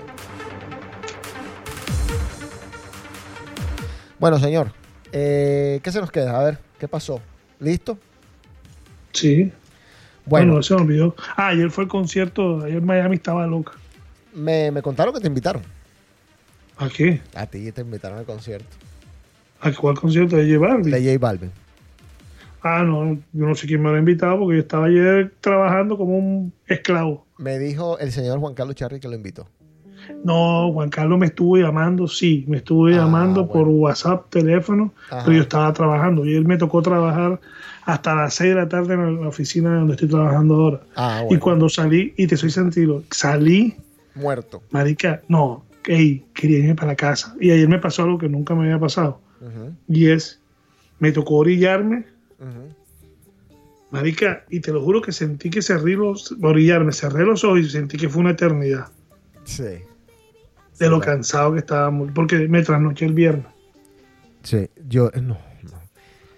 [4.18, 4.72] Bueno, señor,
[5.12, 6.38] eh, ¿qué se nos queda?
[6.38, 7.20] A ver, ¿qué pasó?
[7.60, 7.98] ¿Listo?
[9.12, 9.52] Sí.
[10.26, 11.14] Bueno, Bueno, se me olvidó.
[11.36, 13.72] Ah, ayer fue el concierto, ayer Miami estaba loca.
[14.34, 15.62] me, me contaron que te invitaron.
[16.76, 17.20] ¿A qué?
[17.34, 18.68] A ti te invitaron al concierto.
[19.60, 20.90] ¿A cuál concierto de J Balvin?
[20.92, 21.50] De J Balvin.
[22.62, 25.96] Ah, no, yo no sé quién me lo ha invitado porque yo estaba ayer trabajando
[25.96, 27.24] como un esclavo.
[27.38, 29.46] Me dijo el señor Juan Carlos Charri que lo invitó.
[30.24, 33.52] No, Juan Carlos me estuvo llamando, sí, me estuvo Ah, llamando bueno.
[33.52, 35.22] por WhatsApp, teléfono, Ajá.
[35.24, 37.40] pero yo estaba trabajando y él me tocó trabajar
[37.84, 40.80] hasta las 6 de la tarde en la oficina donde estoy trabajando ahora.
[40.96, 41.40] Ah, Y bueno.
[41.40, 43.74] cuando salí, y te soy sentido, salí,
[44.14, 44.62] Muerto.
[44.70, 47.34] marica, no, ey, quería irme para la casa.
[47.40, 49.20] Y ayer me pasó algo que nunca me había pasado.
[49.88, 50.40] Y es,
[50.98, 52.04] me tocó orillarme,
[53.90, 57.68] marica, y te lo juro que sentí que cerré los, orillarme, cerré los ojos y
[57.70, 58.88] sentí que fue una eternidad
[59.44, 59.62] Sí.
[59.62, 61.00] de lo claro.
[61.00, 63.46] cansado que estábamos, porque me trasnoché el viernes.
[64.42, 65.38] Sí, yo no.
[65.64, 65.72] no.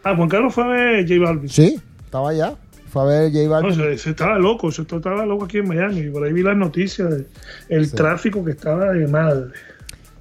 [0.04, 1.48] Ah, Juan Carlos fue a ver J Balvin.
[1.48, 2.54] Sí, estaba allá.
[2.88, 3.72] Fue a ver J No, Balvin.
[3.72, 6.00] eso, eso estaba loco, eso estaba loco aquí en Miami.
[6.00, 7.26] Y por ahí vi las noticias, de-
[7.68, 7.94] el Sí.
[7.96, 9.50] tráfico que estaba de madre.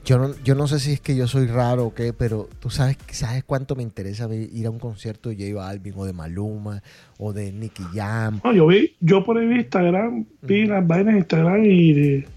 [0.05, 2.69] Yo no, yo no sé si es que yo soy raro o qué, pero tú
[2.69, 6.81] sabes, sabes cuánto me interesa ir a un concierto de J Balvin o de Maluma
[7.17, 8.39] o de Nicky Jam.
[8.43, 12.27] No, yo vi, yo por ahí vi Instagram, vi las vainas de Instagram y de-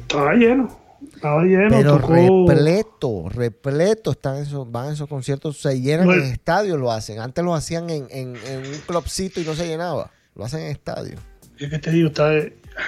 [0.00, 0.78] estaba lleno,
[1.14, 1.68] estaba lleno.
[1.70, 6.78] Pero tocó- repleto, repleto están esos, van esos conciertos, se llenan No, en el- estadios,
[6.78, 7.18] lo hacen.
[7.20, 10.10] Antes lo hacían en, en- en un clubcito y no se llenaba.
[10.34, 11.16] Lo hacen en estadio.
[11.58, 12.30] Es que te digo, está,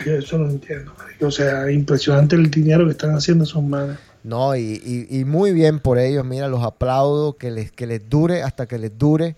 [0.00, 0.92] ay, eso no entiendo.
[1.20, 3.98] O sea, impresionante el dinero que están haciendo esos manes.
[4.24, 8.08] No, y, y- y muy bien por ellos, mira, los aplaudo, que les, que les
[8.08, 9.36] dure hasta que les dure.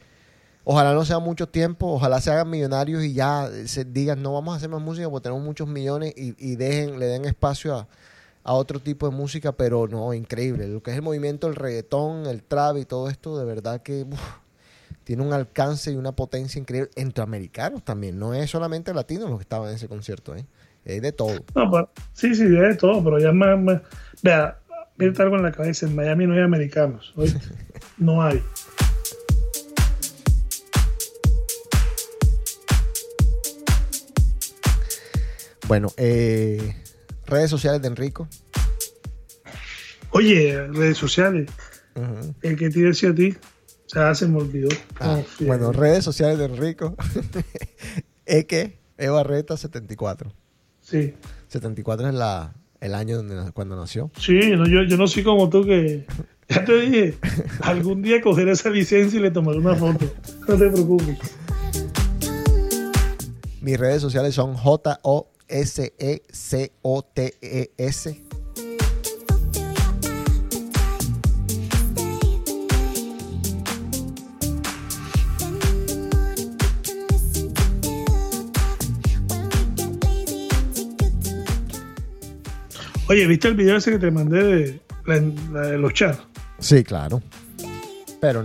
[0.64, 4.54] Ojalá no sea mucho tiempo, ojalá se hagan millonarios y ya se digan, no vamos
[4.54, 7.86] a hacer más música porque tenemos muchos millones y, y dejen, le den espacio a,
[8.44, 10.66] a otro tipo de música, pero no, increíble.
[10.68, 14.06] Lo que es el movimiento, el reggaetón, el trap y todo esto, de verdad que
[15.04, 18.18] tiene un alcance y una potencia increíble entre americanos también.
[18.18, 20.44] No es solamente latinos los que estaban en ese concierto, ¿eh?
[20.84, 21.34] es de todo.
[21.54, 23.82] No, pero- sí, sí, de todo, pero ya más, más-
[24.22, 24.58] Vea,
[24.96, 25.86] mírate algo en la cabeza.
[25.86, 27.12] En Miami no hay americanos.
[27.16, 27.40] ¿oíste?
[27.98, 28.42] No hay.
[35.66, 36.74] Bueno, eh,
[37.26, 38.28] redes sociales de Enrico.
[40.10, 41.50] Oye, redes sociales.
[41.94, 42.34] Ujú.
[42.42, 43.34] El que te decía a ti,
[43.86, 44.68] se me olvidó.
[45.00, 45.44] Ah, sí.
[45.44, 46.94] bueno, redes sociales de Enrico.
[48.26, 50.32] Eke, Evarreta 74.
[50.80, 51.14] Sí,
[51.48, 54.10] 74 es la, el año donde, cuando nació.
[54.18, 56.06] sí no, yo, yo no soy como tú que.
[56.46, 57.14] Ya te dije,
[57.62, 60.04] algún día cogeré esa licencia y le tomaré una foto.
[60.46, 61.18] No te preocupes.
[63.62, 64.54] Mis redes sociales son
[65.48, 65.64] E
[83.06, 86.20] Oye, ¿viste el video ese que te mandé de, los chats?
[86.58, 87.22] Sí, claro.
[88.18, 88.42] Pero,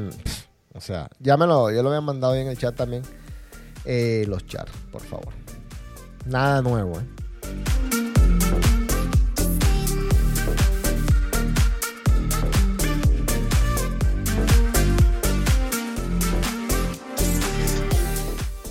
[0.73, 3.03] o sea, ya me lo, yo lo había mandado ahí en el chat también.
[3.85, 5.29] Eh, los chats, por favor.
[6.25, 7.03] Nada nuevo, ¿eh?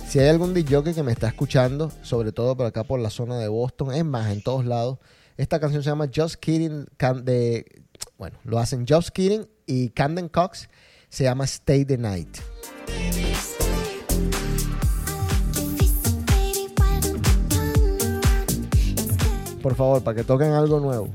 [0.07, 3.39] Si hay algún DJ que me está escuchando, sobre todo por acá por la zona
[3.39, 4.99] de Boston, es más, en todos lados,
[5.39, 6.85] esta canción se llama Just Kidding,
[7.23, 7.65] de,
[8.17, 10.67] bueno, lo hacen Just Kidding y Camden Cox,
[11.07, 12.39] se llama Stay the Night.
[19.63, 21.09] Por favor, para que toquen algo nuevo.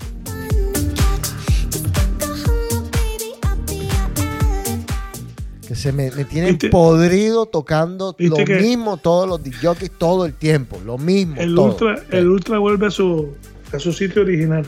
[5.69, 6.71] Que se me, me tienen ¿Viste?
[6.71, 11.37] podrido tocando ¿Viste lo mismo todos los DJs todo el tiempo, lo mismo.
[11.39, 11.67] El todo.
[11.67, 13.35] ultra, el ultra vuelve a su,
[13.75, 14.65] a su sitio original.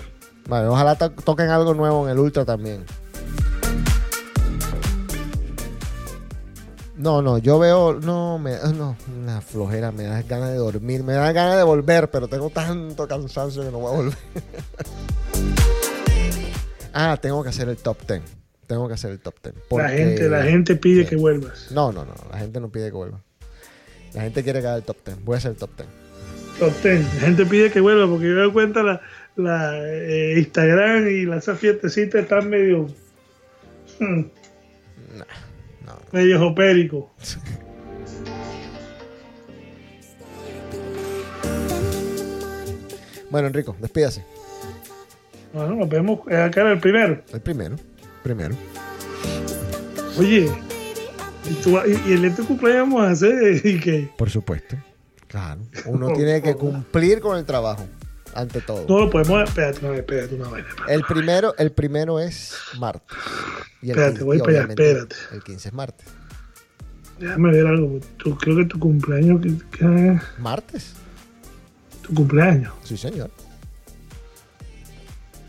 [0.49, 2.85] Vale, ojalá to- toquen algo nuevo en el Ultra también.
[6.97, 11.13] No, no, yo veo, no, me no, una flojera, me da ganas de dormir, me
[11.13, 14.15] da ganas de volver, pero tengo tanto cansancio que no voy a volver.
[16.95, 18.23] ah, tengo que hacer el top 10.
[18.67, 19.55] Tengo que hacer el top 10.
[19.73, 21.11] La gente, la gente pide Sí.
[21.11, 21.71] que vuelvas.
[21.71, 23.21] No, no, no, la gente no pide que vuelva.
[24.15, 25.23] La gente quiere que haga el top 10.
[25.23, 25.89] Voy a hacer el top 10.
[26.59, 27.15] Top 10.
[27.15, 29.01] La gente pide que vuelva porque yo me doy cuenta la,
[29.37, 32.87] la eh, Instagram y las fiestecitas están medio
[34.01, 34.21] hmm,
[35.87, 37.13] No, medio jopérico.
[43.31, 44.25] Bueno, Enrico, despídase.
[45.53, 47.23] Bueno, nos vemos acá en el primero.
[47.33, 47.77] El primero.
[48.23, 48.55] Primero.
[50.19, 50.51] Oye,
[51.49, 54.77] Y, tú- y- y el tu cumpleaños vamos a hacer y que Por supuesto.
[55.29, 55.61] Claro.
[55.87, 57.87] Uno tiene que cumplir con el trabajo,
[58.35, 58.87] ante todo.
[58.89, 59.49] no lo podemos.
[59.49, 60.95] Espérate, no, espérate una espérate.
[60.95, 63.17] El primero, el primero es martes.
[63.83, 65.17] Y el Espérate, voy y para allá, espérate.
[65.33, 66.07] El 15 es martes.
[67.19, 67.99] Déjame ver algo.
[68.19, 69.41] Tú, creo que tu cumpleaños.
[70.39, 70.95] ¿Martes?
[72.07, 72.73] tu cumpleaños.
[72.85, 73.31] Sí, señor.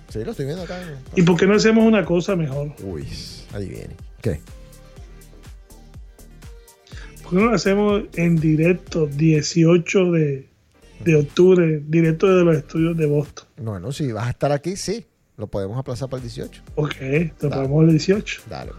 [0.10, 0.80] Sí, lo estoy viendo acá.
[1.16, 2.74] ¿Y por qué no hacemos una cosa mejor?
[2.82, 3.08] Uy,
[3.54, 3.96] ahí viene.
[4.22, 4.42] ¿Qué?
[7.28, 10.48] ¿Por qué no lo hacemos en directo 18 de,
[11.04, 13.46] de octubre, directo de los estudios de Boston?
[13.58, 15.06] Bueno, si vas a estar aquí, sí.
[15.36, 16.64] Lo podemos aplazar para el 18.
[16.76, 16.96] Ok,
[17.42, 17.64] lo Dale.
[17.64, 18.42] ponemos el 18.
[18.50, 18.72] Dale.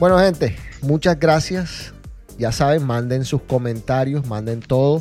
[0.00, 1.94] Bueno, gente, muchas gracias.
[2.40, 5.00] Ya saben, manden sus comentarios, manden todo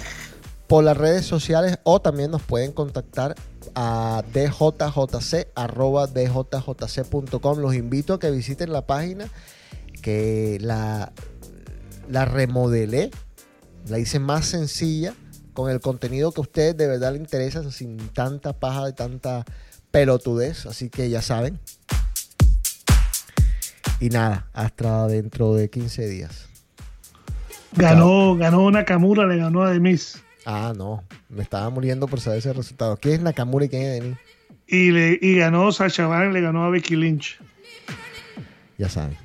[0.68, 3.34] por las redes sociales o también nos pueden contactar
[3.76, 7.60] a djjc arroba djjc.com.
[7.60, 9.28] Los invito a que visiten la página
[10.02, 11.12] que la,
[12.10, 13.12] la remodelé,
[13.88, 15.16] la hice más sencilla
[15.54, 19.46] con el contenido que a ustedes de verdad les interesa sin tanta paja de tanta
[19.92, 20.66] pelotudez.
[20.66, 21.60] Así que ya saben.
[24.00, 26.50] Y nada, hasta dentro de 15 días.
[27.72, 30.22] Ganó, ganó Nakamura, le ganó a Demis.
[30.46, 31.04] Ah, no.
[31.30, 32.98] Me estaba muriendo por saber ese resultado.
[32.98, 34.18] ¿Quién es Nakamura y quién es Denis?
[34.68, 37.40] Y, le, y ganó Sacha Banks, le ganó a Becky Lynch.
[38.78, 39.18] Ya saben.